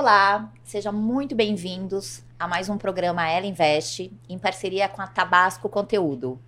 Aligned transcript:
Olá, 0.00 0.50
sejam 0.64 0.94
muito 0.94 1.34
bem-vindos 1.34 2.24
a 2.38 2.48
mais 2.48 2.70
um 2.70 2.78
programa 2.78 3.28
Ela 3.28 3.44
Investe, 3.44 4.10
em 4.30 4.38
parceria 4.38 4.88
com 4.88 5.02
a 5.02 5.06
Tabasco 5.06 5.68
Conteúdo. 5.68 6.40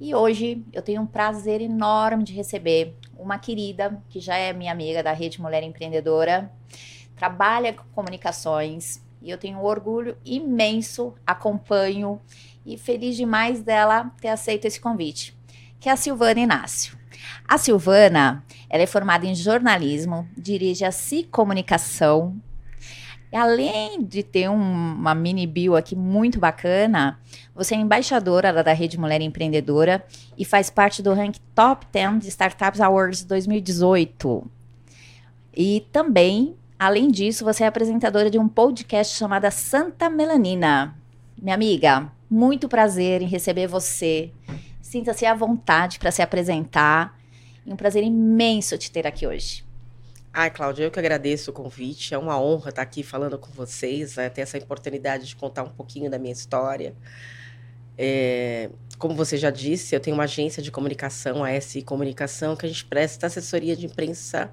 E 0.00 0.14
hoje 0.14 0.64
eu 0.72 0.80
tenho 0.80 1.02
um 1.02 1.06
prazer 1.06 1.60
enorme 1.60 2.24
de 2.24 2.32
receber 2.32 2.96
uma 3.18 3.38
querida 3.38 4.02
que 4.08 4.20
já 4.20 4.36
é 4.36 4.54
minha 4.54 4.72
amiga 4.72 5.02
da 5.02 5.12
Rede 5.12 5.38
Mulher 5.38 5.62
Empreendedora, 5.64 6.50
trabalha 7.14 7.74
com 7.74 7.84
comunicações 7.94 9.02
e 9.20 9.28
eu 9.28 9.36
tenho 9.36 9.58
um 9.58 9.62
orgulho 9.62 10.16
imenso, 10.24 11.12
acompanho 11.26 12.18
e 12.64 12.78
feliz 12.78 13.16
demais 13.16 13.60
dela 13.60 14.10
ter 14.18 14.28
aceito 14.28 14.64
esse 14.64 14.80
convite, 14.80 15.36
que 15.78 15.90
é 15.90 15.92
a 15.92 15.96
Silvana 15.96 16.40
Inácio. 16.40 16.96
A 17.46 17.58
Silvana, 17.58 18.42
ela 18.68 18.82
é 18.82 18.86
formada 18.86 19.26
em 19.26 19.34
jornalismo, 19.34 20.28
dirige 20.36 20.84
a 20.84 20.92
Si 20.92 21.24
Comunicação. 21.24 22.36
Além 23.32 24.02
de 24.02 24.22
ter 24.22 24.48
um, 24.48 24.54
uma 24.54 25.14
mini 25.14 25.46
bio 25.46 25.76
aqui 25.76 25.94
muito 25.94 26.38
bacana, 26.38 27.18
você 27.54 27.74
é 27.74 27.78
embaixadora 27.78 28.52
da 28.62 28.72
Rede 28.72 28.98
Mulher 28.98 29.20
Empreendedora 29.20 30.04
e 30.38 30.44
faz 30.44 30.70
parte 30.70 31.02
do 31.02 31.12
ranking 31.12 31.40
Top 31.54 31.86
10 31.92 32.20
de 32.20 32.28
Startups 32.28 32.80
Awards 32.80 33.24
2018. 33.24 34.48
E 35.54 35.86
também, 35.92 36.54
além 36.78 37.10
disso, 37.10 37.44
você 37.44 37.64
é 37.64 37.66
apresentadora 37.66 38.30
de 38.30 38.38
um 38.38 38.48
podcast 38.48 39.16
chamado 39.16 39.50
Santa 39.50 40.08
Melanina. 40.08 40.94
Minha 41.40 41.54
amiga, 41.54 42.10
muito 42.30 42.68
prazer 42.68 43.22
em 43.22 43.26
receber 43.26 43.66
você. 43.66 44.30
Sinta-se 44.80 45.26
à 45.26 45.34
vontade 45.34 45.98
para 45.98 46.10
se 46.10 46.22
apresentar. 46.22 47.18
E 47.66 47.72
um 47.72 47.76
prazer 47.76 48.04
imenso 48.04 48.78
te 48.78 48.90
ter 48.90 49.06
aqui 49.06 49.26
hoje. 49.26 49.66
Ai, 50.32 50.50
Cláudia, 50.50 50.84
eu 50.84 50.90
que 50.90 50.98
agradeço 50.98 51.50
o 51.50 51.54
convite. 51.54 52.14
É 52.14 52.18
uma 52.18 52.40
honra 52.40 52.68
estar 52.68 52.82
aqui 52.82 53.02
falando 53.02 53.38
com 53.38 53.50
vocês, 53.50 54.16
né? 54.16 54.28
ter 54.28 54.42
essa 54.42 54.56
oportunidade 54.58 55.26
de 55.26 55.34
contar 55.34 55.64
um 55.64 55.70
pouquinho 55.70 56.10
da 56.10 56.18
minha 56.18 56.32
história. 56.32 56.94
É, 57.98 58.70
como 58.98 59.14
você 59.14 59.36
já 59.36 59.50
disse, 59.50 59.94
eu 59.96 60.00
tenho 60.00 60.14
uma 60.14 60.24
agência 60.24 60.62
de 60.62 60.70
comunicação, 60.70 61.42
a 61.42 61.58
SI 61.60 61.82
Comunicação, 61.82 62.54
que 62.54 62.66
a 62.66 62.68
gente 62.68 62.84
presta 62.84 63.26
assessoria 63.26 63.74
de 63.74 63.86
imprensa, 63.86 64.50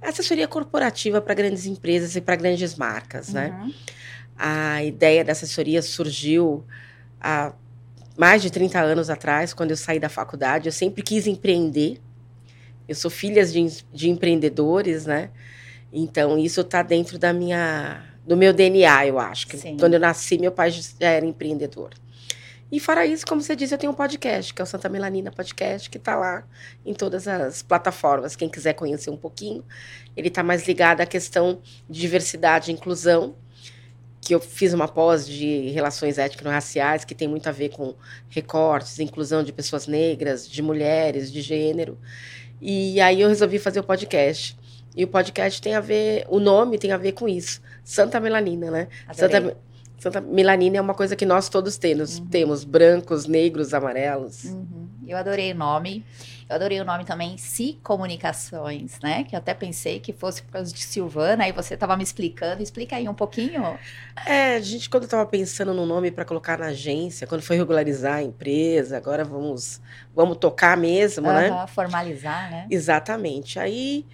assessoria 0.00 0.48
corporativa 0.48 1.20
para 1.20 1.34
grandes 1.34 1.66
empresas 1.66 2.16
e 2.16 2.20
para 2.20 2.34
grandes 2.34 2.74
marcas, 2.74 3.28
né? 3.28 3.50
uhum. 3.50 3.66
né? 3.66 3.74
A 4.36 4.84
ideia 4.84 5.24
da 5.24 5.32
assessoria 5.32 5.82
surgiu 5.82 6.64
há 7.20 7.52
mais 8.16 8.40
de 8.40 8.50
30 8.50 8.80
anos 8.80 9.10
atrás, 9.10 9.52
quando 9.52 9.72
eu 9.72 9.76
saí 9.76 9.98
da 10.00 10.08
faculdade. 10.08 10.68
Eu 10.68 10.72
sempre 10.72 11.02
quis 11.02 11.26
empreender, 11.26 12.00
eu 12.88 12.94
sou 12.94 13.10
filha 13.10 13.44
de, 13.44 13.84
de 13.92 14.08
empreendedores, 14.08 15.04
né? 15.06 15.30
Então, 15.92 16.38
isso 16.38 16.62
está 16.62 16.82
dentro 16.82 17.18
da 17.18 17.32
minha, 17.32 18.02
do 18.26 18.36
meu 18.36 18.52
DNA, 18.52 19.06
eu 19.06 19.18
acho. 19.18 19.46
Que 19.46 19.76
quando 19.76 19.94
eu 19.94 20.00
nasci, 20.00 20.38
meu 20.38 20.52
pai 20.52 20.70
já 20.70 20.82
era 21.00 21.24
empreendedor. 21.24 21.90
E 22.70 22.78
fora 22.78 23.06
isso, 23.06 23.26
como 23.26 23.40
você 23.40 23.56
disse, 23.56 23.72
eu 23.72 23.78
tenho 23.78 23.92
um 23.92 23.94
podcast, 23.94 24.52
que 24.52 24.60
é 24.60 24.64
o 24.64 24.66
Santa 24.66 24.90
Melanina 24.90 25.30
Podcast, 25.30 25.88
que 25.88 25.96
está 25.96 26.14
lá 26.14 26.44
em 26.84 26.92
todas 26.92 27.26
as 27.26 27.62
plataformas. 27.62 28.36
Quem 28.36 28.48
quiser 28.48 28.74
conhecer 28.74 29.08
um 29.08 29.16
pouquinho, 29.16 29.64
ele 30.14 30.28
está 30.28 30.42
mais 30.42 30.68
ligado 30.68 31.00
à 31.00 31.06
questão 31.06 31.62
de 31.88 32.00
diversidade 32.00 32.70
e 32.70 32.74
inclusão, 32.74 33.34
que 34.20 34.34
eu 34.34 34.40
fiz 34.40 34.74
uma 34.74 34.86
pós 34.86 35.26
de 35.26 35.70
relações 35.70 36.18
étnico-raciais, 36.18 37.06
que 37.06 37.14
tem 37.14 37.26
muito 37.26 37.48
a 37.48 37.52
ver 37.52 37.70
com 37.70 37.94
recortes, 38.28 38.98
inclusão 38.98 39.42
de 39.42 39.50
pessoas 39.50 39.86
negras, 39.86 40.46
de 40.46 40.60
mulheres, 40.60 41.32
de 41.32 41.40
gênero. 41.40 41.98
E 42.60 43.00
aí 43.00 43.20
eu 43.20 43.28
resolvi 43.28 43.58
fazer 43.58 43.80
o 43.80 43.84
podcast. 43.84 44.56
E 44.96 45.04
o 45.04 45.08
podcast 45.08 45.62
tem 45.62 45.74
a 45.74 45.80
ver, 45.80 46.24
o 46.28 46.40
nome 46.40 46.78
tem 46.78 46.90
a 46.90 46.96
ver 46.96 47.12
com 47.12 47.28
isso. 47.28 47.60
Santa 47.84 48.18
Melanina, 48.18 48.70
né? 48.70 48.88
Santa, 49.12 49.56
Santa 49.98 50.20
Melanina 50.20 50.76
é 50.76 50.80
uma 50.80 50.94
coisa 50.94 51.14
que 51.14 51.24
nós 51.24 51.48
todos 51.48 51.76
temos. 51.76 52.18
Uhum. 52.18 52.26
Temos 52.26 52.64
brancos, 52.64 53.26
negros, 53.26 53.72
amarelos. 53.72 54.44
Uhum. 54.44 54.88
Eu 55.06 55.16
adorei 55.16 55.52
o 55.52 55.54
nome. 55.54 56.04
Eu 56.48 56.56
adorei 56.56 56.80
o 56.80 56.84
nome 56.84 57.04
também, 57.04 57.36
Si 57.36 57.78
Comunicações, 57.82 58.98
né? 59.02 59.24
Que 59.24 59.34
eu 59.34 59.38
até 59.38 59.52
pensei 59.52 60.00
que 60.00 60.12
fosse 60.12 60.42
por 60.42 60.52
causa 60.52 60.72
de 60.72 60.80
Silvana, 60.80 61.44
aí 61.44 61.52
você 61.52 61.74
estava 61.74 61.96
me 61.96 62.02
explicando. 62.02 62.62
Explica 62.62 62.96
aí 62.96 63.08
um 63.08 63.14
pouquinho. 63.14 63.78
É, 64.26 64.56
a 64.56 64.60
gente, 64.60 64.88
quando 64.88 65.04
estava 65.04 65.26
pensando 65.26 65.74
no 65.74 65.84
nome 65.84 66.10
para 66.10 66.24
colocar 66.24 66.58
na 66.58 66.66
agência, 66.66 67.26
quando 67.26 67.42
foi 67.42 67.56
regularizar 67.56 68.14
a 68.14 68.22
empresa, 68.22 68.96
agora 68.96 69.24
vamos, 69.24 69.80
vamos 70.14 70.38
tocar 70.38 70.76
mesmo, 70.76 71.26
né? 71.26 71.66
Formalizar, 71.68 72.50
né? 72.50 72.66
Exatamente. 72.70 73.58
Aí. 73.58 74.06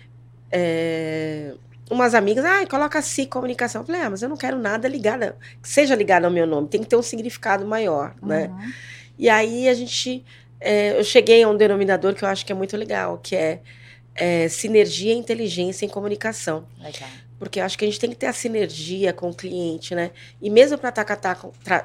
É 0.51 1.55
umas 1.91 2.15
amigas, 2.15 2.45
ah, 2.45 2.67
coloca 2.67 3.01
Si 3.03 3.27
Comunicação. 3.27 3.83
Eu 3.83 3.87
falei, 3.87 4.01
ah, 4.03 4.11
mas 4.11 4.23
eu 4.23 4.29
não 4.29 4.37
quero 4.37 4.59
nada 4.59 4.89
ligado, 4.89 5.35
que 5.63 5.69
seja 5.69 5.95
ligado 5.95 6.25
ao 6.25 6.31
meu 6.31 6.47
nome, 6.47 6.69
tem 6.69 6.81
que 6.81 6.89
ter 6.89 6.97
um 6.97 7.03
significado 7.03 7.67
maior, 7.67 8.15
né? 8.23 8.49
Uhum. 8.49 8.73
E 9.19 9.29
aí 9.29 9.69
a 9.69 9.75
gente 9.75 10.25
é, 10.61 10.99
eu 10.99 11.05
cheguei 11.05 11.43
a 11.43 11.49
um 11.49 11.57
denominador 11.57 12.15
que 12.15 12.25
eu 12.25 12.29
acho 12.29 12.45
que 12.45 12.53
é 12.53 12.55
muito 12.55 12.77
legal, 12.77 13.19
que 13.19 13.37
é, 13.37 13.61
é 14.15 14.49
sinergia, 14.49 15.15
inteligência 15.15 15.85
em 15.85 15.89
comunicação. 15.89 16.67
Legal. 16.79 17.09
Porque 17.39 17.61
eu 17.61 17.65
acho 17.65 17.77
que 17.77 17.85
a 17.85 17.89
gente 17.89 18.01
tem 18.01 18.11
que 18.11 18.17
ter 18.17 18.27
a 18.27 18.33
sinergia 18.33 19.13
com 19.13 19.29
o 19.29 19.35
cliente, 19.35 19.95
né? 19.95 20.13
E 20.41 20.49
mesmo 20.49 20.79
para 20.79 20.89
atacar 20.89 21.39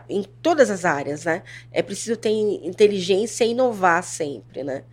em 0.08 0.24
todas 0.42 0.70
as 0.70 0.86
áreas, 0.86 1.26
né? 1.26 1.42
É 1.72 1.82
preciso 1.82 2.16
ter 2.16 2.30
inteligência 2.30 3.44
e 3.44 3.52
inovar 3.52 4.04
sempre, 4.04 4.64
né? 4.64 4.84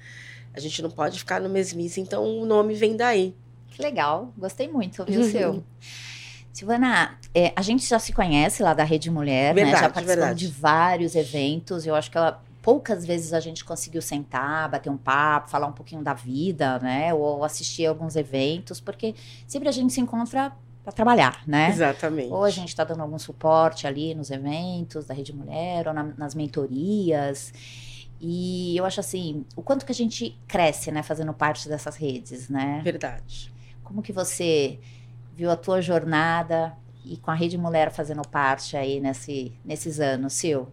A 0.54 0.60
gente 0.60 0.82
não 0.82 0.90
pode 0.90 1.18
ficar 1.18 1.40
no 1.40 1.48
mesmice, 1.48 2.00
então 2.00 2.24
o 2.24 2.46
nome 2.46 2.74
vem 2.74 2.96
daí. 2.96 3.34
Que 3.68 3.82
legal, 3.82 4.32
gostei 4.38 4.66
muito, 4.66 5.04
viu, 5.04 5.20
uhum. 5.20 5.30
seu? 5.30 5.64
Silvana, 6.56 7.18
é, 7.34 7.52
a 7.54 7.60
gente 7.60 7.86
já 7.86 7.98
se 7.98 8.14
conhece 8.14 8.62
lá 8.62 8.72
da 8.72 8.82
Rede 8.82 9.10
Mulher, 9.10 9.54
verdade, 9.54 9.76
né? 9.76 9.82
Já 9.82 9.90
participou 9.90 10.34
de 10.34 10.46
vários 10.46 11.14
eventos. 11.14 11.86
Eu 11.86 11.94
acho 11.94 12.10
que 12.10 12.16
ela 12.16 12.42
poucas 12.66 13.06
vezes 13.06 13.32
a 13.32 13.38
gente 13.38 13.64
conseguiu 13.64 14.02
sentar, 14.02 14.68
bater 14.68 14.90
um 14.90 14.96
papo, 14.96 15.48
falar 15.48 15.68
um 15.68 15.72
pouquinho 15.72 16.02
da 16.02 16.12
vida, 16.12 16.80
né? 16.80 17.14
Ou 17.14 17.44
assistir 17.44 17.86
alguns 17.86 18.16
eventos, 18.16 18.80
porque 18.80 19.14
sempre 19.46 19.68
a 19.68 19.72
gente 19.72 19.92
se 19.92 20.00
encontra 20.00 20.52
para 20.82 20.92
trabalhar, 20.92 21.44
né? 21.46 21.68
Exatamente. 21.68 22.32
Ou 22.32 22.42
a 22.42 22.50
gente 22.50 22.70
está 22.70 22.82
dando 22.82 23.02
algum 23.02 23.20
suporte 23.20 23.86
ali 23.86 24.16
nos 24.16 24.32
eventos 24.32 25.06
da 25.06 25.14
Rede 25.14 25.32
Mulher, 25.32 25.86
ou 25.86 25.94
na, 25.94 26.02
nas 26.18 26.34
mentorias. 26.34 27.54
E 28.20 28.76
eu 28.76 28.84
acho 28.84 28.98
assim, 28.98 29.44
o 29.54 29.62
quanto 29.62 29.86
que 29.86 29.92
a 29.92 29.94
gente 29.94 30.36
cresce, 30.48 30.90
né, 30.90 31.04
fazendo 31.04 31.32
parte 31.32 31.68
dessas 31.68 31.94
redes, 31.94 32.48
né? 32.48 32.80
Verdade. 32.82 33.54
Como 33.84 34.02
que 34.02 34.12
você 34.12 34.80
viu 35.36 35.52
a 35.52 35.56
tua 35.56 35.80
jornada 35.80 36.76
e 37.04 37.16
com 37.16 37.30
a 37.30 37.34
Rede 37.34 37.56
Mulher 37.56 37.92
fazendo 37.92 38.22
parte 38.22 38.76
aí 38.76 38.98
nesse, 38.98 39.56
nesses 39.64 40.00
anos, 40.00 40.32
Sil? 40.34 40.66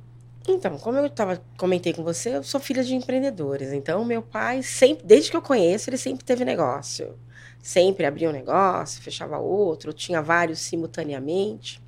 Então, 0.47 0.77
como 0.77 0.97
eu 0.97 1.09
tava, 1.09 1.41
comentei 1.57 1.93
com 1.93 2.03
você, 2.03 2.35
eu 2.35 2.43
sou 2.43 2.59
filha 2.59 2.83
de 2.83 2.93
empreendedores. 2.93 3.71
Então, 3.71 4.03
meu 4.03 4.21
pai, 4.21 4.61
sempre, 4.61 5.05
desde 5.05 5.31
que 5.31 5.37
eu 5.37 5.41
conheço, 5.41 5.89
ele 5.89 5.97
sempre 5.97 6.25
teve 6.25 6.43
negócio. 6.43 7.17
Sempre 7.61 8.05
abria 8.05 8.29
um 8.29 8.33
negócio, 8.33 9.01
fechava 9.01 9.37
outro, 9.37 9.93
tinha 9.93 10.21
vários 10.21 10.59
simultaneamente. 10.59 11.81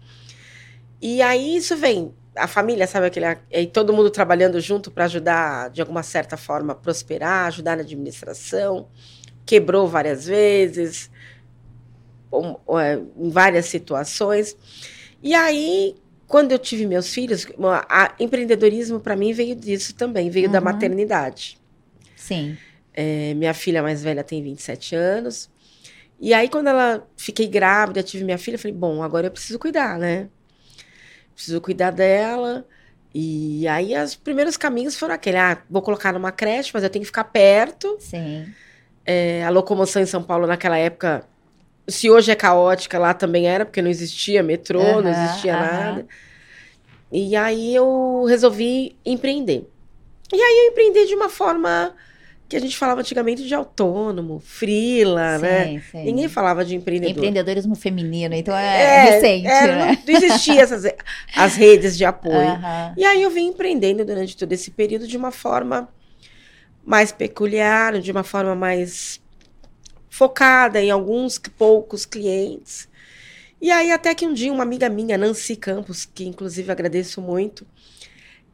E 1.02 1.22
aí 1.22 1.58
isso 1.58 1.76
vem, 1.76 2.14
a 2.36 2.48
família, 2.48 2.88
sabe 2.88 3.08
aquele. 3.08 3.26
E 3.52 3.68
todo 3.68 3.92
mundo 3.94 4.10
trabalhando 4.10 4.60
junto 4.62 4.90
para 4.90 5.06
ajudar, 5.06 5.70
de 5.70 5.82
alguma 5.82 6.02
certa 6.02 6.38
forma, 6.38 6.72
a 6.72 6.76
prosperar, 6.76 7.48
ajudar 7.48 7.76
na 7.76 7.84
administração. 7.84 8.88
Quebrou 9.46 9.88
várias 9.88 10.26
vezes, 10.26 11.12
é, 12.80 12.96
em 13.18 13.30
várias 13.30 13.66
situações. 13.66 14.56
E 15.22 15.34
aí, 15.34 15.96
quando 16.28 16.52
eu 16.52 16.60
tive 16.60 16.86
meus 16.88 17.14
filhos, 17.14 17.48
a, 17.88 18.14
empreendedorismo 18.20 19.00
para 19.00 19.16
mim 19.16 19.32
veio 19.32 19.56
disso 19.56 19.94
também, 19.94 20.30
veio 20.30 20.48
uhum. 20.48 20.52
da 20.52 20.62
maternidade. 20.62 21.58
Sim. 22.16 22.58
É, 22.94 23.34
minha 23.36 23.54
filha 23.54 23.84
mais 23.84 24.02
velha 24.02 24.24
tem 24.24 24.42
27 24.42 24.96
anos. 24.96 25.50
E 26.20 26.34
aí, 26.34 26.50
quando 26.50 26.68
ela 26.68 27.06
fiquei 27.18 27.48
grávida, 27.48 28.02
tive 28.02 28.24
minha 28.24 28.38
filha, 28.38 28.58
falei, 28.58 28.76
bom, 28.76 29.04
agora 29.04 29.28
eu 29.28 29.32
preciso 29.32 29.60
cuidar, 29.60 30.00
né? 30.00 30.30
Preciso 31.36 31.60
cuidar 31.60 31.92
dela. 31.92 32.66
E 33.14 33.68
aí, 33.68 33.96
os 34.02 34.16
primeiros 34.16 34.58
caminhos 34.58 34.98
foram 34.98 35.14
aquele, 35.14 35.38
ah, 35.38 35.62
vou 35.70 35.82
colocar 35.82 36.14
numa 36.14 36.32
creche, 36.32 36.72
mas 36.74 36.84
eu 36.84 36.90
tenho 36.90 37.04
que 37.04 37.08
ficar 37.08 37.26
perto. 37.26 37.98
Sim. 38.00 38.48
É, 39.06 39.44
a 39.44 39.50
locomoção 39.50 40.02
em 40.02 40.06
São 40.06 40.24
Paulo 40.24 40.48
naquela 40.48 40.78
época 40.78 41.24
se 41.88 42.10
hoje 42.10 42.32
é 42.32 42.36
caótica, 42.36 42.98
lá 42.98 43.14
também 43.14 43.48
era, 43.48 43.66
porque 43.66 43.82
não 43.82 43.90
existia 43.90 44.42
metrô, 44.42 44.82
uhum, 44.82 45.02
não 45.02 45.12
existia 45.12 45.54
uhum. 45.54 45.60
nada. 45.60 46.06
E 47.12 47.36
aí 47.36 47.74
eu 47.76 48.26
resolvi 48.28 48.96
empreender. 49.06 49.70
E 50.34 50.42
aí 50.42 50.66
eu 50.66 50.72
empreendi 50.72 51.08
de 51.08 51.16
uma 51.16 51.30
forma 51.30 51.94
que 52.48 52.56
a 52.56 52.60
gente 52.60 52.78
falava 52.78 53.02
antigamente 53.02 53.44
de 53.44 53.56
autônomo, 53.56 54.40
frila, 54.40 55.38
sim, 55.38 55.42
né? 55.42 55.84
Sim. 55.92 56.04
Ninguém 56.04 56.28
falava 56.28 56.64
de 56.64 56.76
empreendedor. 56.76 57.18
Empreendedorismo 57.18 57.76
feminino, 57.76 58.36
então 58.36 58.56
é, 58.56 58.82
é 58.82 59.02
recente, 59.04 59.48
era, 59.48 59.76
né? 59.76 59.98
Não, 60.06 60.16
existia 60.16 60.62
essas 60.62 60.84
as 61.36 61.56
redes 61.56 61.98
de 61.98 62.06
apoio. 62.06 62.52
Uhum. 62.52 62.94
E 62.98 63.06
aí 63.06 63.22
eu 63.22 63.30
vim 63.32 63.48
empreendendo 63.48 64.06
durante 64.06 64.38
todo 64.38 64.52
esse 64.52 64.70
período 64.72 65.08
de 65.08 65.18
uma 65.18 65.32
forma 65.32 65.90
mais 66.84 67.12
peculiar, 67.12 68.00
de 68.00 68.12
uma 68.12 68.24
forma 68.24 68.56
mais 68.56 69.20
focada 70.16 70.82
em 70.82 70.90
alguns 70.90 71.38
poucos 71.38 72.06
clientes. 72.06 72.88
E 73.62 73.70
aí, 73.70 73.92
até 73.92 74.16
que 74.16 74.26
um 74.26 74.34
dia, 74.34 74.52
uma 74.52 74.64
amiga 74.64 74.88
minha, 74.88 75.18
Nancy 75.18 75.58
Campos, 75.58 76.06
que 76.06 76.26
inclusive 76.26 76.72
agradeço 76.72 77.20
muito, 77.20 77.68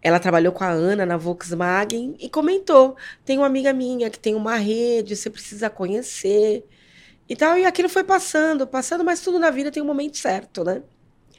ela 0.01 0.19
trabalhou 0.19 0.51
com 0.51 0.63
a 0.63 0.69
Ana 0.71 1.05
na 1.05 1.17
Volkswagen 1.17 2.15
e 2.19 2.27
comentou: 2.29 2.97
tem 3.23 3.37
uma 3.37 3.45
amiga 3.45 3.71
minha 3.73 4.09
que 4.09 4.17
tem 4.17 4.33
uma 4.33 4.55
rede, 4.55 5.15
você 5.15 5.29
precisa 5.29 5.69
conhecer. 5.69 6.65
E 7.29 7.35
tal, 7.35 7.55
e 7.55 7.63
aquilo 7.63 7.87
foi 7.87 8.03
passando, 8.03 8.65
passando, 8.65 9.03
mas 9.03 9.21
tudo 9.21 9.37
na 9.37 9.51
vida 9.51 9.69
tem 9.69 9.83
um 9.83 9.85
momento 9.85 10.17
certo, 10.17 10.63
né? 10.63 10.81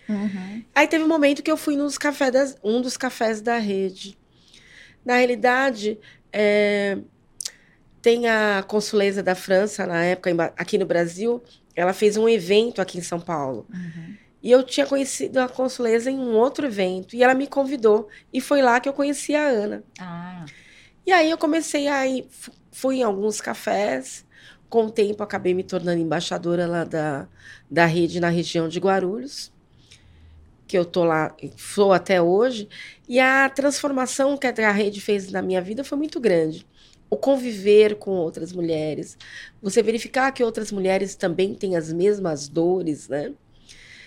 Uhum. 0.08 0.62
Aí 0.72 0.86
teve 0.86 1.02
um 1.02 1.08
momento 1.08 1.42
que 1.42 1.50
eu 1.50 1.56
fui 1.56 1.76
nos 1.76 1.98
cafés 1.98 2.32
das, 2.32 2.56
um 2.62 2.80
dos 2.80 2.96
cafés 2.96 3.40
da 3.40 3.58
rede. 3.58 4.16
Na 5.04 5.16
realidade, 5.16 5.98
é, 6.32 6.96
tem 8.02 8.28
a 8.28 8.64
consuleza 8.66 9.22
da 9.22 9.37
França, 9.37 9.87
na 9.87 10.04
época, 10.04 10.52
aqui 10.56 10.76
no 10.76 10.84
Brasil, 10.84 11.40
ela 11.75 11.93
fez 11.93 12.16
um 12.16 12.28
evento 12.28 12.82
aqui 12.82 12.99
em 12.99 13.02
São 13.02 13.20
Paulo. 13.20 13.64
Uhum. 13.72 14.16
E 14.43 14.50
eu 14.50 14.64
tinha 14.64 14.84
conhecido 14.84 15.38
a 15.38 15.49
consuleza 15.49 16.10
em 16.10 16.19
um 16.19 16.34
outro 16.34 16.66
evento. 16.66 17.14
E 17.14 17.22
ela 17.22 17.32
me 17.32 17.46
convidou. 17.46 18.08
E 18.32 18.40
foi 18.40 18.60
lá 18.60 18.81
que 18.81 18.88
eu 18.88 18.93
conheci 18.93 19.37
a 19.37 19.46
Ana. 19.46 19.84
Ah. 20.00 20.44
E 21.06 21.12
aí 21.12 21.31
eu 21.31 21.38
comecei 21.38 21.87
a 21.87 22.04
ir, 22.04 22.26
fui 22.72 22.96
em 22.96 23.02
alguns 23.04 23.40
cafés. 23.40 24.26
Com 24.69 24.87
o 24.87 24.90
tempo, 24.90 25.22
acabei 25.22 25.54
me 25.54 25.62
tornando 25.62 26.00
embaixadora 26.00 26.66
lá 26.66 26.82
da, 26.82 27.28
da 27.70 27.87
rede 27.87 28.19
na 28.19 28.31
região 28.31 28.69
de 28.69 28.81
Guarulhos. 28.81 29.52
Que 30.66 30.76
eu 30.76 30.84
tô 30.84 31.04
lá, 31.04 31.37
sou 31.56 31.93
até 31.93 32.20
hoje. 32.20 32.69
E 33.08 33.20
a 33.20 33.49
transformação 33.49 34.37
que 34.37 34.46
a 34.49 34.72
rede 34.72 35.00
fez 35.00 35.31
na 35.31 35.40
minha 35.40 35.60
vida 35.60 35.84
foi 35.84 35.96
muito 35.96 36.19
grande 36.19 36.66
o 37.12 37.17
conviver 37.19 37.97
com 37.97 38.12
outras 38.12 38.55
mulheres, 38.55 39.19
você 39.61 39.82
verificar 39.82 40.32
que 40.32 40.43
outras 40.43 40.73
mulheres 40.73 41.14
também 41.14 41.55
têm 41.55 41.76
as 41.76 41.93
mesmas 41.93 42.49
dores, 42.49 43.06
né? 43.06 43.35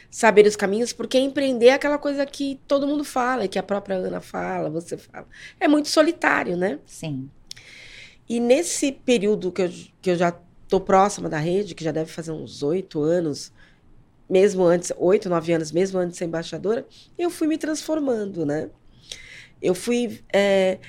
Saber 0.10 0.48
os 0.48 0.56
caminhos, 0.56 0.92
porque 0.92 1.20
empreender 1.20 1.68
é 1.68 1.74
aquela 1.74 2.00
coisa 2.00 2.26
que 2.26 2.60
todo 2.68 2.88
mundo 2.88 3.04
fala, 3.04 3.48
que 3.48 3.60
a 3.60 3.64
própria 3.64 3.98
Ana 3.98 4.22
fala, 4.22 4.72
você 4.72 4.98
fala. 4.98 5.28
É 5.60 5.68
muito 5.68 5.88
solitário, 5.88 6.58
né? 6.58 6.80
Sim. 6.84 7.30
E 8.28 8.40
nesse 8.40 8.92
período 8.92 9.52
que 9.52 9.62
eu, 9.62 9.70
que 10.02 10.10
eu 10.10 10.16
já 10.16 10.36
estou 10.64 10.82
próxima 10.82 11.30
da 11.30 11.38
rede, 11.38 11.76
que 11.76 11.84
já 11.84 11.92
deve 11.92 12.12
fazer 12.12 12.32
uns 12.32 12.64
oito 12.64 13.04
anos, 13.04 13.54
mesmo 14.28 14.64
antes, 14.64 14.92
oito, 14.98 15.30
nove 15.30 15.54
anos, 15.54 15.72
mesmo 15.72 16.00
antes 16.00 16.14
de 16.14 16.18
ser 16.18 16.26
embaixadora, 16.26 16.88
eu 17.20 17.30
fui 17.30 17.46
me 17.46 17.60
transformando, 17.60 18.48
né? 18.48 18.68
Eu 19.62 19.76
fui 19.76 20.24
é, 20.34 20.80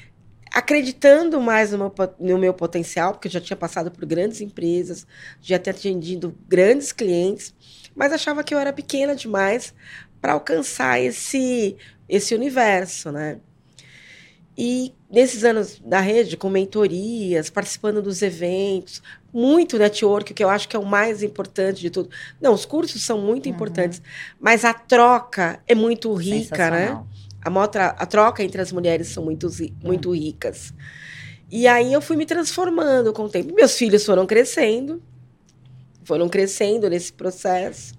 acreditando 0.57 1.39
mais 1.39 1.71
no 1.71 1.77
meu, 1.77 1.95
no 2.19 2.39
meu 2.39 2.55
potencial, 2.55 3.13
porque 3.13 3.29
eu 3.29 3.33
já 3.33 3.43
tinha 3.43 3.57
passado 3.59 3.91
por 3.91 4.07
grandes 4.07 4.41
empresas, 4.41 5.07
já 5.39 5.59
tinha 5.59 5.75
atendido 5.75 6.35
grandes 6.49 6.93
clientes, 6.93 7.55
mas 7.95 8.11
achava 8.11 8.43
que 8.43 8.55
eu 8.55 8.59
era 8.59 8.73
pequena 8.73 9.15
demais 9.15 9.75
para 10.19 10.33
alcançar 10.33 10.99
esse, 10.99 11.77
esse 12.09 12.35
universo, 12.35 13.13
né? 13.13 13.39
E 14.57 14.95
nesses 15.11 15.45
anos 15.45 15.79
da 15.79 16.01
rede, 16.01 16.39
com 16.39 16.49
mentorias, 16.49 17.51
participando 17.51 18.01
dos 18.01 18.23
eventos, 18.23 19.03
muito 19.31 19.77
network, 19.77 20.33
que 20.33 20.43
eu 20.43 20.49
acho 20.49 20.67
que 20.67 20.75
é 20.75 20.79
o 20.79 20.87
mais 20.87 21.23
importante 21.23 21.83
de 21.83 21.91
tudo. 21.91 22.09
Não, 22.41 22.55
os 22.55 22.65
cursos 22.65 23.03
são 23.03 23.21
muito 23.21 23.45
uhum. 23.45 23.55
importantes, 23.55 24.01
mas 24.41 24.65
a 24.65 24.73
troca 24.73 25.61
é 25.67 25.75
muito 25.75 26.15
rica, 26.15 26.71
né? 26.71 26.99
A, 27.47 27.87
a 27.89 28.07
troca 28.07 28.43
entre 28.43 28.61
as 28.61 28.73
mulheres 28.73 29.09
são 29.09 29.25
muito, 29.25 29.49
muito 29.83 30.15
ricas. 30.15 30.75
E 31.51 31.67
aí 31.67 31.93
eu 31.93 32.01
fui 32.01 32.17
me 32.17 32.27
transformando 32.27 33.13
com 33.13 33.25
o 33.25 33.29
tempo. 33.29 33.55
Meus 33.55 33.77
filhos 33.77 34.05
foram 34.05 34.27
crescendo, 34.27 35.03
foram 36.05 36.29
crescendo 36.29 36.91
nesse 36.91 37.13
processo. 37.13 37.95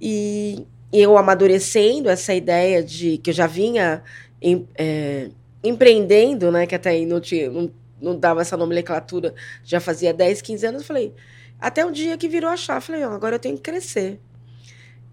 E 0.00 0.66
eu 0.92 1.16
amadurecendo 1.16 2.10
essa 2.10 2.34
ideia 2.34 2.82
de 2.82 3.16
que 3.18 3.30
eu 3.30 3.34
já 3.34 3.46
vinha 3.46 4.02
em, 4.40 4.68
é, 4.76 5.30
empreendendo, 5.64 6.52
né? 6.52 6.66
Que 6.66 6.74
até 6.74 6.90
aí 6.90 7.06
não, 7.06 7.20
tinha, 7.20 7.50
não, 7.50 7.70
não 8.00 8.18
dava 8.18 8.42
essa 8.42 8.56
nomenclatura, 8.56 9.34
já 9.64 9.80
fazia 9.80 10.12
10, 10.12 10.42
15 10.42 10.66
anos. 10.66 10.82
Eu 10.82 10.86
falei, 10.86 11.14
até 11.58 11.86
o 11.86 11.90
dia 11.90 12.18
que 12.18 12.28
virou 12.28 12.50
a 12.50 12.56
chave, 12.56 12.84
falei, 12.84 13.04
oh, 13.06 13.12
agora 13.12 13.36
eu 13.36 13.40
tenho 13.40 13.56
que 13.56 13.62
crescer 13.62 14.20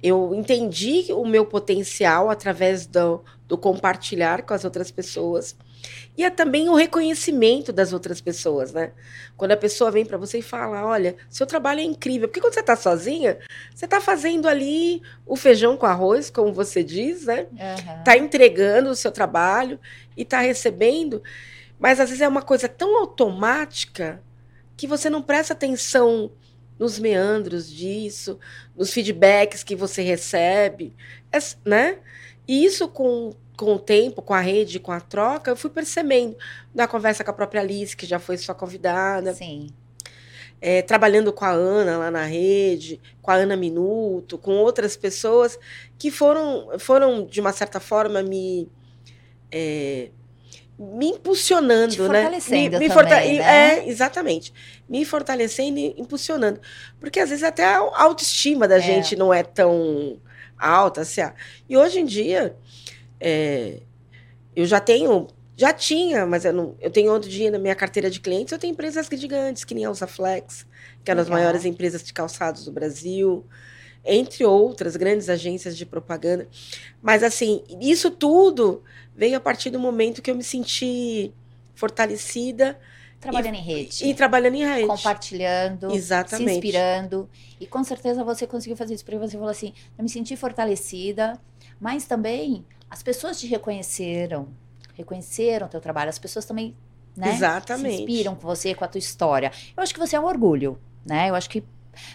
eu 0.01 0.33
entendi 0.33 1.07
o 1.11 1.25
meu 1.25 1.45
potencial 1.45 2.29
através 2.29 2.85
do, 2.85 3.21
do 3.47 3.57
compartilhar 3.57 4.43
com 4.43 4.53
as 4.53 4.63
outras 4.63 4.89
pessoas. 4.89 5.55
E 6.17 6.23
é 6.23 6.29
também 6.29 6.67
o 6.67 6.75
reconhecimento 6.75 7.71
das 7.71 7.93
outras 7.93 8.19
pessoas, 8.19 8.73
né? 8.73 8.91
Quando 9.37 9.53
a 9.53 9.57
pessoa 9.57 9.89
vem 9.89 10.05
para 10.05 10.17
você 10.17 10.39
e 10.39 10.41
fala: 10.41 10.85
Olha, 10.85 11.15
seu 11.29 11.45
trabalho 11.45 11.79
é 11.79 11.83
incrível. 11.83 12.27
Porque 12.27 12.41
quando 12.41 12.53
você 12.53 12.59
está 12.59 12.75
sozinha, 12.75 13.37
você 13.73 13.85
está 13.85 14.01
fazendo 14.01 14.47
ali 14.47 15.01
o 15.25 15.37
feijão 15.37 15.77
com 15.77 15.85
arroz, 15.85 16.29
como 16.29 16.51
você 16.51 16.83
diz, 16.83 17.25
né? 17.25 17.47
Está 17.99 18.15
uhum. 18.17 18.25
entregando 18.25 18.89
o 18.89 18.95
seu 18.95 19.11
trabalho 19.11 19.79
e 20.17 20.23
está 20.23 20.41
recebendo. 20.41 21.23
Mas 21.79 21.99
às 21.99 22.09
vezes 22.09 22.21
é 22.21 22.27
uma 22.27 22.41
coisa 22.41 22.67
tão 22.67 22.97
automática 22.97 24.21
que 24.75 24.85
você 24.85 25.09
não 25.09 25.21
presta 25.21 25.53
atenção 25.53 26.31
nos 26.79 26.97
meandros 26.97 27.69
disso, 27.69 28.39
nos 28.75 28.91
feedbacks 28.93 29.63
que 29.63 29.75
você 29.75 30.01
recebe, 30.01 30.95
é, 31.31 31.37
né? 31.65 31.99
E 32.47 32.65
isso 32.65 32.87
com, 32.87 33.33
com 33.57 33.75
o 33.75 33.79
tempo, 33.79 34.21
com 34.21 34.33
a 34.33 34.39
rede, 34.39 34.79
com 34.79 34.91
a 34.91 35.01
troca, 35.01 35.51
eu 35.51 35.55
fui 35.55 35.69
percebendo 35.69 36.37
na 36.73 36.87
conversa 36.87 37.23
com 37.23 37.31
a 37.31 37.33
própria 37.33 37.61
Alice, 37.61 37.95
que 37.95 38.05
já 38.05 38.17
foi 38.17 38.37
sua 38.37 38.55
convidada. 38.55 39.33
Sim. 39.33 39.69
É, 40.61 40.81
trabalhando 40.81 41.31
com 41.31 41.45
a 41.45 41.51
Ana 41.51 41.97
lá 41.97 42.11
na 42.11 42.23
rede, 42.23 42.99
com 43.21 43.31
a 43.31 43.35
Ana 43.35 43.55
Minuto, 43.55 44.37
com 44.37 44.51
outras 44.53 44.97
pessoas 44.97 45.59
que 45.97 46.09
foram, 46.09 46.77
foram 46.79 47.25
de 47.25 47.39
uma 47.39 47.53
certa 47.53 47.79
forma, 47.79 48.21
me 48.21 48.69
é, 49.51 50.09
me 50.79 51.07
impulsionando, 51.07 51.93
Te 51.93 52.01
né? 52.01 52.07
Fortalecendo 52.07 52.79
me, 52.79 52.87
me 52.87 52.95
também, 52.95 53.39
né? 53.39 53.79
É, 53.79 53.89
exatamente. 53.89 54.53
Me 54.87 55.03
fortalecendo 55.03 55.77
e 55.77 55.93
impulsionando. 55.97 56.61
Porque 57.01 57.19
às 57.19 57.29
vezes 57.29 57.43
até 57.43 57.65
a 57.65 57.79
autoestima 57.79 58.65
da 58.65 58.77
é. 58.77 58.81
gente 58.81 59.13
não 59.17 59.33
é 59.33 59.43
tão 59.43 60.17
alta. 60.57 61.01
Assim, 61.01 61.19
ah. 61.19 61.33
E 61.67 61.75
hoje 61.75 61.99
em 61.99 62.05
dia, 62.05 62.55
é, 63.19 63.81
eu 64.55 64.65
já 64.65 64.79
tenho, 64.79 65.27
já 65.57 65.73
tinha, 65.73 66.25
mas 66.25 66.45
eu, 66.45 66.53
não, 66.53 66.75
eu 66.79 66.89
tenho 66.89 67.11
outro 67.11 67.29
dia 67.29 67.51
na 67.51 67.59
minha 67.59 67.75
carteira 67.75 68.09
de 68.09 68.21
clientes, 68.21 68.53
eu 68.53 68.57
tenho 68.57 68.71
empresas 68.71 69.09
gigantes, 69.11 69.65
que 69.65 69.75
nem 69.75 69.83
a 69.83 69.91
Usaflex, 69.91 70.65
que 71.03 71.11
é 71.11 71.13
uma 71.13 71.21
das 71.21 71.29
maiores 71.29 71.65
empresas 71.65 72.01
de 72.01 72.13
calçados 72.13 72.63
do 72.63 72.71
Brasil 72.71 73.45
entre 74.03 74.45
outras 74.45 74.95
grandes 74.95 75.29
agências 75.29 75.77
de 75.77 75.85
propaganda. 75.85 76.47
Mas, 77.01 77.23
assim, 77.23 77.63
isso 77.79 78.11
tudo 78.11 78.83
veio 79.15 79.37
a 79.37 79.39
partir 79.39 79.69
do 79.69 79.79
momento 79.79 80.21
que 80.21 80.31
eu 80.31 80.35
me 80.35 80.43
senti 80.43 81.33
fortalecida. 81.75 82.79
Trabalhando 83.19 83.55
e, 83.55 83.57
em 83.57 83.61
rede. 83.61 84.05
E 84.05 84.13
trabalhando 84.13 84.55
em 84.55 84.65
rede. 84.65 84.87
Compartilhando. 84.87 85.91
Exatamente. 85.91 86.49
Se 86.49 86.55
inspirando. 86.57 87.29
E 87.59 87.67
com 87.67 87.83
certeza 87.83 88.23
você 88.23 88.47
conseguiu 88.47 88.77
fazer 88.77 88.93
isso. 88.93 89.03
Porque 89.03 89.17
você 89.17 89.33
falou 89.33 89.49
assim: 89.49 89.73
eu 89.97 90.03
me 90.03 90.09
senti 90.09 90.35
fortalecida, 90.37 91.39
mas 91.79 92.05
também 92.05 92.65
as 92.89 93.03
pessoas 93.03 93.39
te 93.39 93.47
reconheceram. 93.47 94.47
Reconheceram 94.93 95.67
o 95.67 95.69
teu 95.69 95.81
trabalho. 95.81 96.09
As 96.09 96.19
pessoas 96.19 96.45
também 96.45 96.75
né, 97.15 97.33
Exatamente. 97.33 97.97
se 97.97 98.01
inspiram 98.03 98.35
com 98.35 98.47
você, 98.47 98.73
com 98.73 98.85
a 98.85 98.87
tua 98.87 98.99
história. 98.99 99.51
Eu 99.75 99.83
acho 99.83 99.93
que 99.93 99.99
você 99.99 100.15
é 100.15 100.19
um 100.19 100.25
orgulho, 100.25 100.79
né? 101.05 101.29
Eu 101.29 101.35
acho 101.35 101.49
que 101.49 101.63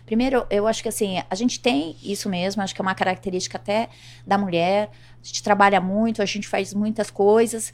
Primeiro, 0.07 0.47
eu 0.51 0.67
acho 0.67 0.83
que 0.83 0.89
assim, 0.89 1.23
a 1.29 1.35
gente 1.35 1.61
tem 1.61 1.97
isso 2.03 2.29
mesmo, 2.29 2.63
acho 2.63 2.75
que 2.75 2.81
é 2.81 2.83
uma 2.83 2.95
característica 2.95 3.59
até 3.59 3.89
da 4.27 4.39
mulher. 4.39 4.91
A 5.23 5.27
gente 5.27 5.43
trabalha 5.43 5.81
muito, 5.81 6.21
a 6.21 6.27
gente 6.27 6.47
faz 6.47 6.75
muitas 6.75 7.11
coisas. 7.11 7.73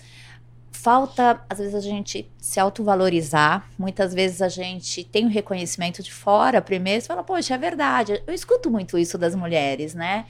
Falta, 0.83 1.43
às 1.47 1.59
vezes, 1.59 1.75
a 1.75 1.81
gente 1.81 2.27
se 2.39 2.59
autovalorizar. 2.59 3.69
Muitas 3.79 4.15
vezes 4.15 4.41
a 4.41 4.49
gente 4.49 5.05
tem 5.05 5.25
o 5.25 5.27
um 5.27 5.31
reconhecimento 5.31 6.03
de 6.03 6.11
fora 6.11 6.63
primeiro. 6.63 7.03
Você 7.03 7.07
fala, 7.07 7.23
poxa, 7.23 7.55
é 7.55 7.59
verdade. 7.59 8.23
Eu 8.27 8.33
escuto 8.33 8.71
muito 8.71 8.97
isso 8.97 9.19
das 9.19 9.35
mulheres, 9.35 9.95
né? 9.95 10.25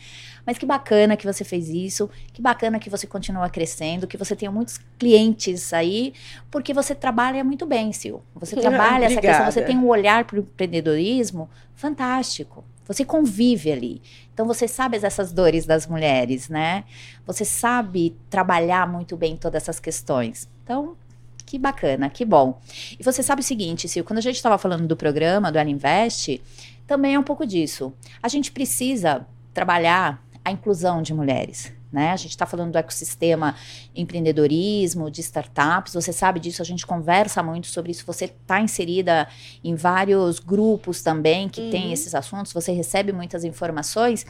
Mas 0.45 0.59
que 0.59 0.67
bacana 0.67 1.17
que 1.17 1.25
você 1.25 1.45
fez 1.45 1.69
isso, 1.69 2.11
que 2.33 2.43
bacana 2.43 2.81
que 2.81 2.91
você 2.91 3.07
continua 3.07 3.49
crescendo, 3.49 4.09
que 4.09 4.17
você 4.17 4.35
tenha 4.35 4.51
muitos 4.51 4.81
clientes 4.99 5.73
aí, 5.73 6.15
porque 6.51 6.75
você 6.75 6.97
trabalha 6.97 7.45
muito 7.45 7.65
bem, 7.65 7.93
Sil. 7.95 8.19
Você 8.35 8.57
trabalha 8.57 9.05
essa 9.05 9.21
questão, 9.21 9.47
você 9.47 9.63
tem 9.63 9.79
um 9.79 9.87
olhar 9.87 10.25
para 10.25 10.35
o 10.35 10.41
empreendedorismo 10.41 11.49
fantástico. 11.77 12.65
Você 12.89 13.05
convive 13.05 13.71
ali. 13.71 14.03
Então 14.41 14.47
você 14.47 14.67
sabe 14.67 14.97
essas 14.97 15.33
dores 15.33 15.67
das 15.67 15.87
mulheres, 15.87 16.49
né? 16.49 16.85
Você 17.27 17.45
sabe 17.45 18.17
trabalhar 18.31 18.89
muito 18.91 19.15
bem 19.15 19.37
todas 19.37 19.63
essas 19.63 19.79
questões. 19.79 20.49
Então, 20.65 20.97
que 21.45 21.59
bacana, 21.59 22.09
que 22.09 22.25
bom. 22.25 22.59
E 22.99 23.03
você 23.03 23.23
sabe 23.23 23.43
o 23.43 23.45
seguinte, 23.45 23.87
Sil, 23.93 24.01
quando 24.03 24.17
a 24.17 24.23
gente 24.23 24.37
estava 24.37 24.57
falando 24.57 24.89
do 24.89 24.97
programa 24.97 25.53
do 25.53 25.59
Ela 25.59 25.69
Invest, 25.69 26.43
também 26.87 27.17
é 27.17 27.19
um 27.19 27.23
pouco 27.23 27.45
disso. 27.45 27.93
A 28.23 28.29
gente 28.29 28.51
precisa 28.51 29.27
trabalhar 29.53 30.25
a 30.43 30.51
inclusão 30.51 31.03
de 31.03 31.13
mulheres. 31.13 31.71
Né? 31.93 32.11
A 32.13 32.17
gente 32.17 32.31
está 32.31 32.47
falando 32.47 32.73
do 32.73 32.79
ecossistema 32.79 33.55
empreendedorismo, 33.95 35.11
de 35.11 35.21
startups, 35.21 35.95
você 35.95 36.13
sabe 36.13 36.39
disso, 36.41 36.63
a 36.63 36.65
gente 36.65 36.87
conversa 36.87 37.43
muito 37.43 37.67
sobre 37.67 37.91
isso, 37.91 38.05
você 38.07 38.27
está 38.27 38.61
inserida 38.61 39.29
em 39.63 39.75
vários 39.75 40.39
grupos 40.39 41.03
também 41.03 41.49
que 41.49 41.61
uhum. 41.61 41.71
tem 41.71 41.93
esses 41.93 42.15
assuntos, 42.15 42.53
você 42.53 42.73
recebe 42.73 43.13
muitas 43.13 43.45
informações, 43.45 44.25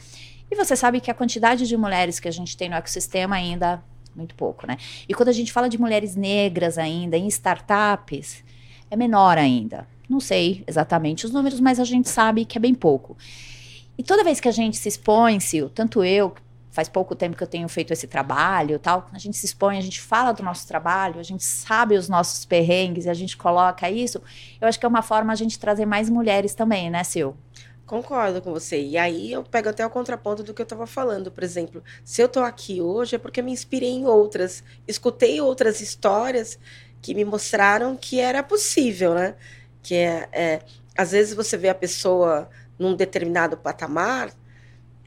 e 0.49 0.55
você 0.55 0.75
sabe 0.75 0.99
que 0.99 1.09
a 1.09 1.13
quantidade 1.13 1.65
de 1.67 1.77
mulheres 1.77 2.19
que 2.19 2.27
a 2.27 2.31
gente 2.31 2.57
tem 2.57 2.67
no 2.67 2.75
ecossistema 2.75 3.35
ainda 3.35 3.81
muito 4.13 4.35
pouco, 4.35 4.67
né? 4.67 4.77
E 5.07 5.13
quando 5.13 5.29
a 5.29 5.33
gente 5.33 5.53
fala 5.53 5.69
de 5.69 5.79
mulheres 5.79 6.15
negras 6.15 6.77
ainda 6.77 7.17
em 7.17 7.27
startups, 7.27 8.43
é 8.89 8.95
menor 8.97 9.37
ainda. 9.37 9.87
Não 10.09 10.19
sei 10.19 10.63
exatamente 10.67 11.25
os 11.25 11.31
números, 11.31 11.61
mas 11.61 11.79
a 11.79 11.85
gente 11.85 12.09
sabe 12.09 12.43
que 12.43 12.57
é 12.57 12.61
bem 12.61 12.73
pouco. 12.73 13.17
E 13.97 14.03
toda 14.03 14.23
vez 14.23 14.41
que 14.41 14.49
a 14.49 14.51
gente 14.51 14.75
se 14.75 14.89
expõe, 14.89 15.39
Sil, 15.39 15.69
tanto 15.69 16.03
eu, 16.03 16.33
faz 16.71 16.89
pouco 16.89 17.15
tempo 17.15 17.37
que 17.37 17.43
eu 17.43 17.47
tenho 17.47 17.67
feito 17.67 17.91
esse 17.93 18.07
trabalho 18.07 18.79
tal, 18.79 19.07
a 19.13 19.19
gente 19.19 19.37
se 19.37 19.45
expõe, 19.45 19.77
a 19.77 19.81
gente 19.81 20.01
fala 20.01 20.31
do 20.31 20.41
nosso 20.41 20.67
trabalho, 20.67 21.19
a 21.19 21.23
gente 21.23 21.43
sabe 21.43 21.95
os 21.95 22.09
nossos 22.09 22.45
perrengues 22.45 23.05
a 23.07 23.13
gente 23.13 23.37
coloca 23.37 23.89
isso, 23.89 24.21
eu 24.59 24.67
acho 24.67 24.79
que 24.79 24.85
é 24.85 24.89
uma 24.89 25.01
forma 25.01 25.31
a 25.33 25.35
gente 25.35 25.59
trazer 25.59 25.85
mais 25.85 26.09
mulheres 26.09 26.55
também, 26.55 26.89
né, 26.89 27.03
Sil? 27.03 27.35
Concordo 27.85 28.41
com 28.41 28.53
você. 28.53 28.81
E 28.81 28.97
aí 28.97 29.33
eu 29.33 29.43
pego 29.43 29.67
até 29.67 29.85
o 29.85 29.89
contraponto 29.89 30.43
do 30.43 30.53
que 30.53 30.61
eu 30.61 30.63
estava 30.63 30.87
falando. 30.87 31.29
Por 31.29 31.43
exemplo, 31.43 31.83
se 32.05 32.21
eu 32.21 32.27
estou 32.27 32.41
aqui 32.41 32.79
hoje 32.81 33.17
é 33.17 33.19
porque 33.19 33.41
me 33.41 33.51
inspirei 33.51 33.89
em 33.89 34.05
outras, 34.05 34.63
escutei 34.87 35.41
outras 35.41 35.81
histórias 35.81 36.57
que 37.01 37.13
me 37.13 37.25
mostraram 37.25 37.97
que 37.97 38.17
era 38.17 38.41
possível, 38.41 39.13
né? 39.13 39.35
Que 39.83 39.95
é, 39.95 40.29
é 40.31 40.61
às 40.95 41.11
vezes 41.11 41.33
você 41.33 41.57
vê 41.57 41.67
a 41.67 41.75
pessoa 41.75 42.49
num 42.79 42.95
determinado 42.95 43.57
patamar, 43.57 44.31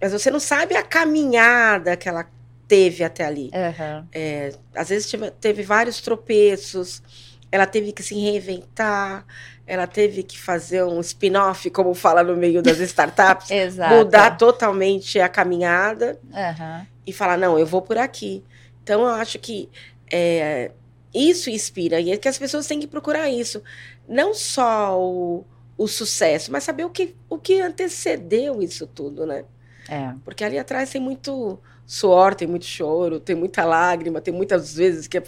mas 0.00 0.12
você 0.12 0.30
não 0.30 0.40
sabe 0.40 0.76
a 0.76 0.82
caminhada 0.82 1.96
que 1.96 2.08
ela 2.08 2.26
teve 2.66 3.04
até 3.04 3.24
ali. 3.24 3.50
Uhum. 3.54 4.06
É, 4.12 4.52
às 4.74 4.88
vezes 4.88 5.10
teve, 5.10 5.30
teve 5.32 5.62
vários 5.62 6.00
tropeços, 6.00 7.02
ela 7.50 7.66
teve 7.66 7.92
que 7.92 8.02
se 8.02 8.14
reinventar, 8.14 9.24
ela 9.66 9.86
teve 9.86 10.22
que 10.22 10.38
fazer 10.38 10.82
um 10.84 11.00
spin-off, 11.00 11.70
como 11.70 11.94
fala 11.94 12.22
no 12.22 12.36
meio 12.36 12.62
das 12.62 12.78
startups, 12.80 13.48
mudar 13.90 14.36
totalmente 14.36 15.20
a 15.20 15.28
caminhada 15.28 16.18
uhum. 16.24 16.86
e 17.06 17.12
falar, 17.12 17.38
não, 17.38 17.58
eu 17.58 17.66
vou 17.66 17.80
por 17.80 17.96
aqui. 17.96 18.42
Então, 18.82 19.02
eu 19.02 19.08
acho 19.08 19.38
que 19.38 19.70
é, 20.12 20.70
isso 21.14 21.48
inspira, 21.48 22.00
e 22.00 22.10
é 22.10 22.16
que 22.16 22.28
as 22.28 22.36
pessoas 22.36 22.66
têm 22.66 22.80
que 22.80 22.86
procurar 22.86 23.30
isso. 23.30 23.62
Não 24.06 24.34
só 24.34 25.00
o, 25.00 25.44
o 25.78 25.86
sucesso, 25.86 26.52
mas 26.52 26.64
saber 26.64 26.84
o 26.84 26.90
que, 26.90 27.14
o 27.30 27.38
que 27.38 27.60
antecedeu 27.60 28.60
isso 28.60 28.86
tudo, 28.86 29.24
né? 29.24 29.44
É. 29.88 30.14
Porque 30.24 30.44
ali 30.44 30.58
atrás 30.58 30.90
tem 30.90 31.00
muito 31.00 31.58
suor, 31.86 32.34
tem 32.34 32.48
muito 32.48 32.64
choro, 32.64 33.20
tem 33.20 33.36
muita 33.36 33.64
lágrima, 33.64 34.20
tem 34.20 34.32
muitas 34.32 34.74
vezes 34.74 35.06
que 35.06 35.18
é, 35.18 35.22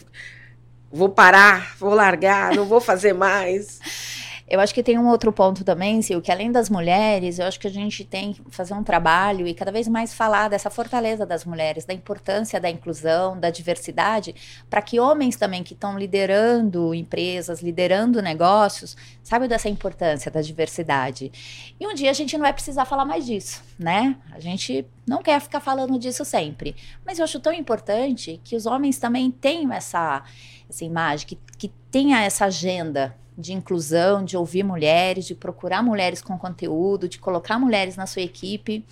vou 0.91 1.09
parar, 1.09 1.77
vou 1.79 1.95
largar, 1.95 2.55
não 2.55 2.65
vou 2.65 2.81
fazer 2.81 3.13
mais. 3.13 3.81
Eu 4.49 4.61
acho 4.61 4.73
que 4.73 4.83
tem 4.83 4.97
um 4.97 5.09
outro 5.09 5.33
ponto 5.33 5.65
também, 5.65 6.01
Sil, 6.07 6.23
que 6.23 6.31
além 6.31 6.53
das 6.53 6.71
mulheres, 6.71 7.41
eu 7.41 7.47
acho 7.47 7.59
que 7.59 7.67
a 7.67 7.71
gente 7.71 8.05
tem 8.05 8.33
que 8.33 8.43
fazer 8.49 8.75
um 8.75 8.85
trabalho 8.85 9.45
e 9.45 9.53
cada 9.53 9.73
vez 9.73 9.89
mais 9.89 10.15
falar 10.15 10.49
dessa 10.49 10.71
fortaleza 10.71 11.27
das 11.27 11.45
mulheres, 11.45 11.85
da 11.85 11.93
importância 11.93 12.61
da 12.61 12.71
inclusão, 12.71 13.41
da 13.41 13.51
diversidade, 13.51 14.37
para 14.71 14.81
que 14.81 15.01
homens 15.01 15.35
também 15.35 15.65
que 15.65 15.75
estão 15.75 15.99
liderando 15.99 16.95
empresas, 16.95 17.61
liderando 17.61 18.23
negócios, 18.23 18.97
saibam 19.21 19.49
dessa 19.49 19.69
importância 19.69 20.31
da 20.31 20.41
diversidade. 20.41 21.33
E 21.81 21.85
um 21.85 21.93
dia 21.93 22.11
a 22.11 22.15
gente 22.15 22.35
não 22.35 22.43
vai 22.43 22.53
precisar 22.53 22.85
falar 22.85 23.05
mais 23.05 23.27
disso, 23.27 23.65
né? 23.77 24.17
A 24.31 24.39
gente 24.39 24.87
não 25.05 25.25
quer 25.25 25.41
ficar 25.41 25.59
falando 25.59 25.99
disso 25.99 26.25
sempre. 26.25 26.77
Mas 27.05 27.19
eu 27.19 27.25
acho 27.25 27.41
tão 27.41 27.53
importante 27.53 28.41
que 28.45 28.55
os 28.55 28.65
homens 28.65 28.97
também 28.97 29.29
tenham 29.29 29.73
essa, 29.73 30.23
essa 30.71 30.85
imagem, 30.85 31.27
que, 31.27 31.39
que 31.59 31.69
tenha 31.91 32.23
essa 32.23 32.45
agenda 32.45 33.13
de 33.37 33.53
inclusão, 33.53 34.25
de 34.25 34.37
ouvir 34.37 34.63
mulheres, 34.63 35.27
de 35.27 35.35
procurar 35.35 35.83
mulheres 35.83 36.23
com 36.23 36.39
conteúdo, 36.39 37.09
de 37.09 37.19
colocar 37.19 37.59
mulheres 37.59 37.97
na 37.97 38.07
sua 38.07 38.23
equipe. 38.23 38.85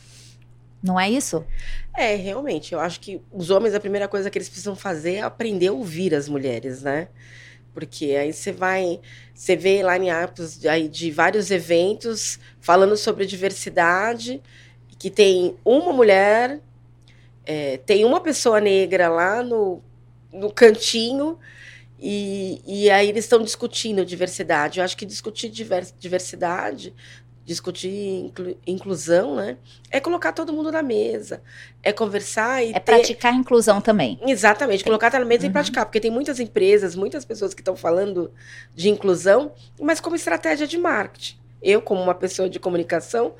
Não 0.83 1.01
é 1.01 1.09
isso? 1.09 1.45
É, 1.97 2.15
realmente. 2.15 2.75
Eu 2.75 2.81
acho 2.81 3.01
que 3.01 3.21
os 3.33 3.49
homens, 3.49 3.75
a 3.75 3.81
primeira 3.81 4.07
coisa 4.07 4.29
que 4.29 4.37
eles 4.37 4.49
precisam 4.49 4.77
fazer 4.77 5.15
é 5.15 5.23
aprender 5.23 5.69
a 5.69 5.73
ouvir 5.73 6.15
as 6.15 6.29
mulheres, 6.29 6.83
né? 6.83 7.09
Porque 7.73 8.15
aí 8.17 8.33
você 8.33 8.53
vai, 8.53 9.01
você 9.35 9.57
vê 9.57 9.83
line-ups 9.83 10.65
aí 10.67 10.87
de 10.87 11.11
vários 11.11 11.51
eventos 11.51 12.39
falando 12.61 12.97
sobre 12.97 13.25
diversidade, 13.25 14.43
que 14.99 15.11
tem 15.11 15.57
uma 15.65 15.93
mulher, 15.93 16.61
é, 17.47 17.79
tem 17.79 18.05
uma 18.05 18.21
pessoa 18.21 18.61
negra 18.61 19.09
lá 19.09 19.43
no, 19.43 19.83
no 20.33 20.53
cantinho, 20.53 21.39
e, 21.99 22.61
e 22.67 22.91
aí 22.91 23.09
eles 23.09 23.25
estão 23.25 23.43
discutindo 23.43 24.05
diversidade. 24.05 24.79
Eu 24.79 24.85
acho 24.85 24.97
que 24.97 25.07
discutir 25.07 25.49
diversidade, 25.99 26.95
discutir 27.45 28.25
inclu, 28.27 28.57
inclusão, 28.67 29.37
né? 29.37 29.57
É 29.91 30.01
colocar 30.01 30.33
todo 30.33 30.53
mundo 30.53 30.73
na 30.73 30.83
mesa, 30.83 31.43
é 31.83 31.93
conversar 31.93 32.65
e 32.65 32.71
é 32.71 32.81
ter... 32.81 32.93
praticar 32.93 33.33
a 33.33 33.37
inclusão 33.37 33.81
também. 33.81 34.19
Exatamente, 34.27 34.83
tem... 34.83 34.91
colocar 34.91 35.13
na 35.13 35.25
mesa 35.25 35.45
uhum. 35.45 35.51
e 35.51 35.53
praticar, 35.53 35.85
porque 35.85 36.01
tem 36.01 36.11
muitas 36.11 36.41
empresas, 36.41 36.95
muitas 36.95 37.25
pessoas 37.25 37.55
que 37.55 37.61
estão 37.61 37.77
falando 37.77 38.33
de 38.75 38.89
inclusão, 38.89 39.53
mas 39.81 40.01
como 40.01 40.17
estratégia 40.17 40.67
de 40.67 40.79
marketing. 40.79 41.37
Eu, 41.63 41.81
como 41.81 42.03
uma 42.03 42.15
pessoa 42.15 42.49
de 42.49 42.61
comunicação, 42.61 43.35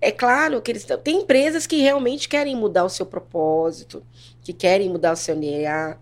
é 0.00 0.12
claro 0.12 0.62
que 0.62 0.70
eles 0.70 0.86
tem 1.02 1.22
empresas 1.22 1.66
que 1.66 1.80
realmente 1.80 2.28
querem 2.28 2.54
mudar 2.54 2.84
o 2.84 2.88
seu 2.88 3.04
propósito, 3.04 4.04
que 4.42 4.52
querem 4.52 4.88
mudar 4.88 5.12
o 5.12 5.16
seu 5.16 5.34
DNA, 5.34 5.96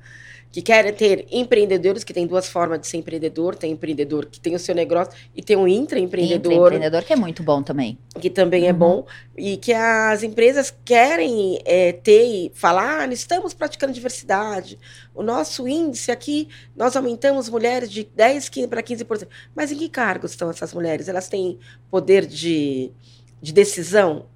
que 0.52 0.60
querem 0.60 0.92
ter 0.92 1.26
empreendedores, 1.30 2.04
que 2.04 2.12
tem 2.12 2.26
duas 2.26 2.46
formas 2.46 2.78
de 2.78 2.86
ser 2.86 2.98
empreendedor. 2.98 3.56
Tem 3.56 3.72
empreendedor 3.72 4.26
que 4.26 4.38
tem 4.38 4.54
o 4.54 4.58
seu 4.58 4.74
negócio 4.74 5.14
e 5.34 5.42
tem 5.42 5.56
um 5.56 5.66
intraempreendedor. 5.66 6.52
Intraempreendedor 6.52 7.02
que 7.04 7.12
é 7.14 7.16
muito 7.16 7.42
bom 7.42 7.62
também. 7.62 7.98
Que 8.20 8.28
também 8.28 8.64
é 8.64 8.64
uhum. 8.64 8.70
é 8.70 8.72
bom. 8.74 9.06
E 9.34 9.56
que 9.56 9.72
as 9.72 10.22
empresas 10.22 10.72
querem 10.84 11.58
é, 11.64 11.92
ter 11.92 12.26
e 12.26 12.52
falar, 12.54 13.00
ah, 13.00 13.12
estamos 13.12 13.54
praticando 13.54 13.94
diversidade. 13.94 14.78
O 15.14 15.22
nosso 15.22 15.66
índice 15.66 16.12
aqui, 16.12 16.48
nós 16.76 16.94
aumentamos 16.96 17.48
mulheres 17.48 17.90
de 17.90 18.04
10 18.04 18.50
para 18.68 18.82
15%. 18.82 19.26
Mas 19.56 19.72
em 19.72 19.78
que 19.78 19.88
cargos 19.88 20.32
estão 20.32 20.50
essas 20.50 20.74
mulheres? 20.74 21.08
Elas 21.08 21.30
têm 21.30 21.58
poder 21.90 22.26
de, 22.26 22.92
de 23.40 23.52
decisão? 23.54 24.26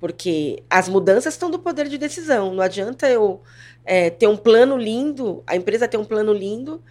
Porque 0.00 0.62
as 0.68 0.88
mudanças 0.88 1.34
estão 1.34 1.50
do 1.50 1.58
poder 1.58 1.88
de 1.88 1.98
decisão. 1.98 2.54
Não 2.54 2.62
adianta 2.62 3.08
eu 3.08 3.42
é, 3.84 4.10
ter 4.10 4.26
um 4.26 4.36
plano 4.36 4.76
lindo, 4.76 5.44
a 5.46 5.54
empresa 5.54 5.86
ter 5.86 5.98
um 5.98 6.04
plano 6.04 6.32
lindo 6.32 6.82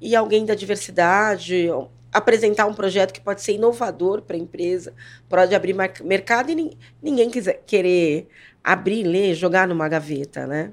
e 0.00 0.14
alguém 0.14 0.44
da 0.44 0.54
diversidade 0.54 1.70
apresentar 2.12 2.66
um 2.66 2.72
projeto 2.72 3.12
que 3.12 3.20
pode 3.20 3.42
ser 3.42 3.52
inovador 3.52 4.22
para 4.22 4.36
a 4.36 4.38
empresa, 4.38 4.94
pode 5.28 5.54
abrir 5.54 5.76
mercado 6.02 6.50
e 6.50 6.76
ninguém 7.02 7.28
quiser 7.30 7.62
querer 7.66 8.26
abrir, 8.64 9.02
ler, 9.04 9.34
jogar 9.34 9.68
numa 9.68 9.86
gaveta, 9.86 10.46
né? 10.46 10.72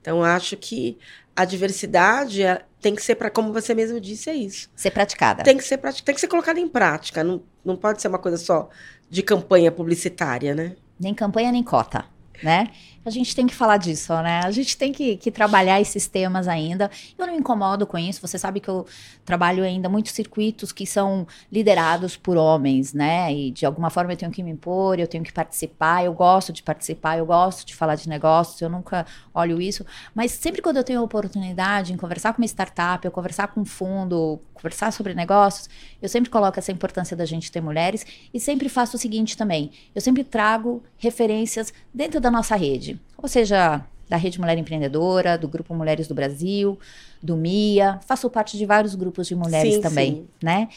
Então 0.00 0.24
acho 0.24 0.56
que 0.56 0.96
a 1.34 1.44
diversidade 1.44 2.42
é, 2.42 2.62
tem 2.80 2.94
que 2.94 3.02
ser 3.02 3.16
para 3.16 3.28
como 3.28 3.52
você 3.52 3.74
mesmo 3.74 4.00
disse 4.00 4.30
é 4.30 4.34
isso. 4.34 4.70
Ser 4.74 4.90
praticada. 4.92 5.42
Tem 5.42 5.58
que 5.58 5.64
ser 5.64 5.78
tem 5.78 6.14
que 6.14 6.20
ser 6.20 6.28
colocada 6.28 6.58
em 6.58 6.68
prática. 6.68 7.22
Não, 7.22 7.42
não 7.62 7.76
pode 7.76 8.00
ser 8.00 8.08
uma 8.08 8.18
coisa 8.18 8.38
só 8.38 8.70
de 9.10 9.22
campanha 9.22 9.70
publicitária, 9.70 10.54
né? 10.54 10.74
Nem 10.98 11.14
campanha, 11.14 11.52
nem 11.52 11.62
cota, 11.62 12.04
né? 12.42 12.68
A 13.06 13.10
gente 13.10 13.36
tem 13.36 13.46
que 13.46 13.54
falar 13.54 13.76
disso, 13.76 14.12
né? 14.20 14.40
A 14.42 14.50
gente 14.50 14.76
tem 14.76 14.90
que, 14.92 15.16
que, 15.16 15.30
trabalhar 15.30 15.80
esses 15.80 16.08
temas 16.08 16.48
ainda. 16.48 16.90
Eu 17.16 17.24
não 17.24 17.32
me 17.32 17.38
incomodo 17.38 17.86
com 17.86 17.96
isso. 17.96 18.20
Você 18.20 18.36
sabe 18.36 18.58
que 18.58 18.68
eu 18.68 18.84
trabalho 19.24 19.62
ainda 19.62 19.88
muitos 19.88 20.10
circuitos 20.10 20.72
que 20.72 20.84
são 20.84 21.24
liderados 21.50 22.16
por 22.16 22.36
homens, 22.36 22.92
né? 22.92 23.32
E 23.32 23.52
de 23.52 23.64
alguma 23.64 23.90
forma 23.90 24.12
eu 24.12 24.16
tenho 24.16 24.32
que 24.32 24.42
me 24.42 24.50
impor, 24.50 24.98
eu 24.98 25.06
tenho 25.06 25.22
que 25.22 25.32
participar. 25.32 26.04
Eu 26.04 26.12
gosto 26.12 26.52
de 26.52 26.64
participar, 26.64 27.16
eu 27.16 27.24
gosto 27.24 27.64
de 27.64 27.76
falar 27.76 27.94
de 27.94 28.08
negócios. 28.08 28.60
Eu 28.60 28.68
nunca 28.68 29.06
olho 29.32 29.60
isso. 29.60 29.86
Mas 30.12 30.32
sempre 30.32 30.60
quando 30.60 30.78
eu 30.78 30.84
tenho 30.84 30.98
a 30.98 31.04
oportunidade 31.04 31.92
em 31.92 31.96
conversar 31.96 32.32
com 32.32 32.42
uma 32.42 32.46
startup, 32.46 33.04
eu 33.04 33.12
conversar 33.12 33.46
com 33.46 33.60
um 33.60 33.64
fundo, 33.64 34.40
conversar 34.56 34.92
sobre 34.92 35.14
negócios, 35.14 35.68
eu 36.00 36.08
sempre 36.08 36.30
coloco 36.30 36.58
essa 36.58 36.72
importância 36.72 37.16
da 37.16 37.24
gente 37.24 37.52
ter 37.52 37.60
mulheres 37.60 38.04
e 38.32 38.40
sempre 38.40 38.68
faço 38.68 38.96
o 38.96 38.98
seguinte 38.98 39.36
também: 39.36 39.70
eu 39.94 40.00
sempre 40.00 40.24
trago 40.24 40.82
referências 40.96 41.72
dentro 41.92 42.20
da 42.20 42.30
nossa 42.30 42.56
rede, 42.56 43.00
ou 43.16 43.28
seja, 43.28 43.84
da 44.08 44.16
Rede 44.16 44.40
Mulher 44.40 44.56
Empreendedora, 44.56 45.36
do 45.36 45.48
Grupo 45.48 45.74
Mulheres 45.74 46.06
do 46.06 46.14
Brasil, 46.14 46.78
do 47.22 47.36
MIA, 47.36 48.00
faço 48.06 48.30
parte 48.30 48.56
de 48.56 48.64
vários 48.64 48.94
grupos 48.94 49.26
de 49.26 49.34
mulheres 49.34 49.74
sim, 49.74 49.80
também, 49.80 50.12
sim. 50.12 50.28
né? 50.42 50.68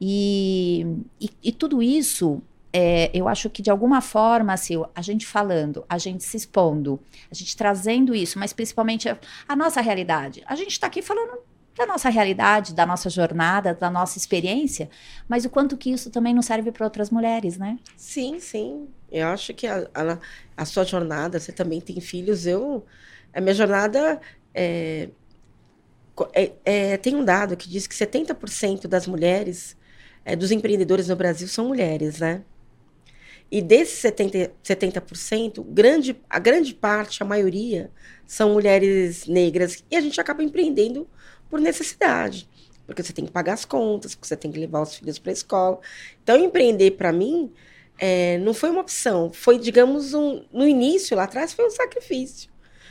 E, 0.00 0.86
e, 1.20 1.30
e, 1.42 1.52
tudo 1.52 1.82
isso, 1.82 2.42
é, 2.72 3.10
eu 3.14 3.26
acho 3.28 3.48
que 3.50 3.62
de 3.62 3.70
alguma 3.70 4.00
forma, 4.00 4.52
assim, 4.52 4.74
a 4.94 5.02
gente 5.02 5.26
falando, 5.26 5.84
a 5.88 5.98
gente 5.98 6.22
se 6.22 6.36
expondo, 6.36 7.00
a 7.30 7.34
gente 7.34 7.56
trazendo 7.56 8.14
isso, 8.14 8.38
mas 8.38 8.52
principalmente 8.52 9.08
a, 9.08 9.18
a 9.48 9.56
nossa 9.56 9.80
realidade. 9.80 10.42
A 10.46 10.54
gente 10.54 10.72
está 10.72 10.86
aqui 10.86 11.02
falando 11.02 11.38
da 11.76 11.86
nossa 11.86 12.08
realidade, 12.08 12.74
da 12.74 12.86
nossa 12.86 13.10
jornada, 13.10 13.74
da 13.74 13.90
nossa 13.90 14.16
experiência, 14.16 14.88
mas 15.28 15.44
o 15.44 15.50
quanto 15.50 15.76
que 15.76 15.90
isso 15.90 16.10
também 16.10 16.34
não 16.34 16.42
serve 16.42 16.72
para 16.72 16.84
outras 16.84 17.10
mulheres, 17.10 17.58
né? 17.58 17.78
Sim, 17.96 18.40
sim. 18.40 18.88
Eu 19.10 19.28
acho 19.28 19.52
que 19.52 19.66
a, 19.66 19.88
a, 19.94 20.18
a, 20.56 20.64
sua 20.64 20.84
jornada, 20.84 21.38
você 21.38 21.52
também 21.52 21.80
tem 21.80 22.00
filhos, 22.00 22.46
eu 22.46 22.84
A 23.32 23.40
minha 23.40 23.54
jornada 23.54 24.20
é, 24.54 25.10
é, 26.32 26.52
é, 26.64 26.96
tem 26.96 27.14
um 27.14 27.24
dado 27.24 27.56
que 27.56 27.68
diz 27.68 27.86
que 27.86 27.94
70% 27.94 28.86
das 28.86 29.06
mulheres, 29.06 29.76
é, 30.24 30.34
dos 30.34 30.50
empreendedores 30.50 31.08
no 31.08 31.16
Brasil, 31.16 31.46
são 31.46 31.68
mulheres, 31.68 32.20
né? 32.20 32.42
E 33.50 33.62
desses 33.62 34.02
70%, 34.02 34.50
70% 34.64 35.64
grande, 35.68 36.20
a 36.28 36.38
grande 36.38 36.74
parte, 36.74 37.22
a 37.22 37.26
maioria, 37.26 37.90
são 38.26 38.54
mulheres 38.54 39.26
negras. 39.26 39.84
E 39.90 39.96
a 39.96 40.00
gente 40.00 40.20
acaba 40.20 40.42
empreendendo 40.42 41.08
por 41.50 41.60
necessidade. 41.60 42.48
Porque 42.86 43.02
você 43.02 43.12
tem 43.12 43.24
que 43.24 43.32
pagar 43.32 43.54
as 43.54 43.64
contas, 43.64 44.14
porque 44.14 44.28
você 44.28 44.36
tem 44.36 44.52
que 44.52 44.58
levar 44.58 44.82
os 44.82 44.94
filhos 44.94 45.18
para 45.18 45.30
a 45.30 45.34
escola. 45.34 45.80
Então, 46.22 46.36
empreender, 46.36 46.92
para 46.92 47.12
mim, 47.12 47.52
é, 47.98 48.38
não 48.38 48.54
foi 48.54 48.70
uma 48.70 48.80
opção. 48.80 49.32
Foi, 49.32 49.58
digamos, 49.58 50.14
um, 50.14 50.44
no 50.52 50.66
início, 50.66 51.16
lá 51.16 51.24
atrás, 51.24 51.52
foi 51.52 51.66
um 51.66 51.70
sacrifício. 51.70 52.48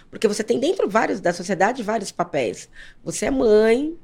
Porque 0.10 0.28
você 0.28 0.44
tem 0.44 0.60
dentro 0.60 0.90
vários 0.90 1.20
da 1.22 1.34
sociedade 1.34 1.84
vários 1.84 2.12
papéis. 2.12 2.70
Você 3.04 3.26
é 3.26 3.32
mãe, 3.32 3.98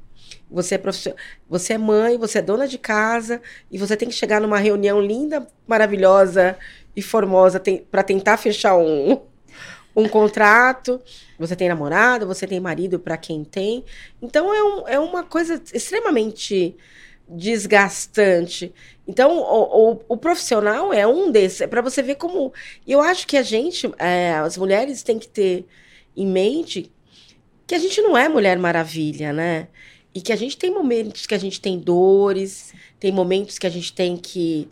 você 0.50 0.75
é 0.75 0.77
profissional, 0.77 1.17
você 1.50 1.74
é 1.74 1.77
mãe, 1.77 2.17
você 2.17 2.39
é 2.39 2.41
dona 2.41 2.67
de 2.67 2.77
casa 2.77 3.41
e 3.70 3.77
você 3.77 3.96
tem 3.96 4.08
que 4.10 4.15
chegar 4.15 4.41
numa 4.41 4.58
reunião 4.58 5.01
linda, 5.01 5.48
maravilhosa 5.67 6.58
e 6.96 7.01
formosa 7.01 7.62
para 7.89 8.03
tentar 8.03 8.38
fechar 8.38 8.75
um, 8.77 9.22
um 9.96 10.08
contrato. 10.08 11.02
Você 11.38 11.56
tem 11.56 11.70
namorado, 11.70 12.28
você 12.28 12.48
tem 12.48 12.60
marido 12.60 13.00
para 13.00 13.18
quem 13.18 13.44
tem. 13.44 13.84
Então 14.22 14.54
é, 14.54 14.64
um, 14.64 14.88
é 14.88 15.00
uma 15.00 15.24
coisa 15.24 15.62
extremamente 15.74 16.76
desgastante. 17.28 18.74
Então, 19.08 19.38
o, 19.38 19.92
o, 19.94 20.02
o, 20.10 20.18
profissional 20.18 20.94
é 20.94 21.08
um 21.08 21.32
desses. 21.32 21.62
É 21.62 21.68
para 21.68 21.82
você 21.82 22.02
ver 22.02 22.16
como. 22.16 22.54
Eu 22.88 23.02
acho 23.02 23.26
que 23.26 23.38
a 23.38 23.44
gente, 23.44 23.90
é, 23.98 24.34
as 24.34 24.58
mulheres, 24.58 25.02
têm 25.04 25.18
que 25.18 25.28
ter 25.28 25.66
em 26.16 26.28
mente 26.28 26.92
que 27.66 27.76
a 27.76 27.80
gente 27.80 28.02
não 28.02 28.18
é 28.18 28.28
Mulher 28.28 28.58
Maravilha, 28.58 29.32
né? 29.32 29.68
E 30.14 30.20
que 30.20 30.34
a 30.34 30.36
gente 30.36 30.58
tem 30.58 30.70
momentos 30.70 31.26
que 31.26 31.34
a 31.34 31.38
gente 31.38 31.62
tem 31.62 31.80
dores, 31.80 32.74
tem 33.00 33.12
momentos 33.14 33.58
que 33.58 33.66
a 33.66 33.70
gente 33.70 33.94
tem 33.94 34.18
que, 34.18 34.68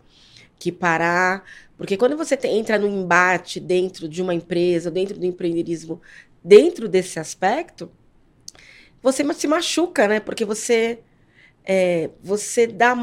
que 0.60 0.72
parar. 0.72 1.44
Porque 1.78 1.96
quando 1.98 2.18
você 2.18 2.36
tem, 2.36 2.60
entra 2.60 2.78
no 2.78 2.88
embate 2.88 3.60
dentro 3.60 4.08
de 4.08 4.22
uma 4.22 4.34
empresa, 4.36 4.92
dentro 4.92 5.18
do 5.18 5.26
empreendedorismo, 5.26 6.02
dentro 6.44 6.90
desse 6.90 7.20
aspecto, 7.20 7.90
você 9.02 9.24
se 9.34 9.48
machuca, 9.48 10.08
né? 10.08 10.20
Porque 10.20 10.44
você, 10.44 11.00
é, 11.66 12.10
você 12.22 12.68
dá. 12.68 12.94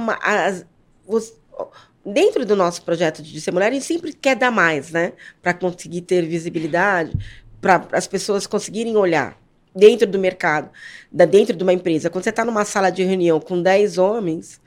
Dentro 2.04 2.46
do 2.46 2.54
nosso 2.54 2.82
projeto 2.82 3.20
de 3.20 3.40
ser 3.40 3.50
mulher, 3.50 3.68
a 3.68 3.72
gente 3.72 3.84
sempre 3.84 4.12
quer 4.12 4.36
dar 4.36 4.50
mais, 4.52 4.92
né? 4.92 5.14
Para 5.42 5.54
conseguir 5.54 6.02
ter 6.02 6.24
visibilidade, 6.24 7.16
para 7.60 7.88
as 7.92 8.06
pessoas 8.06 8.46
conseguirem 8.46 8.96
olhar 8.96 9.40
dentro 9.74 10.06
do 10.06 10.18
mercado, 10.18 10.70
da, 11.10 11.24
dentro 11.24 11.56
de 11.56 11.62
uma 11.62 11.72
empresa. 11.72 12.08
Quando 12.08 12.22
você 12.24 12.30
está 12.30 12.44
numa 12.44 12.64
sala 12.64 12.90
de 12.90 13.02
reunião 13.02 13.40
com 13.40 13.60
10 13.60 13.98
homens, 13.98 14.60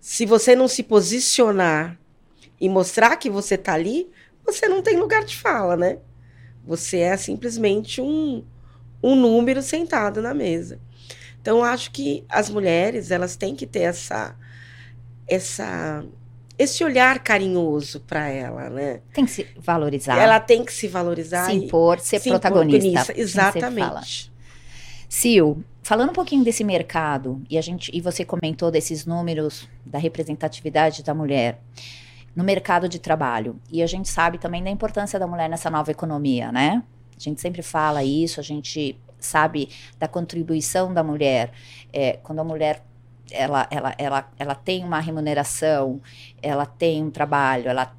se 0.00 0.24
você 0.24 0.56
não 0.56 0.66
se 0.66 0.82
posicionar 0.82 1.98
e 2.60 2.68
mostrar 2.68 3.16
que 3.16 3.30
você 3.30 3.54
está 3.54 3.74
ali, 3.74 4.10
você 4.44 4.68
não 4.68 4.82
tem 4.82 4.96
lugar 4.96 5.24
de 5.24 5.36
fala, 5.36 5.76
né? 5.76 5.98
Você 6.64 6.98
é 6.98 7.16
simplesmente 7.16 8.00
um, 8.00 8.44
um 9.02 9.14
número 9.14 9.62
sentado 9.62 10.20
na 10.20 10.34
mesa. 10.34 10.80
Então, 11.40 11.62
acho 11.62 11.90
que 11.90 12.24
as 12.28 12.50
mulheres 12.50 13.10
elas 13.10 13.36
têm 13.36 13.54
que 13.54 13.66
ter 13.66 13.80
essa, 13.80 14.36
essa 15.26 16.04
esse 16.58 16.82
olhar 16.82 17.20
carinhoso 17.20 18.00
para 18.00 18.28
ela, 18.28 18.68
né? 18.68 19.00
Tem 19.14 19.24
que 19.24 19.30
se 19.30 19.46
valorizar. 19.56 20.18
Ela 20.18 20.40
tem 20.40 20.64
que 20.64 20.72
se 20.72 20.88
valorizar. 20.88 21.46
Se 21.46 21.52
impor, 21.52 22.00
ser 22.00 22.20
se 22.20 22.28
protagonista. 22.28 23.14
Exatamente. 23.16 24.32
Sil, 25.08 25.62
falando 25.82 26.10
um 26.10 26.12
pouquinho 26.12 26.44
desse 26.44 26.64
mercado, 26.64 27.40
e 27.48 27.56
a 27.56 27.62
gente 27.62 27.90
e 27.94 28.00
você 28.00 28.24
comentou 28.24 28.70
desses 28.70 29.06
números 29.06 29.68
da 29.86 29.98
representatividade 29.98 31.02
da 31.04 31.14
mulher 31.14 31.60
no 32.38 32.44
mercado 32.44 32.88
de 32.88 33.00
trabalho. 33.00 33.60
E 33.68 33.82
a 33.82 33.86
gente 33.88 34.08
sabe 34.08 34.38
também 34.38 34.62
da 34.62 34.70
importância 34.70 35.18
da 35.18 35.26
mulher 35.26 35.50
nessa 35.50 35.68
nova 35.68 35.90
economia, 35.90 36.52
né? 36.52 36.84
A 37.16 37.18
gente 37.18 37.40
sempre 37.40 37.62
fala 37.62 38.04
isso, 38.04 38.38
a 38.38 38.44
gente 38.44 38.96
sabe 39.18 39.68
da 39.98 40.06
contribuição 40.06 40.94
da 40.94 41.02
mulher. 41.02 41.50
É, 41.92 42.12
quando 42.22 42.38
a 42.38 42.44
mulher 42.44 42.84
ela, 43.32 43.66
ela, 43.72 43.92
ela, 43.98 44.32
ela 44.38 44.54
tem 44.54 44.84
uma 44.84 45.00
remuneração, 45.00 46.00
ela 46.40 46.64
tem 46.64 47.02
um 47.02 47.10
trabalho, 47.10 47.68
ela 47.68 47.92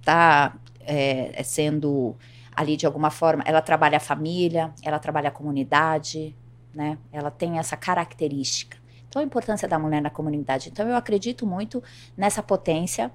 está 0.00 0.54
é, 0.80 1.42
sendo 1.42 2.16
ali 2.56 2.78
de 2.78 2.86
alguma 2.86 3.10
forma, 3.10 3.44
ela 3.46 3.60
trabalha 3.60 3.98
a 3.98 4.00
família, 4.00 4.72
ela 4.82 4.98
trabalha 4.98 5.28
a 5.28 5.30
comunidade, 5.30 6.34
né? 6.74 6.96
Ela 7.12 7.30
tem 7.30 7.58
essa 7.58 7.76
característica. 7.76 8.78
Então, 9.14 9.22
a 9.22 9.24
importância 9.24 9.68
da 9.68 9.78
mulher 9.78 10.02
na 10.02 10.10
comunidade. 10.10 10.70
Então, 10.70 10.88
eu 10.88 10.96
acredito 10.96 11.46
muito 11.46 11.80
nessa 12.16 12.42
potência 12.42 13.12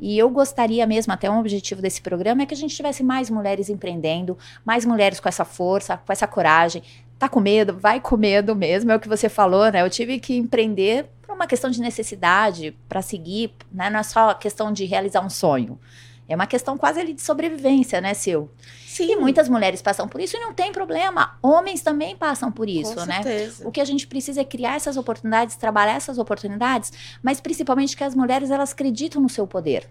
e 0.00 0.18
eu 0.18 0.30
gostaria 0.30 0.86
mesmo, 0.86 1.12
até 1.12 1.30
um 1.30 1.38
objetivo 1.38 1.82
desse 1.82 2.00
programa, 2.00 2.42
é 2.42 2.46
que 2.46 2.54
a 2.54 2.56
gente 2.56 2.74
tivesse 2.74 3.02
mais 3.02 3.28
mulheres 3.28 3.68
empreendendo, 3.68 4.38
mais 4.64 4.86
mulheres 4.86 5.20
com 5.20 5.28
essa 5.28 5.44
força, 5.44 5.98
com 5.98 6.10
essa 6.10 6.26
coragem, 6.26 6.82
tá 7.18 7.28
com 7.28 7.38
medo, 7.38 7.76
vai 7.78 8.00
com 8.00 8.16
medo 8.16 8.56
mesmo, 8.56 8.92
é 8.92 8.96
o 8.96 9.00
que 9.00 9.10
você 9.10 9.28
falou, 9.28 9.70
né? 9.70 9.82
Eu 9.82 9.90
tive 9.90 10.18
que 10.18 10.34
empreender 10.34 11.10
por 11.20 11.34
uma 11.34 11.46
questão 11.46 11.70
de 11.70 11.82
necessidade, 11.82 12.74
para 12.88 13.02
seguir, 13.02 13.52
né? 13.70 13.90
Não 13.90 14.00
é 14.00 14.02
só 14.02 14.32
questão 14.32 14.72
de 14.72 14.86
realizar 14.86 15.20
um 15.20 15.28
sonho. 15.28 15.78
É 16.26 16.34
uma 16.34 16.46
questão 16.46 16.78
quase 16.78 16.98
ali 16.98 17.12
de 17.12 17.20
sobrevivência, 17.20 18.00
né, 18.00 18.14
Sil? 18.16 18.48
Sim. 18.92 19.12
E 19.12 19.16
muitas 19.16 19.48
mulheres 19.48 19.80
passam 19.80 20.06
por 20.06 20.20
isso 20.20 20.36
e 20.36 20.40
não 20.40 20.52
tem 20.52 20.70
problema. 20.70 21.38
Homens 21.42 21.80
também 21.80 22.14
passam 22.14 22.52
por 22.52 22.68
isso, 22.68 22.94
Com 22.94 23.06
né? 23.06 23.22
Certeza. 23.22 23.66
O 23.66 23.72
que 23.72 23.80
a 23.80 23.84
gente 23.84 24.06
precisa 24.06 24.42
é 24.42 24.44
criar 24.44 24.76
essas 24.76 24.96
oportunidades, 24.96 25.56
trabalhar 25.56 25.94
essas 25.94 26.18
oportunidades, 26.18 26.92
mas 27.22 27.40
principalmente 27.40 27.96
que 27.96 28.04
as 28.04 28.14
mulheres 28.14 28.50
elas 28.50 28.72
acreditam 28.72 29.22
no 29.22 29.28
seu 29.28 29.46
poder 29.46 29.88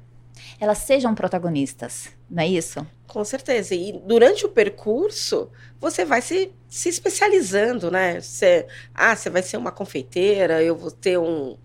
elas 0.59 0.79
sejam 0.79 1.13
protagonistas, 1.15 2.09
não 2.29 2.43
é 2.43 2.47
isso? 2.47 2.85
Com 3.07 3.23
certeza. 3.23 3.75
E 3.75 3.93
durante 4.05 4.45
o 4.45 4.49
percurso, 4.49 5.49
você 5.79 6.05
vai 6.05 6.21
se, 6.21 6.51
se 6.69 6.89
especializando, 6.89 7.91
né? 7.91 8.19
Você, 8.21 8.67
ah, 8.93 9.15
você 9.15 9.29
vai 9.29 9.41
ser 9.41 9.57
uma 9.57 9.71
confeiteira, 9.71 10.63
eu 10.63 10.75
vou 10.75 10.91
ter 10.91 11.17
um. 11.17 11.57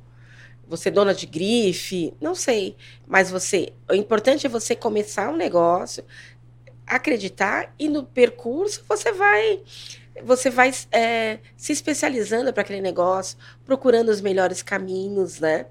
Você 0.69 0.91
dona 0.91 1.15
de 1.15 1.27
grife, 1.27 2.13
não 2.21 2.35
sei. 2.35 2.77
Mas 3.07 3.31
você. 3.31 3.73
O 3.89 3.95
importante 3.95 4.47
é 4.47 4.49
você 4.49 4.75
começar 4.75 5.31
um 5.31 5.37
negócio, 5.37 6.05
acreditar, 6.87 7.75
e 7.79 7.89
no 7.89 8.05
percurso 8.05 8.85
você 8.89 9.13
vai. 9.13 9.61
Você 10.23 10.49
vai 10.49 10.73
é, 10.93 11.39
se 11.57 11.73
especializando 11.73 12.51
para 12.53 12.63
aquele 12.63 12.81
negócio, 12.81 13.37
procurando 13.67 14.09
os 14.09 14.21
melhores 14.21 14.63
caminhos, 14.63 15.41
né? 15.41 15.67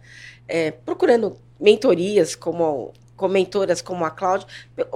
É, 0.48 0.70
procurando 0.72 1.38
mentorias 1.60 2.36
como 2.36 2.94
com 3.16 3.28
mentoras 3.28 3.82
como 3.82 4.04
a 4.04 4.12
Cláudia, 4.12 4.46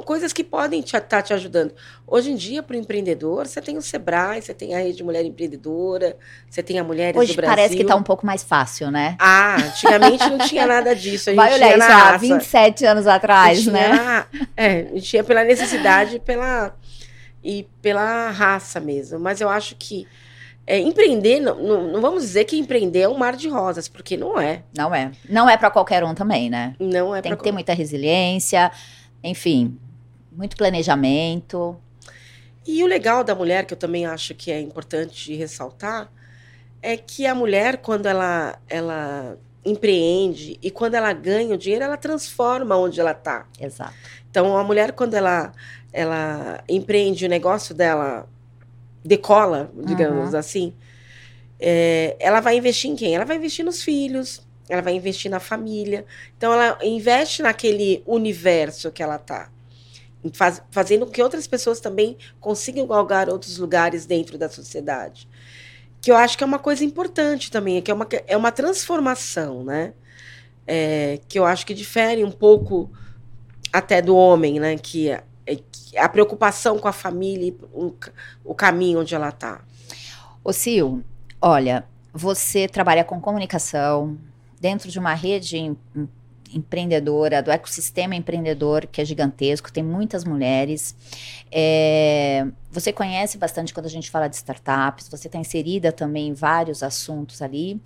coisas 0.06 0.34
que 0.34 0.44
podem 0.44 0.82
estar 0.82 1.00
te, 1.00 1.08
tá 1.08 1.22
te 1.22 1.34
ajudando. 1.34 1.74
Hoje 2.06 2.32
em 2.32 2.36
dia, 2.36 2.62
para 2.62 2.76
o 2.76 2.80
empreendedor, 2.80 3.48
você 3.48 3.62
tem 3.62 3.78
o 3.78 3.82
Sebrae, 3.82 4.42
você 4.42 4.54
tem 4.54 4.76
a 4.76 4.80
Rede 4.80 5.04
Mulher 5.04 5.24
Empreendedora, 5.24 6.18
você 6.50 6.62
tem 6.62 6.80
a 6.80 6.84
Mulheres 6.84 7.20
Hoje 7.20 7.34
do 7.34 7.38
Brasil. 7.38 7.56
parece 7.56 7.76
que 7.76 7.82
está 7.82 7.96
um 7.96 8.04
pouco 8.04 8.26
mais 8.26 8.44
fácil, 8.44 8.92
né? 8.92 9.16
Ah, 9.20 9.56
antigamente 9.56 10.30
não 10.30 10.40
tinha 10.40 10.66
nada 10.68 10.96
disso. 10.96 11.30
A 11.30 11.34
Vai 11.34 11.54
olhar 11.54 11.78
isso 11.78 11.88
há 11.88 12.18
27 12.18 12.86
anos 12.86 13.08
atrás, 13.08 13.62
tinha, 13.62 13.74
né? 13.74 14.26
É, 14.56 14.82
a 14.82 14.96
gente 14.96 15.04
tinha 15.04 15.24
pela 15.24 15.44
necessidade 15.44 16.20
pela, 16.20 16.76
e 17.44 17.68
pela 17.82 18.30
raça 18.32 18.80
mesmo. 18.80 19.20
Mas 19.20 19.40
eu 19.40 19.50
acho 19.50 19.76
que 19.78 20.06
é, 20.70 20.78
empreender, 20.78 21.40
não, 21.40 21.56
não, 21.56 21.88
não, 21.94 22.00
vamos 22.00 22.22
dizer 22.22 22.46
que 22.46 22.56
empreender 22.56 23.00
é 23.00 23.10
um 23.10 23.18
mar 23.18 23.36
de 23.36 23.50
rosas, 23.50 23.88
porque 23.88 24.16
não 24.16 24.40
é. 24.40 24.62
Não 24.78 24.94
é. 24.94 25.12
Não 25.28 25.50
é 25.50 25.58
para 25.58 25.72
qualquer 25.72 26.04
um 26.04 26.14
também, 26.14 26.48
né? 26.48 26.76
Não 26.80 27.16
é 27.16 27.24
Tem 27.24 27.36
que 27.36 27.42
ter 27.44 27.52
muita 27.52 27.74
resiliência, 27.74 28.72
enfim, 29.24 29.80
muito 30.32 30.56
planejamento. 30.56 31.76
E 32.68 32.84
o 32.84 32.88
legal 32.88 33.24
da 33.24 33.34
mulher, 33.34 33.66
que 33.66 33.74
eu 33.74 33.78
também 33.80 34.06
acho 34.06 34.36
que 34.36 34.52
é 34.52 34.62
importante 34.62 35.36
ressaltar, 35.36 36.08
é 36.84 36.96
que 36.96 37.26
a 37.26 37.34
mulher, 37.34 37.78
quando 37.78 38.06
ela, 38.06 38.60
ela 38.70 39.40
empreende 39.66 40.60
e 40.62 40.70
quando 40.70 40.94
ela 40.94 41.12
ganha 41.14 41.56
o 41.56 41.58
dinheiro, 41.58 41.84
ela 41.84 41.98
transforma 41.98 42.78
onde 42.78 43.00
ela 43.00 43.14
está. 43.14 43.48
Exato. 43.60 43.96
Então, 44.30 44.56
a 44.56 44.64
mulher, 44.64 44.92
quando 44.92 45.16
ela, 45.16 45.52
ela 45.92 46.64
empreende 46.70 47.26
o 47.26 47.30
negócio 47.30 47.74
dela 47.74 48.30
decola, 49.10 49.72
digamos 49.86 50.34
uhum. 50.34 50.40
assim, 50.40 50.74
é, 51.60 52.16
ela 52.20 52.40
vai 52.40 52.56
investir 52.56 52.92
em 52.92 52.96
quem? 52.96 53.16
Ela 53.16 53.26
vai 53.26 53.38
investir 53.38 53.66
nos 53.66 53.82
filhos, 53.82 54.48
ela 54.70 54.84
vai 54.84 54.94
investir 54.94 55.30
na 55.32 55.40
família. 55.40 56.06
Então, 56.38 56.54
ela 56.54 56.78
investe 56.84 57.42
naquele 57.42 58.04
universo 58.06 58.92
que 58.92 59.02
ela 59.02 59.16
está. 59.16 59.50
Faz, 60.34 60.62
fazendo 60.70 61.06
com 61.06 61.12
que 61.12 61.24
outras 61.24 61.48
pessoas 61.48 61.80
também 61.80 62.18
consigam 62.40 62.86
galgar 62.86 63.30
outros 63.30 63.58
lugares 63.58 64.06
dentro 64.06 64.38
da 64.38 64.48
sociedade. 64.48 65.28
Que 66.00 66.12
eu 66.12 66.16
acho 66.16 66.38
que 66.38 66.44
é 66.44 66.48
uma 66.48 66.60
coisa 66.60 66.86
importante 66.86 67.50
também, 67.50 67.82
que 67.82 67.90
é 67.90 67.94
uma, 67.94 68.08
é 68.28 68.38
uma 68.38 68.52
transformação, 68.52 69.64
né? 69.64 69.94
É, 70.68 71.20
que 71.28 71.40
eu 71.40 71.46
acho 71.46 71.66
que 71.66 71.74
difere 71.74 72.24
um 72.24 72.32
pouco 72.32 72.92
até 73.74 74.02
do 74.02 74.16
homem, 74.16 74.60
né? 74.60 74.78
Que, 74.78 75.10
é, 75.10 75.24
a 75.98 76.10
preocupação 76.10 76.78
com 76.80 76.88
a 76.88 76.94
família, 76.94 77.54
o, 77.74 77.94
o 78.44 78.56
caminho 78.56 79.02
onde 79.02 79.14
ela 79.16 79.30
está. 79.30 79.62
Ô 80.44 80.54
Sil, 80.54 81.04
olha, 81.42 81.86
você 82.14 82.68
trabalha 82.68 83.04
com 83.04 83.20
comunicação 83.20 84.18
dentro 84.60 84.90
de 84.90 85.00
uma 85.00 85.14
rede 85.14 85.58
em, 85.58 85.78
empreendedora, 86.54 87.42
do 87.42 87.52
ecossistema 87.52 88.16
empreendedor, 88.16 88.88
que 88.88 89.02
é 89.02 89.06
gigantesco, 89.06 89.72
tem 89.72 89.84
muitas 89.84 90.24
mulheres. 90.24 90.96
É, 91.52 92.48
você 92.72 92.92
conhece 92.92 93.38
bastante 93.38 93.74
quando 93.74 93.86
a 93.86 93.90
gente 93.90 94.10
fala 94.10 94.28
de 94.28 94.36
startups, 94.36 95.08
você 95.10 95.28
está 95.28 95.38
inserida 95.38 95.92
também 95.92 96.30
em 96.30 96.34
vários 96.34 96.84
assuntos 96.84 97.42
ali. 97.42 97.80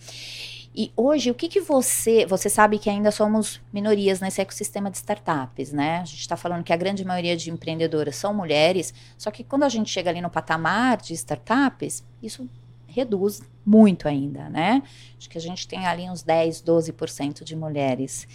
E 0.75 0.91
hoje, 0.97 1.29
o 1.29 1.35
que, 1.35 1.47
que 1.47 1.61
você. 1.61 2.25
Você 2.25 2.49
sabe 2.49 2.79
que 2.79 2.89
ainda 2.89 3.11
somos 3.11 3.61
minorias 3.71 4.19
nesse 4.19 4.41
ecossistema 4.41 4.89
de 4.89 4.97
startups, 4.97 5.71
né? 5.71 5.99
A 5.99 6.05
gente 6.05 6.21
está 6.21 6.35
falando 6.35 6.63
que 6.63 6.73
a 6.73 6.77
grande 6.77 7.05
maioria 7.05 7.37
de 7.37 7.51
empreendedoras 7.51 8.15
são 8.15 8.33
mulheres, 8.33 8.93
só 9.17 9.29
que 9.29 9.43
quando 9.43 9.63
a 9.63 9.69
gente 9.69 9.91
chega 9.91 10.09
ali 10.09 10.19
no 10.19 10.31
patamar 10.31 10.97
de 10.97 11.13
startups, 11.13 12.03
isso 12.21 12.49
reduz 12.87 13.41
muito 13.65 14.07
ainda, 14.07 14.49
né? 14.49 14.81
Acho 15.17 15.29
que 15.29 15.37
a 15.37 15.41
gente 15.41 15.67
tem 15.67 15.85
ali 15.85 16.09
uns 16.09 16.23
10, 16.23 16.63
12% 16.63 17.43
de 17.43 17.55
mulheres 17.55 18.27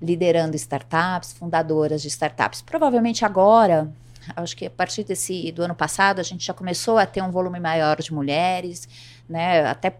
liderando 0.00 0.56
startups, 0.56 1.32
fundadoras 1.32 2.02
de 2.02 2.08
startups. 2.08 2.62
Provavelmente 2.62 3.24
agora, 3.24 3.92
acho 4.36 4.56
que 4.56 4.66
a 4.66 4.70
partir 4.70 5.04
desse 5.04 5.50
do 5.52 5.62
ano 5.62 5.74
passado, 5.74 6.20
a 6.20 6.24
gente 6.24 6.44
já 6.44 6.54
começou 6.54 6.98
a 6.98 7.06
ter 7.06 7.22
um 7.22 7.30
volume 7.30 7.60
maior 7.60 8.00
de 8.00 8.12
mulheres, 8.12 8.88
né? 9.28 9.64
Até 9.66 9.96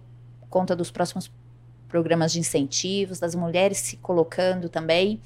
conta 0.48 0.74
dos 0.74 0.90
próximos 0.90 1.30
programas 1.88 2.32
de 2.32 2.38
incentivos, 2.38 3.18
das 3.18 3.34
mulheres 3.34 3.78
se 3.78 3.96
colocando 3.96 4.68
também. 4.68 5.20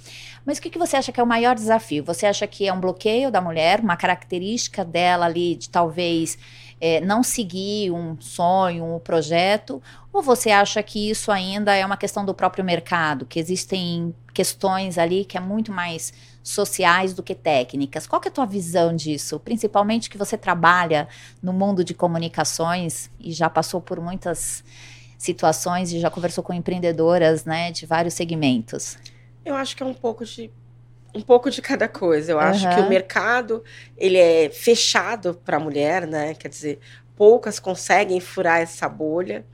Mas 0.44 0.58
o 0.58 0.62
que, 0.62 0.70
que 0.70 0.78
você 0.78 0.96
acha 0.96 1.12
que 1.12 1.20
é 1.20 1.22
o 1.22 1.26
maior 1.26 1.54
desafio? 1.54 2.04
Você 2.04 2.26
acha 2.26 2.46
que 2.46 2.66
é 2.66 2.72
um 2.72 2.80
bloqueio 2.80 3.30
da 3.30 3.40
mulher, 3.40 3.80
uma 3.80 3.96
característica 3.96 4.84
dela 4.84 5.26
ali 5.26 5.56
de 5.56 5.68
talvez 5.68 6.38
é, 6.80 7.00
não 7.00 7.22
seguir 7.22 7.90
um 7.90 8.20
sonho, 8.20 8.96
um 8.96 8.98
projeto? 8.98 9.82
Ou 10.12 10.22
você 10.22 10.50
acha 10.50 10.82
que 10.82 11.10
isso 11.10 11.30
ainda 11.30 11.74
é 11.74 11.84
uma 11.84 11.96
questão 11.96 12.24
do 12.24 12.34
próprio 12.34 12.64
mercado, 12.64 13.24
que 13.24 13.38
existem 13.38 14.14
questões 14.34 14.98
ali 14.98 15.24
que 15.24 15.36
é 15.36 15.40
muito 15.40 15.70
mais 15.70 16.12
sociais 16.42 17.14
do 17.14 17.22
que 17.22 17.34
técnicas? 17.34 18.06
Qual 18.06 18.20
que 18.20 18.28
é 18.28 18.30
a 18.30 18.34
tua 18.34 18.46
visão 18.46 18.94
disso? 18.94 19.38
Principalmente 19.38 20.10
que 20.10 20.18
você 20.18 20.36
trabalha 20.36 21.08
no 21.42 21.52
mundo 21.52 21.84
de 21.84 21.94
comunicações 21.94 23.10
e 23.20 23.32
já 23.32 23.48
passou 23.48 23.80
por 23.80 24.00
muitas 24.00 24.64
situações 25.22 25.92
e 25.92 26.00
já 26.00 26.10
conversou 26.10 26.42
com 26.42 26.52
empreendedoras, 26.52 27.44
né, 27.44 27.70
de 27.70 27.86
vários 27.86 28.14
segmentos? 28.14 28.98
Eu 29.44 29.54
acho 29.54 29.76
que 29.76 29.82
é 29.82 29.86
um 29.86 29.94
pouco 29.94 30.24
de 30.24 30.50
um 31.14 31.20
pouco 31.20 31.50
de 31.50 31.60
cada 31.60 31.86
coisa. 31.86 32.32
Eu 32.32 32.36
uhum. 32.38 32.42
acho 32.42 32.68
que 32.68 32.80
o 32.80 32.88
mercado 32.88 33.62
ele 33.96 34.16
é 34.16 34.48
fechado 34.48 35.34
para 35.44 35.58
a 35.58 35.60
mulher, 35.60 36.06
né? 36.06 36.34
Quer 36.34 36.48
dizer, 36.48 36.78
poucas 37.14 37.60
conseguem 37.60 38.18
furar 38.18 38.62
essa 38.62 38.88
bolha, 38.88 39.44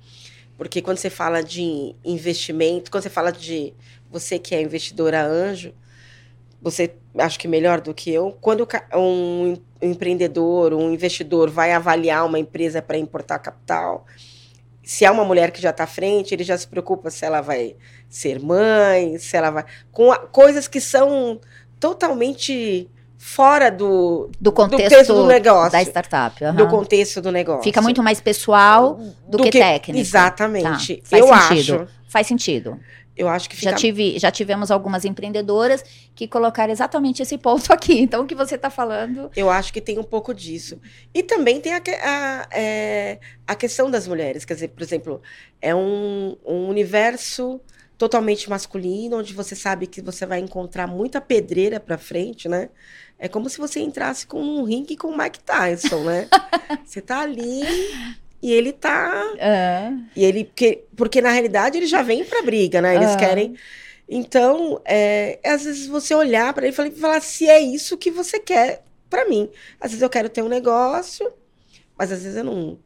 porque 0.56 0.80
quando 0.80 0.98
você 0.98 1.10
fala 1.10 1.42
de 1.42 1.94
investimento, 2.04 2.90
quando 2.90 3.02
você 3.02 3.10
fala 3.10 3.32
de 3.32 3.74
você 4.10 4.38
que 4.38 4.54
é 4.54 4.62
investidora 4.62 5.22
anjo, 5.22 5.74
você 6.62 6.94
acho 7.18 7.38
que 7.38 7.48
melhor 7.48 7.80
do 7.80 7.92
que 7.92 8.10
eu, 8.10 8.36
quando 8.40 8.66
um 8.94 9.56
empreendedor, 9.82 10.72
um 10.72 10.92
investidor 10.92 11.50
vai 11.50 11.72
avaliar 11.72 12.24
uma 12.24 12.38
empresa 12.38 12.80
para 12.80 12.96
importar 12.96 13.38
capital, 13.40 14.06
se 14.88 15.04
é 15.04 15.10
uma 15.10 15.22
mulher 15.22 15.50
que 15.50 15.60
já 15.60 15.68
está 15.68 15.84
à 15.84 15.86
frente, 15.86 16.32
ele 16.32 16.42
já 16.42 16.56
se 16.56 16.66
preocupa 16.66 17.10
se 17.10 17.22
ela 17.22 17.42
vai 17.42 17.76
ser 18.08 18.40
mãe, 18.40 19.18
se 19.18 19.36
ela 19.36 19.50
vai. 19.50 19.66
com 19.92 20.10
a, 20.10 20.16
coisas 20.16 20.66
que 20.66 20.80
são 20.80 21.38
totalmente 21.78 22.88
fora 23.18 23.70
do, 23.70 24.30
do 24.40 24.50
contexto 24.50 25.08
do, 25.08 25.24
do, 25.24 25.26
negócio. 25.26 25.72
Da 25.72 25.82
startup. 25.82 26.42
Uhum. 26.42 26.54
Do 26.54 26.68
contexto 26.68 27.20
do 27.20 27.30
negócio. 27.30 27.64
Fica 27.64 27.82
muito 27.82 28.02
mais 28.02 28.18
pessoal 28.18 28.94
do, 29.28 29.36
do 29.36 29.44
que, 29.44 29.50
que, 29.50 29.58
técnico. 29.58 30.00
Exatamente. 30.00 30.96
Tá. 30.96 31.02
Faz 31.04 31.22
eu 31.22 31.28
sentido. 31.28 31.74
acho. 31.74 31.88
Faz 32.08 32.26
sentido. 32.26 32.80
Eu 33.18 33.28
acho 33.28 33.50
que 33.50 33.56
fica... 33.56 33.72
já, 33.72 33.76
tive, 33.76 34.16
já 34.16 34.30
tivemos 34.30 34.70
algumas 34.70 35.04
empreendedoras 35.04 35.84
que 36.14 36.28
colocaram 36.28 36.72
exatamente 36.72 37.20
esse 37.20 37.36
ponto 37.36 37.72
aqui. 37.74 37.98
Então, 37.98 38.22
o 38.22 38.26
que 38.26 38.34
você 38.34 38.54
está 38.54 38.70
falando. 38.70 39.28
Eu 39.34 39.50
acho 39.50 39.72
que 39.72 39.80
tem 39.80 39.98
um 39.98 40.04
pouco 40.04 40.32
disso. 40.32 40.80
E 41.12 41.20
também 41.20 41.60
tem 41.60 41.74
a, 41.74 41.82
a, 42.02 42.48
é, 42.52 43.18
a 43.44 43.56
questão 43.56 43.90
das 43.90 44.06
mulheres. 44.06 44.44
Quer 44.44 44.54
dizer, 44.54 44.68
por 44.68 44.82
exemplo, 44.82 45.20
é 45.60 45.74
um, 45.74 46.36
um 46.46 46.68
universo 46.68 47.60
totalmente 47.98 48.48
masculino, 48.48 49.18
onde 49.18 49.34
você 49.34 49.56
sabe 49.56 49.88
que 49.88 50.00
você 50.00 50.24
vai 50.24 50.38
encontrar 50.38 50.86
muita 50.86 51.20
pedreira 51.20 51.80
para 51.80 51.98
frente, 51.98 52.48
né? 52.48 52.70
É 53.18 53.26
como 53.26 53.50
se 53.50 53.58
você 53.58 53.80
entrasse 53.80 54.24
com 54.24 54.40
um 54.40 54.62
ringue 54.62 54.96
com 54.96 55.08
o 55.08 55.18
Mike 55.18 55.40
Tyson, 55.40 56.04
né? 56.04 56.28
você 56.86 57.00
tá 57.00 57.22
ali 57.22 57.62
e 58.42 58.52
ele 58.52 58.72
tá. 58.72 59.24
Uhum. 59.34 60.04
E 60.14 60.24
ele. 60.24 60.44
Porque, 60.44 60.84
porque 60.96 61.20
na 61.20 61.30
realidade 61.30 61.76
ele 61.76 61.86
já 61.86 62.02
vem 62.02 62.24
pra 62.24 62.42
briga, 62.42 62.80
né? 62.80 62.94
Eles 62.94 63.10
uhum. 63.10 63.16
querem. 63.16 63.56
Então, 64.08 64.80
é, 64.84 65.38
às 65.44 65.64
vezes 65.64 65.86
você 65.86 66.14
olhar 66.14 66.52
para 66.54 66.66
ele 66.66 66.74
e 66.74 66.90
falar 66.92 67.20
se 67.20 67.48
é 67.48 67.60
isso 67.60 67.96
que 67.98 68.10
você 68.10 68.38
quer 68.38 68.82
para 69.10 69.28
mim. 69.28 69.50
Às 69.80 69.90
vezes 69.90 70.02
eu 70.02 70.10
quero 70.10 70.28
ter 70.28 70.42
um 70.42 70.48
negócio, 70.48 71.30
mas 71.96 72.12
às 72.12 72.22
vezes 72.22 72.36
eu 72.36 72.44
não. 72.44 72.78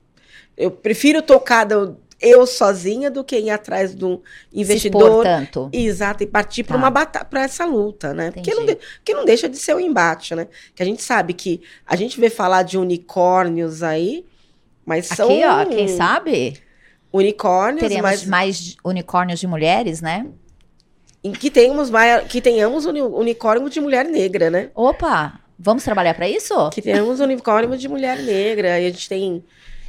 Eu 0.57 0.71
prefiro 0.71 1.23
tocar 1.23 1.65
do, 1.65 1.97
eu 2.23 2.47
sozinha 2.47 3.11
do 3.11 3.25
que 3.25 3.37
ir 3.37 3.51
atrás 3.51 3.95
de 3.95 4.05
um 4.05 4.21
investidor. 4.55 5.25
tanto. 5.25 5.69
Exato, 5.73 6.23
e 6.23 6.27
partir 6.27 6.63
tá. 6.63 6.69
para 6.69 6.77
uma 6.77 6.91
batalha, 6.91 7.25
para 7.25 7.43
essa 7.43 7.65
luta, 7.65 8.15
né? 8.15 8.31
Porque 8.31 8.55
não, 8.55 8.65
de, 8.65 8.77
porque 8.77 9.13
não 9.13 9.25
deixa 9.25 9.49
de 9.49 9.57
ser 9.57 9.75
um 9.75 9.81
embate, 9.81 10.35
né? 10.35 10.47
Que 10.75 10.83
a 10.83 10.87
gente 10.87 11.03
sabe 11.03 11.35
que 11.35 11.61
a 11.85 11.97
gente 11.97 12.21
vê 12.21 12.31
falar 12.31 12.63
de 12.63 12.79
unicórnios 12.79 13.83
aí, 13.83 14.25
mas 14.85 15.07
são. 15.07 15.27
Aqui, 15.27 15.45
ó, 15.45 15.65
quem 15.67 15.89
sabe? 15.89 16.55
Unicórnios. 17.13 17.81
Teremos 17.81 18.03
mas... 18.03 18.27
mais 18.27 18.77
unicórnios 18.85 19.41
de 19.41 19.47
mulheres, 19.47 20.01
né? 20.01 20.27
Em 21.25 21.33
que, 21.33 21.51
tenhamos 21.51 21.89
mais, 21.89 22.27
que 22.27 22.41
tenhamos 22.41 22.85
unicórnio 22.85 23.71
de 23.71 23.81
mulher 23.81 24.05
negra, 24.05 24.51
né? 24.51 24.71
Opa! 24.75 25.39
Vamos 25.59 25.85
trabalhar 25.85 26.15
para 26.15 26.29
isso? 26.29 26.71
Que 26.71 26.83
tenhamos 26.83 27.21
unicórnio 27.21 27.77
de 27.79 27.89
mulher 27.89 28.19
negra. 28.19 28.81
E 28.81 28.87
a 28.87 28.91
gente 28.91 29.09
tem. 29.09 29.45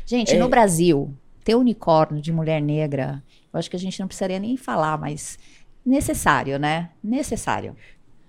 Gente, 0.05 0.35
é... 0.35 0.37
no 0.37 0.47
Brasil, 0.47 1.11
ter 1.43 1.55
unicórnio 1.55 2.21
de 2.21 2.31
mulher 2.31 2.61
negra, 2.61 3.23
eu 3.51 3.57
acho 3.57 3.69
que 3.69 3.75
a 3.75 3.79
gente 3.79 3.99
não 3.99 4.07
precisaria 4.07 4.39
nem 4.39 4.55
falar, 4.55 4.97
mas 4.99 5.39
necessário, 5.83 6.59
né? 6.59 6.89
Necessário. 7.03 7.75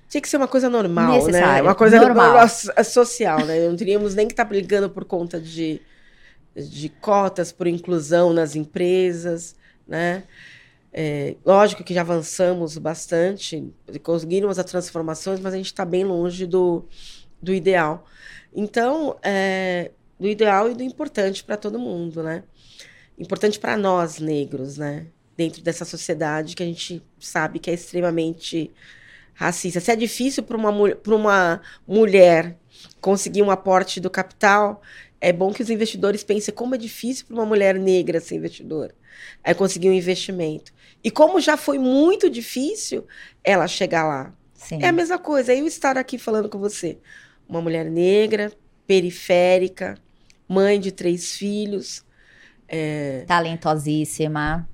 Tinha 0.09 0.23
que 0.23 0.29
ser 0.29 0.37
uma 0.37 0.49
coisa 0.49 0.71
normal, 0.71 1.09
né? 1.09 1.17
Necessário. 1.17 1.55
né? 1.55 1.63
Uma 1.63 1.75
coisa 1.75 2.01
normal. 2.01 2.27
normal 2.27 2.49
social, 2.49 3.45
né? 3.45 3.69
Não 3.69 3.77
teríamos 3.77 4.15
nem 4.15 4.27
que 4.27 4.33
estar 4.33 4.45
tá 4.45 4.49
brigando 4.49 4.89
por 4.89 5.05
conta 5.05 5.41
de 5.41 5.81
de 6.57 6.89
cotas 6.89 7.53
por 7.53 7.67
inclusão 7.67 8.33
nas 8.33 8.55
empresas, 8.55 9.57
né? 9.87 10.25
É, 10.97 11.35
lógico 11.45 11.83
que 11.83 11.93
já 11.93 12.03
avançamos 12.03 12.79
bastante, 12.79 13.73
conseguimos 14.03 14.59
as 14.61 14.65
transformações, 14.65 15.41
mas 15.41 15.53
a 15.53 15.57
gente 15.57 15.67
está 15.67 15.85
bem 15.85 16.05
longe 16.05 16.47
do, 16.47 16.85
do 17.43 17.53
ideal. 17.53 18.07
Então, 18.55 19.17
é, 19.21 19.91
do 20.21 20.29
ideal 20.29 20.71
e 20.71 20.75
do 20.75 20.85
importante 20.85 21.43
para 21.43 21.57
todo 21.57 21.81
mundo, 21.81 22.23
né? 22.23 22.45
Importante 23.19 23.59
para 23.59 23.77
nós 23.77 24.21
negros, 24.21 24.79
né? 24.79 25.07
Dentro 25.37 25.63
dessa 25.63 25.85
sociedade 25.85 26.55
que 26.55 26.63
a 26.63 26.67
gente 26.67 27.03
sabe 27.19 27.59
que 27.59 27.71
é 27.71 27.75
extremamente 27.75 28.71
racista. 29.35 29.81
Se 29.81 29.91
é 29.91 29.97
difícil 29.97 30.45
para 30.45 30.57
uma, 30.57 30.71
uma 30.71 31.61
mulher 31.87 32.57
conseguir 33.01 33.43
um 33.43 33.51
aporte 33.51 34.01
do 34.01 34.09
capital, 34.09 34.81
é 35.25 35.33
bom 35.33 35.55
que 35.55 35.63
os 35.63 35.71
investidores 35.71 36.23
pensem 36.23 36.55
como 36.55 36.75
é 36.75 36.79
difícil 36.79 37.25
para 37.25 37.35
uma 37.35 37.47
mulher 37.47 37.79
negra 37.79 38.21
ser 38.21 38.35
investidora. 38.35 38.95
Aí 39.43 39.55
conseguir 39.55 39.89
um 39.89 39.93
investimento. 39.95 40.71
E 41.03 41.11
como 41.11 41.41
já 41.41 41.57
foi 41.57 41.79
muito 41.79 42.29
difícil 42.29 43.07
ela 43.43 43.67
chegar 43.67 44.07
lá. 44.07 44.35
Sim. 44.53 44.81
É 44.83 44.89
a 44.89 44.93
mesma 44.93 45.19
coisa. 45.19 45.55
Eu 45.55 45.67
estar 45.67 45.97
aqui 45.97 46.19
falando 46.19 46.51
com 46.51 46.59
você. 46.59 46.99
Uma 47.49 47.63
mulher 47.63 47.91
negra, 47.91 48.53
periférica, 48.87 49.97
mãe 50.47 50.79
de 50.79 50.93
três 50.93 51.35
filhos. 51.35 52.05
É... 52.69 53.25
Talentosíssima. 53.27 54.69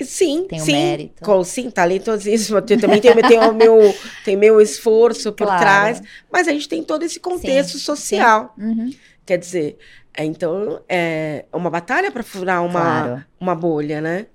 Sim, 0.00 0.46
tem 0.48 0.60
sim, 0.60 0.72
mérito. 0.72 1.24
Com, 1.24 1.42
sim, 1.42 1.70
talentosíssima. 1.70 2.64
Eu 2.68 2.78
também 2.78 3.00
tem, 3.00 3.14
tem 3.16 3.38
o 3.38 3.52
meu, 3.52 3.94
tem 4.24 4.36
meu 4.36 4.60
esforço 4.60 5.32
por 5.32 5.46
claro. 5.46 5.60
trás, 5.60 6.02
mas 6.30 6.46
a 6.46 6.52
gente 6.52 6.68
tem 6.68 6.84
todo 6.84 7.02
esse 7.02 7.18
contexto 7.18 7.78
sim, 7.78 7.84
social. 7.84 8.54
Sim. 8.56 8.64
Uhum. 8.64 8.90
Quer 9.24 9.38
dizer, 9.38 9.78
é, 10.14 10.24
então 10.24 10.82
é 10.88 11.44
uma 11.52 11.70
batalha 11.70 12.10
para 12.10 12.22
furar 12.22 12.64
uma, 12.64 12.80
claro. 12.80 13.24
uma 13.40 13.54
bolha, 13.54 14.00
né? 14.00 14.26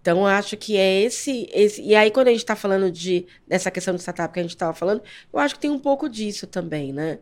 Então, 0.00 0.18
eu 0.18 0.26
acho 0.26 0.56
que 0.56 0.76
é 0.76 1.02
esse, 1.02 1.48
esse. 1.52 1.80
E 1.80 1.94
aí, 1.94 2.10
quando 2.10 2.26
a 2.26 2.30
gente 2.32 2.40
está 2.40 2.56
falando 2.56 2.90
de, 2.90 3.24
dessa 3.46 3.70
questão 3.70 3.94
de 3.94 4.00
startup 4.00 4.34
que 4.34 4.40
a 4.40 4.42
gente 4.42 4.50
estava 4.50 4.74
falando, 4.74 5.00
eu 5.32 5.38
acho 5.38 5.54
que 5.54 5.60
tem 5.60 5.70
um 5.70 5.78
pouco 5.78 6.08
disso 6.08 6.44
também, 6.46 6.92
né? 6.92 7.20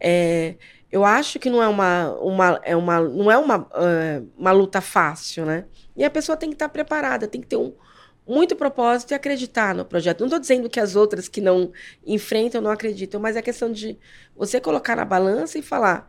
É, 0.00 0.54
eu 0.90 1.04
acho 1.04 1.38
que 1.38 1.50
não 1.50 1.62
é 1.62 1.68
uma, 1.68 2.12
uma, 2.20 2.60
é 2.62 2.74
uma, 2.74 3.00
não 3.00 3.30
é 3.30 3.36
uma, 3.36 3.58
uh, 3.58 4.30
uma 4.38 4.52
luta 4.52 4.80
fácil, 4.80 5.44
né? 5.44 5.66
E 5.94 6.04
a 6.04 6.10
pessoa 6.10 6.38
tem 6.38 6.48
que 6.48 6.54
estar 6.54 6.68
tá 6.68 6.72
preparada, 6.72 7.28
tem 7.28 7.42
que 7.42 7.48
ter 7.48 7.56
um, 7.56 7.74
muito 8.26 8.56
propósito 8.56 9.10
e 9.10 9.14
acreditar 9.14 9.74
no 9.74 9.84
projeto. 9.84 10.20
Não 10.20 10.26
estou 10.26 10.40
dizendo 10.40 10.70
que 10.70 10.80
as 10.80 10.96
outras 10.96 11.28
que 11.28 11.40
não 11.40 11.70
enfrentam 12.06 12.62
não 12.62 12.70
acreditam, 12.70 13.20
mas 13.20 13.36
é 13.36 13.42
questão 13.42 13.70
de 13.70 13.98
você 14.34 14.60
colocar 14.60 14.96
na 14.96 15.04
balança 15.04 15.58
e 15.58 15.62
falar: 15.62 16.06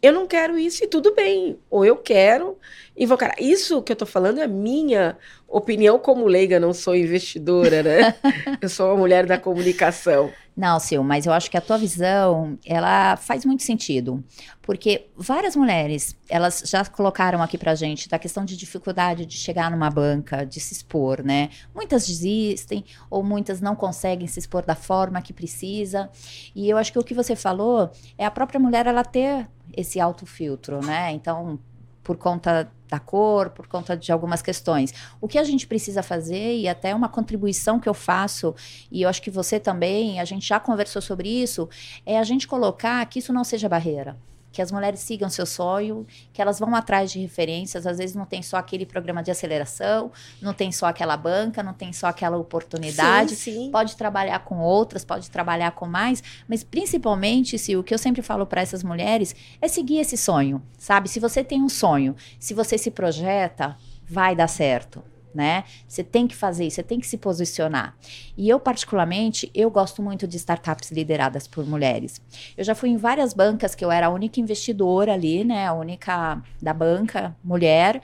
eu 0.00 0.12
não 0.12 0.26
quero 0.26 0.58
isso 0.58 0.84
e 0.84 0.86
tudo 0.86 1.14
bem. 1.14 1.58
Ou 1.70 1.84
eu 1.84 1.96
quero 1.96 2.56
invocar. 2.96 3.34
Isso 3.38 3.82
que 3.82 3.92
eu 3.92 3.96
tô 3.96 4.06
falando 4.06 4.40
é 4.40 4.46
minha 4.46 5.16
opinião 5.46 5.98
como 5.98 6.26
leiga, 6.26 6.60
não 6.60 6.72
sou 6.72 6.94
investidora, 6.94 7.82
né? 7.82 8.14
eu 8.60 8.68
sou 8.68 8.88
uma 8.88 8.96
mulher 8.96 9.26
da 9.26 9.38
comunicação. 9.38 10.32
Não, 10.58 10.80
Sil, 10.82 11.06
mas 11.06 11.24
eu 11.24 11.32
acho 11.32 11.48
que 11.48 11.56
a 11.56 11.60
tua 11.60 11.78
visão, 11.78 12.58
ela 12.66 13.16
faz 13.16 13.44
muito 13.44 13.62
sentido. 13.62 14.24
Porque 14.60 15.08
várias 15.16 15.54
mulheres, 15.54 16.16
elas 16.28 16.64
já 16.66 16.84
colocaram 16.84 17.40
aqui 17.40 17.56
pra 17.56 17.76
gente 17.76 18.08
da 18.08 18.18
questão 18.18 18.44
de 18.44 18.56
dificuldade 18.56 19.24
de 19.24 19.36
chegar 19.36 19.70
numa 19.70 19.88
banca, 19.88 20.44
de 20.44 20.58
se 20.58 20.72
expor, 20.72 21.22
né? 21.22 21.50
Muitas 21.72 22.08
desistem, 22.08 22.84
ou 23.08 23.22
muitas 23.22 23.60
não 23.60 23.76
conseguem 23.76 24.26
se 24.26 24.40
expor 24.40 24.64
da 24.66 24.74
forma 24.74 25.22
que 25.22 25.32
precisa. 25.32 26.10
E 26.52 26.68
eu 26.68 26.76
acho 26.76 26.92
que 26.92 26.98
o 26.98 27.04
que 27.04 27.14
você 27.14 27.36
falou 27.36 27.92
é 28.18 28.26
a 28.26 28.30
própria 28.30 28.58
mulher, 28.58 28.84
ela 28.88 29.04
ter 29.04 29.48
esse 29.76 30.00
autofiltro, 30.00 30.84
né? 30.84 31.12
Então, 31.12 31.56
por 32.02 32.16
conta 32.16 32.68
da 32.88 32.98
cor, 32.98 33.50
por 33.50 33.66
conta 33.66 33.96
de 33.96 34.10
algumas 34.10 34.42
questões. 34.42 34.92
O 35.20 35.28
que 35.28 35.38
a 35.38 35.44
gente 35.44 35.66
precisa 35.66 36.02
fazer, 36.02 36.56
e 36.56 36.68
até 36.68 36.94
uma 36.94 37.08
contribuição 37.08 37.78
que 37.78 37.88
eu 37.88 37.94
faço, 37.94 38.54
e 38.90 39.02
eu 39.02 39.08
acho 39.08 39.22
que 39.22 39.30
você 39.30 39.60
também, 39.60 40.20
a 40.20 40.24
gente 40.24 40.46
já 40.46 40.58
conversou 40.58 41.02
sobre 41.02 41.28
isso, 41.28 41.68
é 42.04 42.18
a 42.18 42.24
gente 42.24 42.46
colocar 42.46 43.04
que 43.06 43.18
isso 43.18 43.32
não 43.32 43.44
seja 43.44 43.68
barreira 43.68 44.16
que 44.50 44.62
as 44.62 44.72
mulheres 44.72 45.00
sigam 45.00 45.28
seu 45.28 45.46
sonho, 45.46 46.06
que 46.32 46.40
elas 46.40 46.58
vão 46.58 46.74
atrás 46.74 47.10
de 47.12 47.18
referências. 47.20 47.86
Às 47.86 47.98
vezes 47.98 48.16
não 48.16 48.24
tem 48.24 48.42
só 48.42 48.56
aquele 48.56 48.86
programa 48.86 49.22
de 49.22 49.30
aceleração, 49.30 50.10
não 50.40 50.52
tem 50.52 50.72
só 50.72 50.86
aquela 50.86 51.16
banca, 51.16 51.62
não 51.62 51.72
tem 51.72 51.92
só 51.92 52.06
aquela 52.06 52.36
oportunidade. 52.36 53.36
Sim, 53.36 53.52
sim. 53.52 53.70
Pode 53.70 53.96
trabalhar 53.96 54.40
com 54.40 54.58
outras, 54.58 55.04
pode 55.04 55.30
trabalhar 55.30 55.72
com 55.72 55.86
mais, 55.86 56.22
mas 56.48 56.64
principalmente, 56.64 57.58
se 57.58 57.76
o 57.76 57.82
que 57.82 57.92
eu 57.92 57.98
sempre 57.98 58.22
falo 58.22 58.46
para 58.46 58.60
essas 58.60 58.82
mulheres 58.82 59.34
é 59.60 59.68
seguir 59.68 59.98
esse 59.98 60.16
sonho, 60.16 60.62
sabe? 60.78 61.08
Se 61.08 61.20
você 61.20 61.44
tem 61.44 61.62
um 61.62 61.68
sonho, 61.68 62.16
se 62.38 62.54
você 62.54 62.78
se 62.78 62.90
projeta, 62.90 63.76
vai 64.08 64.34
dar 64.34 64.48
certo 64.48 65.02
né? 65.34 65.64
Você 65.86 66.02
tem 66.02 66.26
que 66.26 66.34
fazer 66.34 66.66
isso, 66.66 66.76
você 66.76 66.82
tem 66.82 67.00
que 67.00 67.06
se 67.06 67.18
posicionar. 67.18 67.96
E 68.36 68.48
eu, 68.48 68.58
particularmente, 68.58 69.50
eu 69.54 69.70
gosto 69.70 70.02
muito 70.02 70.26
de 70.26 70.36
startups 70.36 70.90
lideradas 70.90 71.46
por 71.46 71.66
mulheres. 71.66 72.20
Eu 72.56 72.64
já 72.64 72.74
fui 72.74 72.90
em 72.90 72.96
várias 72.96 73.32
bancas 73.32 73.74
que 73.74 73.84
eu 73.84 73.90
era 73.90 74.06
a 74.06 74.10
única 74.10 74.40
investidora 74.40 75.14
ali, 75.14 75.44
né? 75.44 75.66
A 75.66 75.72
única 75.72 76.42
da 76.60 76.72
banca, 76.72 77.36
mulher. 77.42 78.02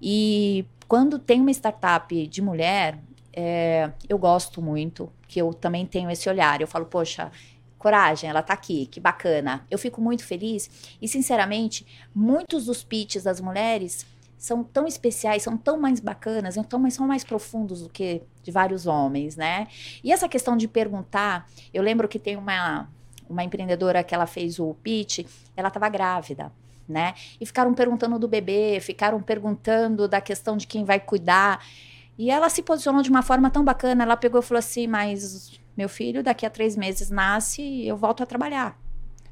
E 0.00 0.64
quando 0.88 1.18
tem 1.18 1.40
uma 1.40 1.50
startup 1.50 2.26
de 2.26 2.42
mulher, 2.42 2.98
é, 3.32 3.90
eu 4.08 4.18
gosto 4.18 4.60
muito, 4.60 5.10
que 5.26 5.40
eu 5.40 5.54
também 5.54 5.86
tenho 5.86 6.10
esse 6.10 6.28
olhar. 6.28 6.60
Eu 6.60 6.66
falo, 6.66 6.86
poxa, 6.86 7.30
coragem, 7.78 8.30
ela 8.30 8.42
tá 8.42 8.52
aqui, 8.52 8.86
que 8.86 9.00
bacana. 9.00 9.66
Eu 9.70 9.78
fico 9.78 10.00
muito 10.00 10.24
feliz 10.24 10.70
e, 11.00 11.08
sinceramente, 11.08 11.84
muitos 12.14 12.66
dos 12.66 12.84
pitches 12.84 13.24
das 13.24 13.40
mulheres 13.40 14.06
são 14.42 14.64
tão 14.64 14.88
especiais, 14.88 15.44
são 15.44 15.56
tão 15.56 15.78
mais 15.78 16.00
bacanas, 16.00 16.56
então, 16.56 16.76
mas 16.76 16.94
são 16.94 17.06
mais 17.06 17.22
profundos 17.22 17.82
do 17.82 17.88
que 17.88 18.22
de 18.42 18.50
vários 18.50 18.88
homens, 18.88 19.36
né? 19.36 19.68
E 20.02 20.10
essa 20.10 20.28
questão 20.28 20.56
de 20.56 20.66
perguntar, 20.66 21.46
eu 21.72 21.80
lembro 21.80 22.08
que 22.08 22.18
tem 22.18 22.34
uma, 22.34 22.88
uma 23.30 23.44
empreendedora 23.44 24.02
que 24.02 24.12
ela 24.12 24.26
fez 24.26 24.58
o 24.58 24.74
pitch, 24.82 25.20
ela 25.56 25.68
estava 25.68 25.88
grávida. 25.88 26.50
Né? 26.88 27.14
E 27.40 27.46
ficaram 27.46 27.72
perguntando 27.72 28.18
do 28.18 28.26
bebê, 28.26 28.80
ficaram 28.80 29.22
perguntando 29.22 30.08
da 30.08 30.20
questão 30.20 30.56
de 30.56 30.66
quem 30.66 30.84
vai 30.84 30.98
cuidar. 30.98 31.64
E 32.18 32.28
ela 32.28 32.50
se 32.50 32.62
posicionou 32.62 33.00
de 33.00 33.08
uma 33.10 33.22
forma 33.22 33.48
tão 33.48 33.64
bacana. 33.64 34.02
Ela 34.02 34.16
pegou 34.16 34.40
e 34.40 34.42
falou 34.42 34.58
assim: 34.58 34.88
Mas 34.88 35.52
meu 35.76 35.88
filho, 35.88 36.22
daqui 36.22 36.44
a 36.44 36.50
três 36.50 36.76
meses 36.76 37.08
nasce 37.08 37.62
e 37.62 37.86
eu 37.86 37.96
volto 37.96 38.24
a 38.24 38.26
trabalhar. 38.26 38.76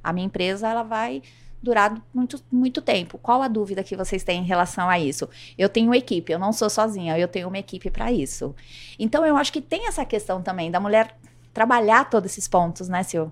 A 0.02 0.12
minha 0.12 0.26
empresa 0.26 0.68
ela 0.68 0.84
vai 0.84 1.20
durado 1.62 2.02
muito, 2.12 2.42
muito 2.50 2.80
tempo. 2.80 3.18
Qual 3.18 3.42
a 3.42 3.48
dúvida 3.48 3.82
que 3.82 3.96
vocês 3.96 4.24
têm 4.24 4.40
em 4.40 4.46
relação 4.46 4.88
a 4.88 4.98
isso? 4.98 5.28
Eu 5.58 5.68
tenho 5.68 5.94
equipe, 5.94 6.32
eu 6.32 6.38
não 6.38 6.52
sou 6.52 6.70
sozinha, 6.70 7.18
eu 7.18 7.28
tenho 7.28 7.48
uma 7.48 7.58
equipe 7.58 7.90
para 7.90 8.10
isso. 8.10 8.54
Então, 8.98 9.24
eu 9.24 9.36
acho 9.36 9.52
que 9.52 9.60
tem 9.60 9.86
essa 9.86 10.04
questão 10.04 10.42
também 10.42 10.70
da 10.70 10.80
mulher 10.80 11.16
trabalhar 11.52 12.08
todos 12.08 12.32
esses 12.32 12.48
pontos, 12.48 12.88
né, 12.88 13.02
Sil? 13.04 13.30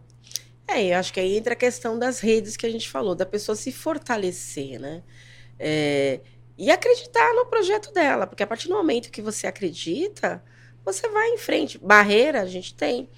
É, 0.66 0.92
eu 0.92 0.98
acho 0.98 1.12
que 1.12 1.20
aí 1.20 1.38
entra 1.38 1.54
a 1.54 1.56
questão 1.56 1.98
das 1.98 2.20
redes 2.20 2.56
que 2.56 2.66
a 2.66 2.70
gente 2.70 2.90
falou, 2.90 3.14
da 3.14 3.24
pessoa 3.24 3.56
se 3.56 3.72
fortalecer, 3.72 4.78
né? 4.78 5.02
É, 5.58 6.20
e 6.58 6.70
acreditar 6.70 7.32
no 7.34 7.46
projeto 7.46 7.92
dela, 7.92 8.26
porque 8.26 8.42
a 8.42 8.46
partir 8.46 8.68
do 8.68 8.74
momento 8.74 9.10
que 9.10 9.22
você 9.22 9.46
acredita, 9.46 10.42
você 10.84 11.08
vai 11.08 11.28
em 11.30 11.38
frente. 11.38 11.78
Barreira 11.78 12.42
a 12.42 12.46
gente 12.46 12.74
tem. 12.74 13.08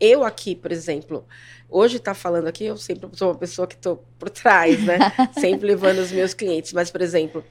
Eu 0.00 0.24
aqui, 0.24 0.54
por 0.54 0.72
exemplo, 0.72 1.26
hoje 1.68 1.98
está 1.98 2.14
falando 2.14 2.46
aqui, 2.46 2.64
eu 2.64 2.76
sempre 2.76 3.08
sou 3.12 3.28
uma 3.28 3.38
pessoa 3.38 3.68
que 3.68 3.74
estou 3.74 4.02
por 4.18 4.30
trás, 4.30 4.82
né? 4.82 4.98
sempre 5.38 5.66
levando 5.66 5.98
os 5.98 6.10
meus 6.10 6.32
clientes. 6.32 6.72
Mas, 6.72 6.90
por 6.90 7.02
exemplo, 7.02 7.44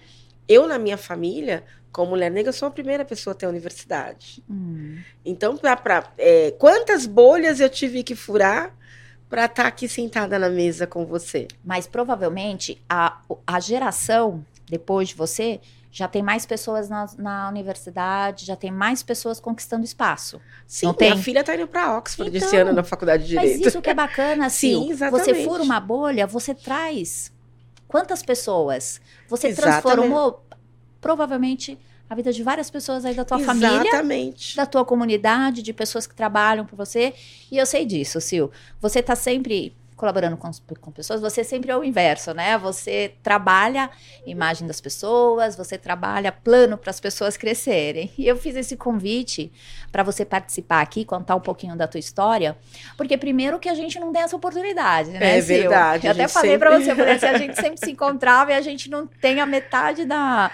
eu 0.47 0.67
na 0.67 0.79
minha 0.79 0.97
família, 0.97 1.63
como 1.91 2.11
mulher 2.11 2.31
negra, 2.31 2.51
sou 2.51 2.67
a 2.67 2.71
primeira 2.71 3.05
pessoa 3.05 3.33
a 3.33 3.37
ter 3.37 3.47
universidade. 3.47 4.43
Hum. 4.49 4.97
Então, 5.23 5.55
pra, 5.55 5.77
pra 5.77 6.11
é, 6.17 6.51
quantas 6.57 7.05
bolhas 7.05 7.59
eu 7.59 7.69
tive 7.69 8.01
que 8.01 8.15
furar 8.15 8.75
para 9.29 9.45
estar 9.45 9.63
tá 9.63 9.69
aqui 9.69 9.87
sentada 9.87 10.39
na 10.39 10.49
mesa 10.49 10.87
com 10.87 11.05
você? 11.05 11.47
Mas 11.63 11.85
provavelmente 11.85 12.81
a, 12.89 13.21
a 13.45 13.59
geração 13.59 14.43
depois 14.67 15.09
de 15.09 15.15
você 15.15 15.59
já 15.91 16.07
tem 16.07 16.21
mais 16.21 16.45
pessoas 16.45 16.87
na, 16.87 17.07
na, 17.17 17.49
universidade, 17.49 18.45
já 18.45 18.55
tem 18.55 18.71
mais 18.71 19.01
pessoas 19.01 19.39
conquistando 19.39 19.83
espaço. 19.83 20.39
Sim, 20.67 20.85
não 20.87 20.93
tem? 20.93 21.11
minha 21.11 21.23
filha 21.23 21.39
está 21.39 21.55
indo 21.55 21.67
para 21.67 21.97
Oxford 21.97 22.35
então, 22.35 22.47
esse 22.47 22.57
ano 22.57 22.73
na 22.73 22.83
faculdade 22.83 23.23
de 23.23 23.29
Direito. 23.29 23.57
Mas 23.57 23.67
isso 23.67 23.81
que 23.81 23.89
é 23.89 23.93
bacana, 23.93 24.49
Sim, 24.51 24.91
exatamente. 24.91 25.33
Você 25.33 25.43
fura 25.43 25.63
uma 25.63 25.79
bolha, 25.79 26.27
você 26.27 26.53
traz 26.53 27.31
quantas 27.87 28.21
pessoas? 28.21 29.01
Você 29.27 29.47
exatamente. 29.47 29.81
transformou 29.81 30.45
provavelmente 31.01 31.77
a 32.09 32.15
vida 32.15 32.33
de 32.33 32.41
várias 32.41 32.69
pessoas 32.69 33.05
aí 33.05 33.13
da 33.13 33.23
tua 33.23 33.39
Exatamente. 33.39 33.91
família, 33.91 34.33
da 34.55 34.65
tua 34.65 34.83
comunidade, 34.83 35.61
de 35.61 35.71
pessoas 35.71 36.07
que 36.07 36.15
trabalham 36.15 36.65
por 36.65 36.75
você. 36.75 37.13
E 37.51 37.57
eu 37.57 37.65
sei 37.65 37.85
disso, 37.85 38.19
Sil. 38.21 38.49
Você 38.81 38.99
está 38.99 39.15
sempre 39.15 39.75
colaborando 39.99 40.37
com, 40.37 40.49
com 40.79 40.91
pessoas, 40.91 41.19
você 41.19 41.43
sempre 41.43 41.69
é 41.69 41.75
o 41.75 41.83
inverso, 41.83 42.33
né? 42.33 42.57
Você 42.57 43.13
trabalha 43.21 43.89
imagem 44.25 44.65
das 44.65 44.79
pessoas, 44.79 45.57
você 45.57 45.77
trabalha 45.77 46.31
plano 46.31 46.77
para 46.77 46.89
as 46.89 47.01
pessoas 47.01 47.35
crescerem. 47.35 48.09
E 48.17 48.25
eu 48.25 48.37
fiz 48.37 48.55
esse 48.55 48.77
convite 48.77 49.51
para 49.91 50.01
você 50.01 50.23
participar 50.23 50.79
aqui, 50.79 51.03
contar 51.03 51.35
um 51.35 51.41
pouquinho 51.41 51.75
da 51.75 51.85
tua 51.85 51.99
história, 51.99 52.57
porque 52.95 53.17
primeiro 53.17 53.59
que 53.59 53.67
a 53.67 53.73
gente 53.73 53.99
não 53.99 54.13
tem 54.13 54.21
essa 54.21 54.37
oportunidade, 54.37 55.09
né? 55.09 55.37
É 55.37 55.41
verdade. 55.41 56.07
Eu 56.07 56.11
até 56.11 56.27
falei 56.29 56.51
sempre... 56.51 56.69
para 56.69 56.79
você, 56.79 56.95
porque 56.95 57.25
a 57.25 57.37
gente 57.37 57.55
sempre 57.55 57.77
se 57.77 57.91
encontrava 57.91 58.53
e 58.53 58.55
a 58.55 58.61
gente 58.61 58.89
não 58.89 59.05
tem 59.05 59.41
a 59.41 59.45
metade 59.45 60.05
da 60.05 60.49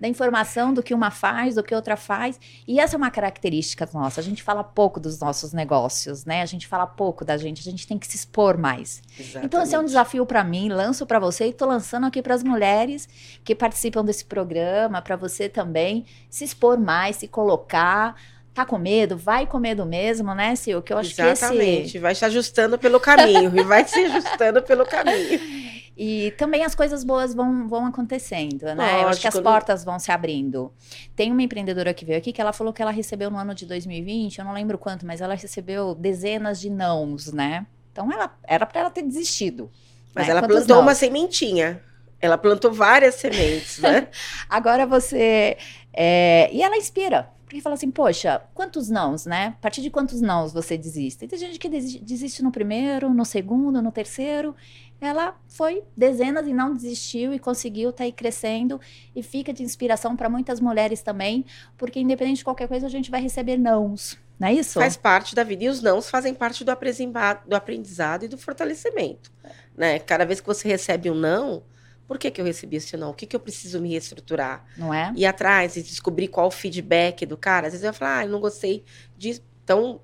da 0.00 0.08
informação 0.08 0.72
do 0.72 0.82
que 0.82 0.94
uma 0.94 1.10
faz, 1.10 1.56
do 1.56 1.62
que 1.62 1.74
outra 1.74 1.94
faz. 1.94 2.40
E 2.66 2.80
essa 2.80 2.96
é 2.96 2.98
uma 2.98 3.10
característica 3.10 3.86
nossa. 3.92 4.20
A 4.20 4.24
gente 4.24 4.42
fala 4.42 4.64
pouco 4.64 4.98
dos 4.98 5.20
nossos 5.20 5.52
negócios, 5.52 6.24
né? 6.24 6.40
A 6.40 6.46
gente 6.46 6.66
fala 6.66 6.86
pouco 6.86 7.24
da 7.24 7.36
gente, 7.36 7.60
a 7.60 7.70
gente 7.70 7.86
tem 7.86 7.98
que 7.98 8.06
se 8.06 8.16
expor 8.16 8.56
mais. 8.56 9.02
Exatamente. 9.18 9.46
Então, 9.46 9.62
esse 9.62 9.74
é 9.74 9.78
um 9.78 9.84
desafio 9.84 10.24
para 10.24 10.42
mim, 10.42 10.70
lanço 10.70 11.04
para 11.04 11.18
você 11.18 11.48
e 11.48 11.52
tô 11.52 11.66
lançando 11.66 12.06
aqui 12.06 12.22
para 12.22 12.34
as 12.34 12.42
mulheres 12.42 13.06
que 13.44 13.54
participam 13.54 14.02
desse 14.02 14.24
programa, 14.24 15.02
para 15.02 15.16
você 15.16 15.48
também 15.48 16.06
se 16.30 16.44
expor 16.44 16.78
mais, 16.78 17.16
se 17.16 17.28
colocar. 17.28 18.16
Tá 18.54 18.64
com 18.64 18.78
medo? 18.78 19.16
Vai 19.16 19.46
com 19.46 19.58
medo 19.58 19.86
mesmo, 19.86 20.34
né, 20.34 20.56
Sil? 20.56 20.82
Que 20.82 20.92
eu 20.92 20.98
acho 20.98 21.12
Exatamente. 21.12 21.82
que 21.82 21.86
esse... 21.86 21.98
vai 21.98 22.14
se 22.14 22.24
ajustando 22.24 22.78
pelo 22.78 22.98
caminho 22.98 23.52
e 23.54 23.62
vai 23.62 23.86
se 23.86 23.98
ajustando 24.00 24.62
pelo 24.62 24.84
caminho. 24.86 25.38
E 25.96 26.30
também 26.32 26.64
as 26.64 26.74
coisas 26.74 27.04
boas 27.04 27.34
vão, 27.34 27.68
vão 27.68 27.86
acontecendo, 27.86 28.62
né? 28.62 28.74
Lógico, 28.74 29.02
eu 29.02 29.08
acho 29.08 29.20
que 29.20 29.28
as 29.28 29.40
portas 29.40 29.84
vão 29.84 29.98
se 29.98 30.10
abrindo. 30.10 30.72
Tem 31.14 31.30
uma 31.30 31.42
empreendedora 31.42 31.92
que 31.92 32.04
veio 32.04 32.18
aqui 32.18 32.32
que 32.32 32.40
ela 32.40 32.52
falou 32.52 32.72
que 32.72 32.80
ela 32.80 32.90
recebeu 32.90 33.30
no 33.30 33.36
ano 33.36 33.54
de 33.54 33.66
2020, 33.66 34.38
eu 34.38 34.44
não 34.44 34.52
lembro 34.52 34.78
quanto, 34.78 35.04
mas 35.04 35.20
ela 35.20 35.34
recebeu 35.34 35.94
dezenas 35.94 36.60
de 36.60 36.70
nãos, 36.70 37.32
né? 37.32 37.66
Então 37.92 38.10
ela 38.10 38.34
era 38.44 38.64
para 38.64 38.80
ela 38.80 38.90
ter 38.90 39.02
desistido. 39.02 39.70
Mas 40.14 40.26
né? 40.26 40.32
ela 40.32 40.40
Quantos 40.40 40.64
plantou 40.64 40.80
uma 40.80 40.94
sementinha. 40.94 41.82
Ela 42.20 42.36
plantou 42.36 42.72
várias 42.72 43.16
sementes, 43.16 43.78
né? 43.78 44.08
Agora 44.48 44.86
você. 44.86 45.56
É... 45.92 46.50
E 46.52 46.62
ela 46.62 46.76
inspira. 46.76 47.30
Porque 47.50 47.60
fala 47.60 47.74
assim, 47.74 47.90
poxa, 47.90 48.40
quantos 48.54 48.88
nãos, 48.88 49.26
né? 49.26 49.48
A 49.58 49.62
partir 49.62 49.82
de 49.82 49.90
quantos 49.90 50.20
nãos 50.20 50.52
você 50.52 50.78
desiste? 50.78 51.26
Tem 51.26 51.36
gente 51.36 51.58
que 51.58 51.68
desiste 51.68 52.44
no 52.44 52.52
primeiro, 52.52 53.12
no 53.12 53.24
segundo, 53.24 53.82
no 53.82 53.90
terceiro 53.90 54.54
ela 55.00 55.34
foi 55.48 55.82
dezenas 55.96 56.46
e 56.46 56.52
não 56.52 56.74
desistiu 56.74 57.32
e 57.32 57.38
conseguiu 57.38 57.90
estar 57.90 57.98
tá 57.98 58.04
aí 58.04 58.12
crescendo 58.12 58.80
e 59.16 59.22
fica 59.22 59.52
de 59.52 59.62
inspiração 59.62 60.14
para 60.14 60.28
muitas 60.28 60.60
mulheres 60.60 61.02
também, 61.02 61.44
porque 61.78 61.98
independente 61.98 62.38
de 62.38 62.44
qualquer 62.44 62.68
coisa 62.68 62.86
a 62.86 62.90
gente 62.90 63.10
vai 63.10 63.20
receber 63.20 63.56
nãos, 63.56 64.18
não 64.38 64.48
é 64.48 64.52
isso? 64.52 64.78
Faz 64.78 64.96
parte 64.96 65.34
da 65.34 65.42
vida 65.42 65.64
e 65.64 65.68
os 65.68 65.80
nãos 65.82 66.10
fazem 66.10 66.34
parte 66.34 66.62
do 66.64 66.70
aprendizado, 66.70 67.48
do 67.48 67.56
aprendizado 67.56 68.24
e 68.26 68.28
do 68.28 68.36
fortalecimento, 68.36 69.32
né? 69.74 69.98
Cada 69.98 70.26
vez 70.26 70.40
que 70.40 70.46
você 70.46 70.68
recebe 70.68 71.10
um 71.10 71.14
não, 71.14 71.62
Por 72.10 72.18
que, 72.18 72.28
que 72.28 72.40
eu 72.40 72.44
recebi 72.44 72.74
esse 72.74 72.96
não? 72.96 73.10
O 73.10 73.14
que, 73.14 73.24
que 73.24 73.36
eu 73.36 73.38
preciso 73.38 73.80
me 73.80 73.90
reestruturar? 73.90 74.64
Não 74.76 74.92
é? 74.92 75.12
Ir 75.14 75.26
atrás 75.26 75.76
e 75.76 75.82
descobrir 75.82 76.26
qual 76.26 76.48
o 76.48 76.50
feedback 76.50 77.24
do 77.24 77.36
cara. 77.36 77.68
Às 77.68 77.72
vezes 77.72 77.86
eu 77.86 77.94
falo, 77.94 78.10
ah, 78.10 78.24
eu 78.24 78.28
não 78.28 78.40
gostei 78.40 78.82
disso. 79.16 79.40
Então, 79.62 80.00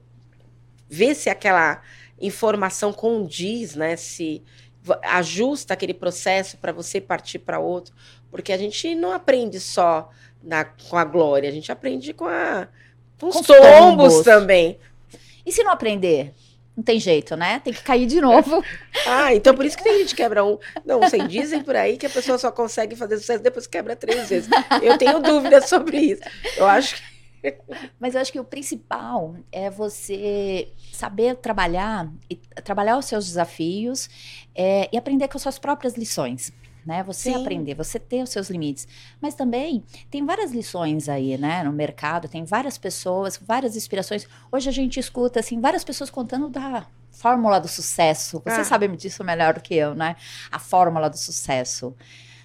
ver 0.88 1.16
se 1.16 1.28
aquela 1.28 1.82
informação 2.20 2.92
condiz, 2.92 3.74
né? 3.74 3.96
Se 3.96 4.40
ajusta 5.02 5.74
aquele 5.74 5.92
processo 5.92 6.56
para 6.58 6.70
você 6.70 7.00
partir 7.00 7.40
para 7.40 7.58
outro. 7.58 7.92
Porque 8.30 8.52
a 8.52 8.56
gente 8.56 8.94
não 8.94 9.10
aprende 9.10 9.58
só 9.58 10.08
na, 10.40 10.64
com 10.64 10.96
a 10.96 11.04
glória, 11.04 11.48
a 11.48 11.52
gente 11.52 11.72
aprende 11.72 12.12
com, 12.12 12.26
a, 12.26 12.68
com, 13.18 13.30
com 13.30 13.40
os 13.40 13.44
tombos, 13.44 14.12
tombos 14.12 14.20
também. 14.22 14.78
E 15.44 15.50
se 15.50 15.64
não 15.64 15.72
aprender? 15.72 16.32
Não 16.76 16.84
tem 16.84 17.00
jeito, 17.00 17.36
né? 17.36 17.58
Tem 17.60 17.72
que 17.72 17.82
cair 17.82 18.06
de 18.06 18.20
novo. 18.20 18.62
ah, 19.06 19.34
então 19.34 19.54
por 19.54 19.64
isso 19.64 19.76
que 19.76 19.82
tem 19.82 19.98
gente 20.00 20.14
que 20.14 20.22
quebra 20.22 20.44
um. 20.44 20.58
Não, 20.84 21.08
sei, 21.08 21.26
dizem 21.26 21.62
por 21.62 21.74
aí 21.74 21.96
que 21.96 22.06
a 22.06 22.10
pessoa 22.10 22.36
só 22.36 22.52
consegue 22.52 22.94
fazer 22.94 23.16
sucesso 23.16 23.42
depois 23.42 23.66
que 23.66 23.72
quebra 23.72 23.96
três 23.96 24.28
vezes. 24.28 24.50
Eu 24.82 24.98
tenho 24.98 25.20
dúvidas 25.20 25.68
sobre 25.68 25.98
isso. 25.98 26.22
Eu 26.56 26.66
acho 26.66 26.96
que. 26.96 27.16
Mas 27.98 28.14
eu 28.14 28.20
acho 28.20 28.32
que 28.32 28.40
o 28.40 28.44
principal 28.44 29.36
é 29.52 29.70
você 29.70 30.68
saber 30.92 31.36
trabalhar 31.36 32.10
e 32.28 32.36
trabalhar 32.64 32.98
os 32.98 33.06
seus 33.06 33.26
desafios 33.26 34.10
é, 34.54 34.88
e 34.92 34.98
aprender 34.98 35.28
com 35.28 35.36
as 35.36 35.42
suas 35.42 35.58
próprias 35.58 35.94
lições 35.94 36.52
né? 36.86 37.02
Você 37.02 37.32
Sim. 37.32 37.40
aprender, 37.40 37.74
você 37.74 37.98
ter 37.98 38.22
os 38.22 38.30
seus 38.30 38.48
limites. 38.48 38.86
Mas 39.20 39.34
também 39.34 39.84
tem 40.10 40.24
várias 40.24 40.52
lições 40.52 41.08
aí, 41.08 41.36
né? 41.36 41.64
No 41.64 41.72
mercado, 41.72 42.28
tem 42.28 42.44
várias 42.44 42.78
pessoas, 42.78 43.38
várias 43.44 43.76
inspirações. 43.76 44.26
Hoje 44.52 44.68
a 44.68 44.72
gente 44.72 45.00
escuta, 45.00 45.40
assim, 45.40 45.60
várias 45.60 45.82
pessoas 45.82 46.08
contando 46.08 46.48
da 46.48 46.86
fórmula 47.10 47.58
do 47.58 47.68
sucesso. 47.68 48.42
Você 48.44 48.60
ah. 48.60 48.64
sabe 48.64 48.88
disso 48.96 49.24
melhor 49.24 49.54
do 49.54 49.60
que 49.60 49.74
eu, 49.74 49.94
né? 49.94 50.16
A 50.50 50.58
fórmula 50.58 51.10
do 51.10 51.16
sucesso. 51.16 51.94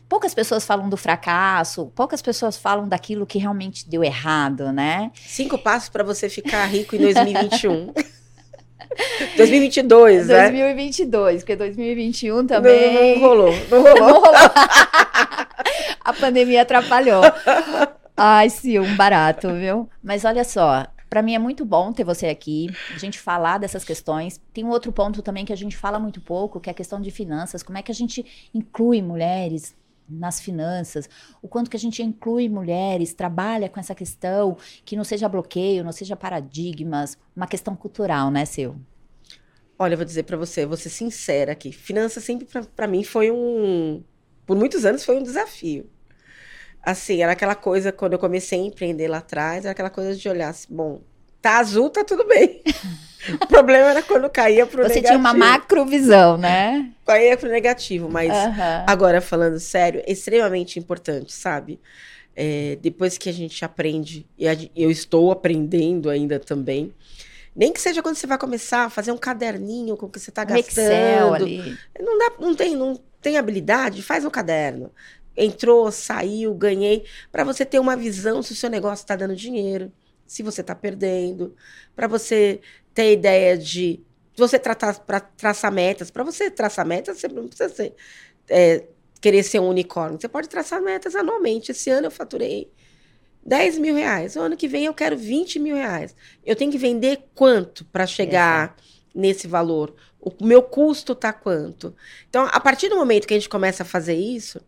Poucas 0.10 0.34
pessoas 0.34 0.66
falam 0.66 0.90
do 0.90 0.98
fracasso, 0.98 1.86
poucas 1.96 2.22
pessoas 2.22 2.58
falam 2.58 2.86
daquilo 2.86 3.26
que 3.26 3.38
realmente 3.38 3.88
deu 3.88 4.04
errado, 4.04 4.72
né? 4.74 5.10
Cinco 5.16 5.58
passos 5.58 5.88
para 5.88 6.04
você 6.04 6.28
ficar 6.28 6.66
rico 6.66 6.96
em 6.96 7.00
2021. 7.00 7.94
2022, 9.38 10.28
né? 10.28 10.50
2022, 10.50 11.42
porque 11.42 11.56
2021 11.56 12.48
também. 12.48 12.94
Não, 12.94 13.22
não 13.22 13.30
rolou, 13.30 13.54
não 13.70 13.82
rolou. 13.82 13.96
Não 14.12 14.20
rolou. 14.20 14.34
a 16.04 16.14
pandemia 16.14 16.62
atrapalhou. 16.62 17.24
Ai, 18.16 18.50
sim, 18.50 18.80
um 18.80 18.96
barato, 18.96 19.50
viu? 19.54 19.90
Mas 20.04 20.26
olha 20.26 20.44
só, 20.44 20.86
para 21.10 21.22
mim 21.22 21.36
é 21.36 21.40
muito 21.40 21.66
bom 21.66 21.92
ter 21.92 22.04
você 22.04 22.28
aqui, 22.28 22.70
a 22.94 22.98
gente 22.98 23.20
falar 23.20 23.58
dessas 23.58 23.84
questões. 23.84 24.40
Tem 24.54 24.64
um 24.64 24.70
outro 24.70 24.92
ponto 24.92 25.22
também 25.22 25.46
que 25.46 25.54
a 25.54 25.58
gente 25.58 25.76
fala 25.76 26.00
muito 26.00 26.22
pouco, 26.22 26.60
que 26.60 26.70
é 26.70 26.72
a 26.72 26.76
questão 26.76 27.02
de 27.02 27.12
finanças. 27.12 27.64
Como 27.64 27.78
é 27.78 27.82
que 27.82 27.92
a 27.92 27.96
gente 27.96 28.26
inclui 28.54 29.02
mulheres 29.02 29.76
nas 30.12 30.40
finanças, 30.42 31.10
o 31.42 31.48
quanto 31.48 31.70
que 31.70 31.78
a 31.78 31.80
gente 31.80 32.02
inclui 32.04 32.50
mulheres, 32.50 33.14
trabalha 33.14 33.70
com 33.70 33.80
essa 33.80 33.96
questão, 33.96 34.58
que 34.86 34.96
não 34.96 35.04
seja 35.04 35.30
bloqueio, 35.30 35.84
não 35.84 35.92
seja 35.92 36.16
paradigmas, 36.16 37.18
uma 37.36 37.48
questão 37.48 37.76
cultural, 37.76 38.32
né, 38.32 38.46
seu? 38.46 38.76
Olha, 39.80 39.94
eu 39.94 39.98
vou 39.98 40.06
dizer 40.06 40.24
para 40.24 40.38
você, 40.38 40.66
vou 40.66 40.78
ser 40.78 40.90
sincera 40.90 41.52
aqui. 41.54 41.72
Finanças 41.72 42.24
sempre 42.24 42.48
para 42.76 42.88
mim 42.88 43.04
foi 43.04 43.32
um, 43.32 44.04
por 44.46 44.56
muitos 44.58 44.86
anos 44.86 45.04
foi 45.04 45.18
um 45.18 45.24
desafio. 45.24 45.90
Assim, 46.82 47.22
era 47.22 47.34
aquela 47.34 47.56
coisa 47.56 47.92
quando 47.92 48.14
eu 48.14 48.20
comecei 48.20 48.60
a 48.60 48.64
empreender 48.64 49.08
lá 49.08 49.20
atrás, 49.20 49.66
era 49.66 49.72
aquela 49.72 49.90
coisa 49.90 50.16
de 50.16 50.28
olhar 50.30 50.50
assim, 50.50 50.68
bom, 50.74 51.02
tá 51.42 51.58
azul, 51.58 51.90
tá 51.90 52.04
tudo 52.04 52.26
bem. 52.28 52.62
O 53.40 53.48
problema 53.48 53.92
era 53.92 54.02
quando 54.02 54.30
caía 54.30 54.66
pro 54.66 54.84
Você 54.84 54.96
negativo. 54.96 55.02
Você 55.02 55.08
tinha 55.08 55.20
uma 55.20 55.34
macrovisão, 55.34 56.38
né? 56.38 56.90
Caía 57.06 57.38
pro 57.38 57.50
negativo, 57.50 58.10
mas 58.10 58.32
agora 58.88 59.22
falando 59.22 59.60
sério, 59.60 60.02
é 60.06 60.12
extremamente 60.12 60.80
importante, 60.80 61.32
sabe? 61.34 61.80
É, 62.36 62.78
depois 62.82 63.18
que 63.18 63.30
a 63.30 63.34
gente 63.34 63.64
aprende, 63.64 64.26
e 64.38 64.72
eu 64.76 64.90
estou 64.90 65.32
aprendendo 65.32 66.10
ainda 66.10 66.40
também, 66.40 66.94
nem 67.56 67.74
que 67.74 67.82
seja 67.82 68.02
quando 68.02 68.16
você 68.16 68.26
vai 68.26 68.38
começar 68.38 68.86
a 68.86 68.90
fazer 68.90 69.12
um 69.12 69.18
caderninho 69.18 69.98
com 69.98 70.06
o 70.06 70.10
que 70.10 70.20
você 70.20 70.30
está 70.30 70.44
gastando. 70.44 70.86
Excel 70.86 71.34
ali. 71.34 71.78
Não, 72.00 72.18
dá, 72.18 72.32
não, 72.40 72.56
tem, 72.56 72.76
não 72.76 73.00
tem 73.22 73.38
habilidade, 73.38 74.02
faz 74.02 74.24
um 74.24 74.30
caderno. 74.30 74.90
Entrou, 75.36 75.92
saiu, 75.92 76.54
ganhei, 76.54 77.04
para 77.32 77.44
você 77.44 77.66
ter 77.66 77.80
uma 77.80 77.96
visão 77.96 78.42
se 78.42 78.54
o 78.54 78.56
seu 78.56 78.70
negócio 78.70 79.04
está 79.04 79.16
dando 79.16 79.36
dinheiro, 79.36 79.92
se 80.32 80.42
você 80.42 80.62
está 80.62 80.74
perdendo, 80.74 81.54
para 81.94 82.08
você 82.08 82.62
ter 82.94 83.12
ideia 83.12 83.58
de 83.58 84.02
você 84.38 84.58
tratar 84.58 84.98
para 85.00 85.20
traçar 85.20 85.70
metas. 85.70 86.10
Para 86.10 86.24
você 86.24 86.50
traçar 86.50 86.86
metas, 86.86 87.18
você 87.18 87.28
não 87.28 87.50
precisa 87.50 87.68
ser, 87.68 87.94
é, 88.50 88.86
querer 89.20 89.44
ser 89.44 89.60
um 89.60 89.68
unicórnio. 89.68 90.18
Você 90.22 90.30
pode 90.30 90.48
traçar 90.48 90.82
metas 90.82 91.18
anualmente. 91.18 91.72
Esse 91.72 91.90
ano 91.90 92.08
eu 92.08 92.12
faturei 92.12 92.72
10 93.46 93.78
mil 93.80 93.94
reais. 93.94 94.38
O 94.38 94.40
ano 94.40 94.56
que 94.56 94.70
vem 94.70 94.86
eu 94.86 94.94
quero 94.94 95.18
20 95.18 95.60
mil 95.60 95.76
reais. 95.76 96.16
Eu 96.46 96.56
tenho 96.56 96.72
que 96.72 96.78
vender 96.78 97.26
quanto 97.36 97.84
para 97.84 98.08
chegar 98.08 98.68
Exato. 98.68 98.84
nesse 99.14 99.48
valor? 99.50 99.94
O 100.18 100.32
meu 100.46 100.64
custo 100.64 101.12
está 101.12 101.34
quanto? 101.34 101.94
Então, 102.30 102.48
a 102.50 102.60
partir 102.62 102.88
do 102.88 102.96
momento 102.96 103.28
que 103.28 103.34
a 103.34 103.38
gente 103.38 103.50
começa 103.50 103.84
a 103.84 103.86
fazer 103.86 104.16
isso, 104.16 104.62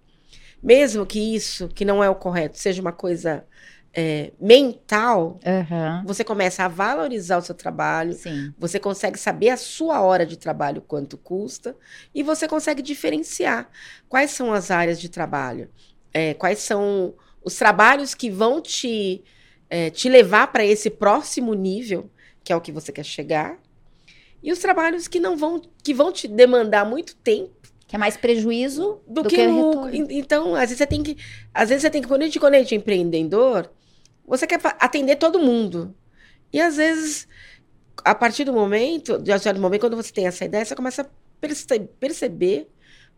mesmo 0.61 1.05
que 1.05 1.33
isso, 1.33 1.69
que 1.69 1.85
não 1.85 2.03
é 2.03 2.09
o 2.09 2.15
correto, 2.15 2.57
seja 2.57 2.81
uma 2.81 2.91
coisa 2.91 3.45
é, 3.95 4.31
mental, 4.39 5.39
uhum. 5.45 6.05
você 6.05 6.23
começa 6.23 6.63
a 6.63 6.67
valorizar 6.67 7.37
o 7.37 7.41
seu 7.41 7.53
trabalho, 7.53 8.13
Sim. 8.13 8.51
você 8.57 8.79
consegue 8.79 9.19
saber 9.19 9.49
a 9.49 9.57
sua 9.57 10.01
hora 10.01 10.25
de 10.25 10.35
trabalho, 10.35 10.81
quanto 10.81 11.15
custa, 11.15 11.75
e 12.13 12.23
você 12.23 12.47
consegue 12.47 12.81
diferenciar 12.81 13.69
quais 14.09 14.31
são 14.31 14.51
as 14.51 14.71
áreas 14.71 14.99
de 14.99 15.09
trabalho, 15.09 15.69
é, 16.11 16.33
quais 16.33 16.59
são 16.59 17.13
os 17.43 17.55
trabalhos 17.55 18.15
que 18.15 18.31
vão 18.31 18.59
te, 18.59 19.23
é, 19.69 19.91
te 19.91 20.09
levar 20.09 20.47
para 20.47 20.65
esse 20.65 20.89
próximo 20.89 21.53
nível, 21.53 22.09
que 22.43 22.51
é 22.51 22.55
o 22.55 22.61
que 22.61 22.71
você 22.71 22.91
quer 22.91 23.05
chegar, 23.05 23.59
e 24.41 24.51
os 24.51 24.59
trabalhos 24.59 25.07
que 25.07 25.19
não 25.19 25.37
vão, 25.37 25.61
que 25.83 25.93
vão 25.93 26.11
te 26.11 26.27
demandar 26.27 26.83
muito 26.83 27.15
tempo, 27.17 27.53
que 27.87 27.95
é 27.95 27.99
mais 27.99 28.17
prejuízo 28.17 29.01
do, 29.07 29.21
do 29.21 29.29
que, 29.29 29.35
que 29.35 29.47
lucro. 29.47 29.89
Então, 29.93 30.55
às 30.55 30.61
vezes 30.61 30.77
você 30.79 30.87
tem 30.87 31.03
que, 31.03 31.15
às 31.53 31.69
vezes 31.69 31.83
você 31.83 31.91
tem 31.91 32.01
que 32.01 32.07
quando 32.07 32.23
a 32.23 32.25
gente, 32.25 32.39
quando 32.39 32.55
a 32.55 32.59
gente 32.59 32.73
é 32.73 32.77
empreendedor, 32.77 33.69
você 34.25 34.47
quer 34.47 34.59
atender 34.79 35.17
todo 35.17 35.39
mundo. 35.39 35.95
E 36.51 36.61
às 36.61 36.77
vezes, 36.77 37.27
a 38.03 38.13
partir 38.13 38.43
do 38.45 38.53
momento, 38.53 39.17
de 39.17 39.37
certo 39.39 39.59
momento, 39.59 39.81
quando 39.81 39.95
você 39.95 40.13
tem 40.13 40.27
essa 40.27 40.45
ideia, 40.45 40.63
você 40.63 40.75
começa 40.75 41.01
a 41.01 41.05
perce 41.41 41.65
perceber 41.99 42.69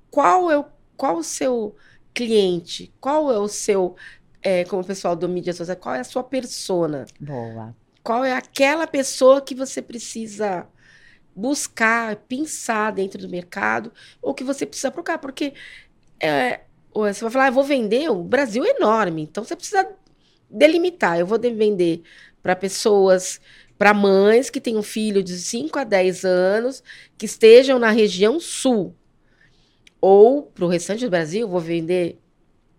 qual 0.09 0.49
é 0.49 0.57
o, 0.57 0.65
qual 0.97 1.17
o 1.17 1.23
seu 1.23 1.75
cliente, 2.13 2.93
qual 2.99 3.31
é 3.31 3.37
o 3.37 3.47
seu, 3.47 3.95
é, 4.41 4.63
como 4.63 4.81
o 4.81 4.85
pessoal 4.85 5.15
do 5.15 5.27
mídia 5.27 5.53
social, 5.53 5.75
qual 5.75 5.95
é 5.95 5.99
a 5.99 6.03
sua 6.03 6.23
persona. 6.23 7.05
Boa. 7.19 7.75
Qual 8.01 8.23
é 8.23 8.33
aquela 8.33 8.87
pessoa 8.87 9.41
que 9.41 9.53
você 9.53 9.81
precisa 9.81 10.67
buscar, 11.35 12.15
pensar 12.15 12.91
dentro 12.91 13.19
do 13.19 13.27
mercado, 13.27 13.91
ou 14.21 14.33
que 14.33 14.43
você 14.43 14.65
precisa 14.65 14.89
procurar, 14.89 15.17
porque 15.17 15.53
é, 16.19 16.61
você 16.93 17.21
vai 17.21 17.31
falar, 17.31 17.47
ah, 17.47 17.51
vou 17.51 17.63
vender, 17.63 18.09
o 18.09 18.23
Brasil 18.23 18.63
é 18.63 18.69
enorme, 18.69 19.23
então 19.23 19.43
você 19.43 19.55
precisa 19.55 19.85
delimitar. 20.55 21.19
Eu 21.19 21.25
vou 21.25 21.39
vender 21.39 22.01
para 22.41 22.55
pessoas, 22.55 23.39
para 23.77 23.93
mães 23.93 24.49
que 24.49 24.61
têm 24.61 24.77
um 24.77 24.83
filho 24.83 25.23
de 25.23 25.37
5 25.37 25.77
a 25.79 25.83
10 25.83 26.23
anos, 26.25 26.83
que 27.17 27.25
estejam 27.25 27.77
na 27.77 27.91
região 27.91 28.39
sul. 28.39 28.95
Ou 29.99 30.43
para 30.43 30.65
o 30.65 30.67
restante 30.67 31.03
do 31.03 31.09
Brasil, 31.09 31.47
vou 31.47 31.59
vender. 31.59 32.19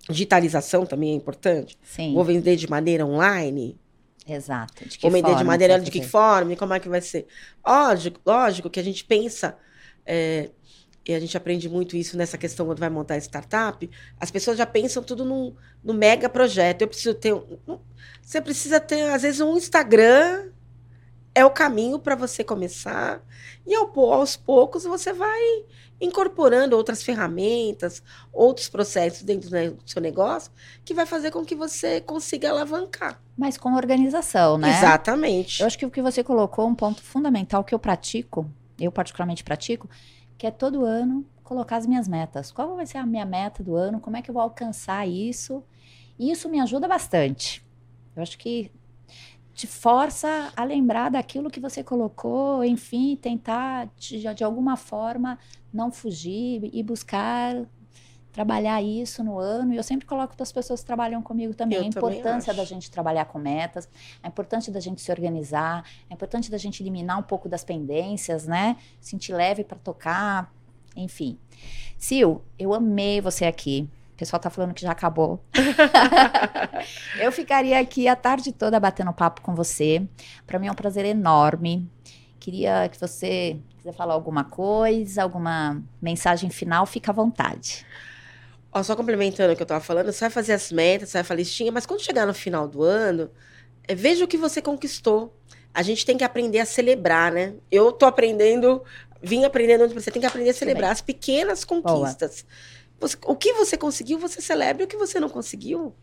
Digitalização 0.08 0.86
também 0.86 1.10
é 1.10 1.14
importante. 1.14 1.76
Sim. 1.82 2.14
Vou 2.14 2.22
vender 2.22 2.54
de 2.54 2.70
maneira 2.70 3.04
online. 3.04 3.76
Exato. 4.24 4.88
De 4.88 4.98
que 4.98 5.02
vou 5.02 5.10
vender 5.10 5.34
de 5.36 5.44
maneira 5.44 5.80
de 5.80 5.90
que 5.90 6.02
forma, 6.02 6.54
como 6.54 6.74
é 6.74 6.80
que 6.80 6.88
vai 6.88 7.00
ser. 7.00 7.26
Lógico, 7.66 8.20
lógico 8.24 8.70
que 8.70 8.78
a 8.78 8.84
gente 8.84 9.04
pensa. 9.04 9.56
É, 10.04 10.50
e 11.06 11.14
a 11.14 11.20
gente 11.20 11.36
aprende 11.36 11.68
muito 11.68 11.96
isso 11.96 12.16
nessa 12.16 12.36
questão 12.36 12.66
quando 12.66 12.80
vai 12.80 12.90
montar 12.90 13.16
startup, 13.18 13.88
as 14.18 14.30
pessoas 14.30 14.58
já 14.58 14.66
pensam 14.66 15.02
tudo 15.02 15.24
num, 15.24 15.54
num 15.82 15.94
mega 15.94 16.28
projeto. 16.28 16.82
Eu 16.82 16.88
preciso 16.88 17.14
ter. 17.14 17.32
Um, 17.32 17.78
você 18.20 18.40
precisa 18.40 18.80
ter, 18.80 19.02
às 19.10 19.22
vezes, 19.22 19.40
um 19.40 19.56
Instagram 19.56 20.50
é 21.32 21.44
o 21.44 21.50
caminho 21.50 21.98
para 21.98 22.16
você 22.16 22.42
começar. 22.42 23.22
E 23.64 23.74
aos 23.74 24.36
poucos 24.36 24.84
você 24.84 25.12
vai 25.12 25.64
incorporando 26.00 26.76
outras 26.76 27.02
ferramentas, 27.02 28.02
outros 28.32 28.68
processos 28.68 29.22
dentro 29.22 29.48
do 29.48 29.82
seu 29.86 30.02
negócio, 30.02 30.50
que 30.84 30.92
vai 30.92 31.07
fazer 31.07 31.30
com 31.30 31.44
que 31.44 31.54
você 31.54 32.00
consiga 32.00 32.50
alavancar. 32.50 33.20
Mas 33.36 33.57
com 33.57 33.74
organização, 33.74 34.59
né? 34.59 34.76
Exatamente. 34.76 35.61
Eu 35.61 35.66
acho 35.66 35.78
que 35.78 35.86
o 35.86 35.90
que 35.90 36.02
você 36.02 36.24
colocou, 36.24 36.66
um 36.66 36.74
ponto 36.74 37.02
fundamental 37.02 37.62
que 37.62 37.74
eu 37.74 37.78
pratico, 37.78 38.50
eu 38.78 38.90
particularmente 38.90 39.44
pratico, 39.44 39.88
que 40.39 40.47
é 40.47 40.51
todo 40.51 40.84
ano 40.84 41.24
colocar 41.43 41.76
as 41.76 41.87
minhas 41.87 42.09
metas. 42.09 42.51
Qual 42.51 42.74
vai 42.74 42.87
ser 42.87 42.99
a 42.99 43.07
minha 43.07 43.24
meta 43.24 43.62
do 43.62 43.76
ano? 43.76 44.01
Como 44.01 44.16
é 44.16 44.22
que 44.22 44.30
eu 44.30 44.34
vou 44.34 44.43
alcançar 44.43 45.07
isso? 45.07 45.62
E 46.18 46.30
isso 46.30 46.49
me 46.49 46.61
ajuda 46.61 46.89
bastante. 46.89 47.64
Eu 48.14 48.22
acho 48.22 48.37
que 48.39 48.70
te 49.55 49.66
força 49.66 50.53
a 50.55 50.64
lembrar 50.64 51.11
daquilo 51.11 51.51
que 51.51 51.61
você 51.61 51.82
colocou, 51.82 52.62
enfim, 52.62 53.16
tentar 53.16 53.89
de, 53.97 54.34
de 54.34 54.45
alguma 54.45 54.76
forma 54.76 55.39
não 55.72 55.91
fugir 55.91 56.68
e 56.72 56.82
buscar 56.82 57.64
trabalhar 58.37 58.82
isso 58.82 59.24
no 59.24 59.39
ano. 59.39 59.72
E 59.72 59.78
eu 59.78 59.82
sempre 59.82 60.05
coloco 60.05 60.37
para 60.37 60.43
as 60.43 60.53
pessoas 60.53 60.80
que 60.80 60.87
trabalham 60.87 61.22
comigo 61.22 61.55
também 61.55 61.78
Eu 61.78 61.87
a 61.87 61.91
também 61.91 62.18
importância 62.18 62.51
acho. 62.51 62.61
da 62.61 62.66
gente 62.66 62.91
trabalhar 62.91 63.24
com 63.24 63.39
metas, 63.39 63.89
a 64.22 64.28
importância 64.28 64.70
da 64.70 64.78
gente 64.78 65.01
se 65.01 65.11
organizar, 65.11 65.82
a 66.11 66.12
importância 66.12 66.51
da 66.51 66.59
gente 66.59 66.82
eliminar 66.82 67.18
um 67.18 67.22
pouco 67.22 67.49
das 67.49 67.64
pendências, 67.64 68.47
né? 68.47 68.76
Sentir 69.01 69.32
leve 69.32 69.64
para 69.64 69.78
tocar, 69.78 70.53
enfim. 70.95 71.39
Sil, 71.97 72.45
eu 72.59 72.74
amei 72.74 73.22
você 73.22 73.47
aqui. 73.47 73.89
O 74.12 74.18
pessoal 74.18 74.39
tá 74.39 74.51
falando 74.51 74.74
que 74.74 74.82
já 74.82 74.93
acabou. 74.93 75.43
eu 77.18 77.32
ficaria 77.32 77.80
aqui 77.80 78.07
a 78.07 78.14
tarde 78.14 78.53
toda 78.53 78.78
batendo 78.78 79.14
papo 79.14 79.41
com 79.41 79.55
você. 79.55 80.07
Para 80.47 80.59
mim 80.59 80.66
é 80.66 80.72
um 80.72 80.74
prazer 80.74 81.07
enorme. 81.07 81.91
Queria 82.39 82.87
que 82.91 83.01
você 83.01 83.59
quiser 83.78 83.95
falar 83.95 84.12
alguma 84.12 84.45
coisa, 84.45 85.22
alguma 85.22 85.82
mensagem 86.03 86.51
final, 86.51 86.84
fica 86.84 87.11
à 87.11 87.14
vontade. 87.14 87.87
Ó, 88.72 88.82
só 88.82 88.94
complementando 88.94 89.52
o 89.52 89.56
que 89.56 89.62
eu 89.62 89.66
tava 89.66 89.82
falando, 89.82 90.12
você 90.12 90.20
vai 90.20 90.30
fazer 90.30 90.52
as 90.52 90.70
metas, 90.70 91.08
você 91.10 91.18
vai 91.18 91.24
fazer 91.24 91.34
a 91.40 91.42
listinha, 91.42 91.72
mas 91.72 91.86
quando 91.86 92.00
chegar 92.02 92.26
no 92.26 92.34
final 92.34 92.68
do 92.68 92.82
ano, 92.82 93.30
é, 93.88 93.94
veja 93.94 94.24
o 94.24 94.28
que 94.28 94.36
você 94.36 94.60
conquistou. 94.60 95.34
A 95.72 95.82
gente 95.82 96.04
tem 96.06 96.16
que 96.16 96.24
aprender 96.24 96.58
a 96.60 96.66
celebrar, 96.66 97.32
né? 97.32 97.54
Eu 97.70 97.92
tô 97.92 98.06
aprendendo, 98.06 98.82
vim 99.22 99.44
aprendendo 99.44 99.84
onde 99.84 99.94
você 99.94 100.10
tem 100.10 100.20
que 100.20 100.26
aprender 100.26 100.50
a 100.50 100.54
celebrar 100.54 100.90
as 100.92 101.00
pequenas 101.00 101.64
conquistas. 101.64 102.44
Você- 102.98 103.16
o 103.26 103.36
que 103.36 103.52
você 103.52 103.76
conseguiu, 103.76 104.18
você 104.18 104.40
celebra, 104.40 104.84
o 104.84 104.86
que 104.86 104.96
você 104.96 105.20
não 105.20 105.28
conseguiu, 105.28 105.94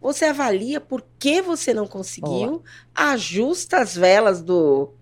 você 0.00 0.24
avalia 0.26 0.80
por 0.80 1.04
que 1.18 1.40
você 1.42 1.72
não 1.72 1.86
conseguiu, 1.86 2.62
ajusta 2.94 3.78
as 3.78 3.94
velas 3.96 4.42
do, 4.42 4.92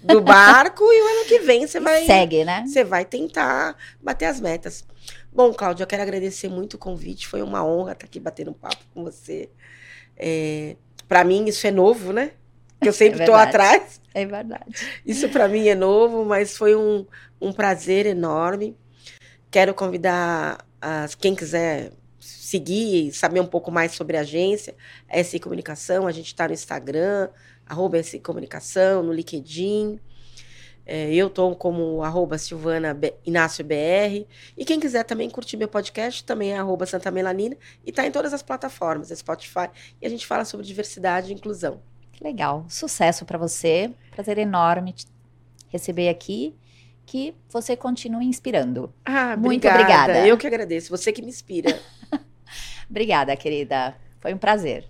do 0.00 0.20
barco 0.20 0.84
e 0.84 1.02
o 1.02 1.06
ano 1.18 1.24
que 1.26 1.40
vem 1.40 1.66
você 1.66 1.80
vai 1.80 2.06
Segue, 2.06 2.44
né? 2.44 2.64
você 2.66 2.84
vai 2.84 3.04
tentar 3.04 3.76
bater 4.00 4.26
as 4.26 4.40
metas. 4.40 4.84
Bom, 5.36 5.52
Cláudia, 5.52 5.82
eu 5.82 5.86
quero 5.86 6.02
agradecer 6.02 6.48
muito 6.48 6.74
o 6.74 6.78
convite. 6.78 7.28
Foi 7.28 7.42
uma 7.42 7.62
honra 7.62 7.92
estar 7.92 8.06
aqui 8.06 8.18
batendo 8.18 8.52
um 8.52 8.54
papo 8.54 8.82
com 8.94 9.04
você. 9.04 9.50
É, 10.16 10.76
para 11.06 11.22
mim, 11.24 11.44
isso 11.44 11.66
é 11.66 11.70
novo, 11.70 12.10
né? 12.10 12.30
Que 12.80 12.88
eu 12.88 12.92
sempre 12.96 13.20
estou 13.20 13.36
verdade. 13.36 13.50
atrás. 13.50 14.00
É 14.14 14.24
verdade. 14.24 14.64
Isso 15.04 15.28
para 15.28 15.46
mim 15.46 15.68
é 15.68 15.74
novo, 15.74 16.24
mas 16.24 16.56
foi 16.56 16.74
um, 16.74 17.04
um 17.38 17.52
prazer 17.52 18.06
enorme. 18.06 18.74
Quero 19.50 19.74
convidar 19.74 20.66
as, 20.80 21.14
quem 21.14 21.34
quiser 21.34 21.92
seguir 22.18 23.08
e 23.08 23.12
saber 23.12 23.40
um 23.40 23.46
pouco 23.46 23.70
mais 23.70 23.92
sobre 23.92 24.16
a 24.16 24.20
agência, 24.20 24.74
SI 25.22 25.38
Comunicação. 25.38 26.06
A 26.06 26.12
gente 26.12 26.28
está 26.28 26.48
no 26.48 26.54
Instagram, 26.54 27.28
arroba 27.66 28.02
SI 28.02 28.20
Comunicação, 28.20 29.02
no 29.02 29.12
LinkedIn. 29.12 30.00
É, 30.86 31.12
eu 31.12 31.26
estou 31.26 31.54
como 31.56 32.02
arroba 32.02 32.38
Silvana 32.38 32.96
Inácio 33.24 33.64
BR. 33.64 34.24
E 34.56 34.64
quem 34.64 34.78
quiser 34.78 35.02
também 35.02 35.28
curtir 35.28 35.56
meu 35.56 35.66
podcast, 35.66 36.22
também 36.22 36.52
é 36.52 36.58
arroba 36.58 36.86
Santa 36.86 37.10
Melanina. 37.10 37.56
E 37.84 37.90
está 37.90 38.06
em 38.06 38.12
todas 38.12 38.32
as 38.32 38.42
plataformas, 38.42 39.08
Spotify. 39.08 39.68
E 40.00 40.06
a 40.06 40.08
gente 40.08 40.24
fala 40.24 40.44
sobre 40.44 40.64
diversidade 40.64 41.32
e 41.32 41.34
inclusão. 41.34 41.80
Que 42.12 42.22
legal. 42.22 42.64
Sucesso 42.68 43.24
para 43.24 43.36
você. 43.36 43.90
Prazer 44.12 44.38
enorme 44.38 44.92
te 44.92 45.06
receber 45.68 46.08
aqui. 46.08 46.54
Que 47.04 47.34
você 47.48 47.76
continue 47.76 48.24
inspirando. 48.24 48.92
Ah, 49.04 49.36
Muito 49.36 49.66
obrigada. 49.66 50.02
obrigada. 50.04 50.26
Eu 50.26 50.38
que 50.38 50.46
agradeço. 50.46 50.90
Você 50.90 51.12
que 51.12 51.22
me 51.22 51.28
inspira. 51.28 51.78
Obrigada, 52.88 53.36
querida. 53.36 53.96
Foi 54.20 54.32
um 54.32 54.38
prazer. 54.38 54.88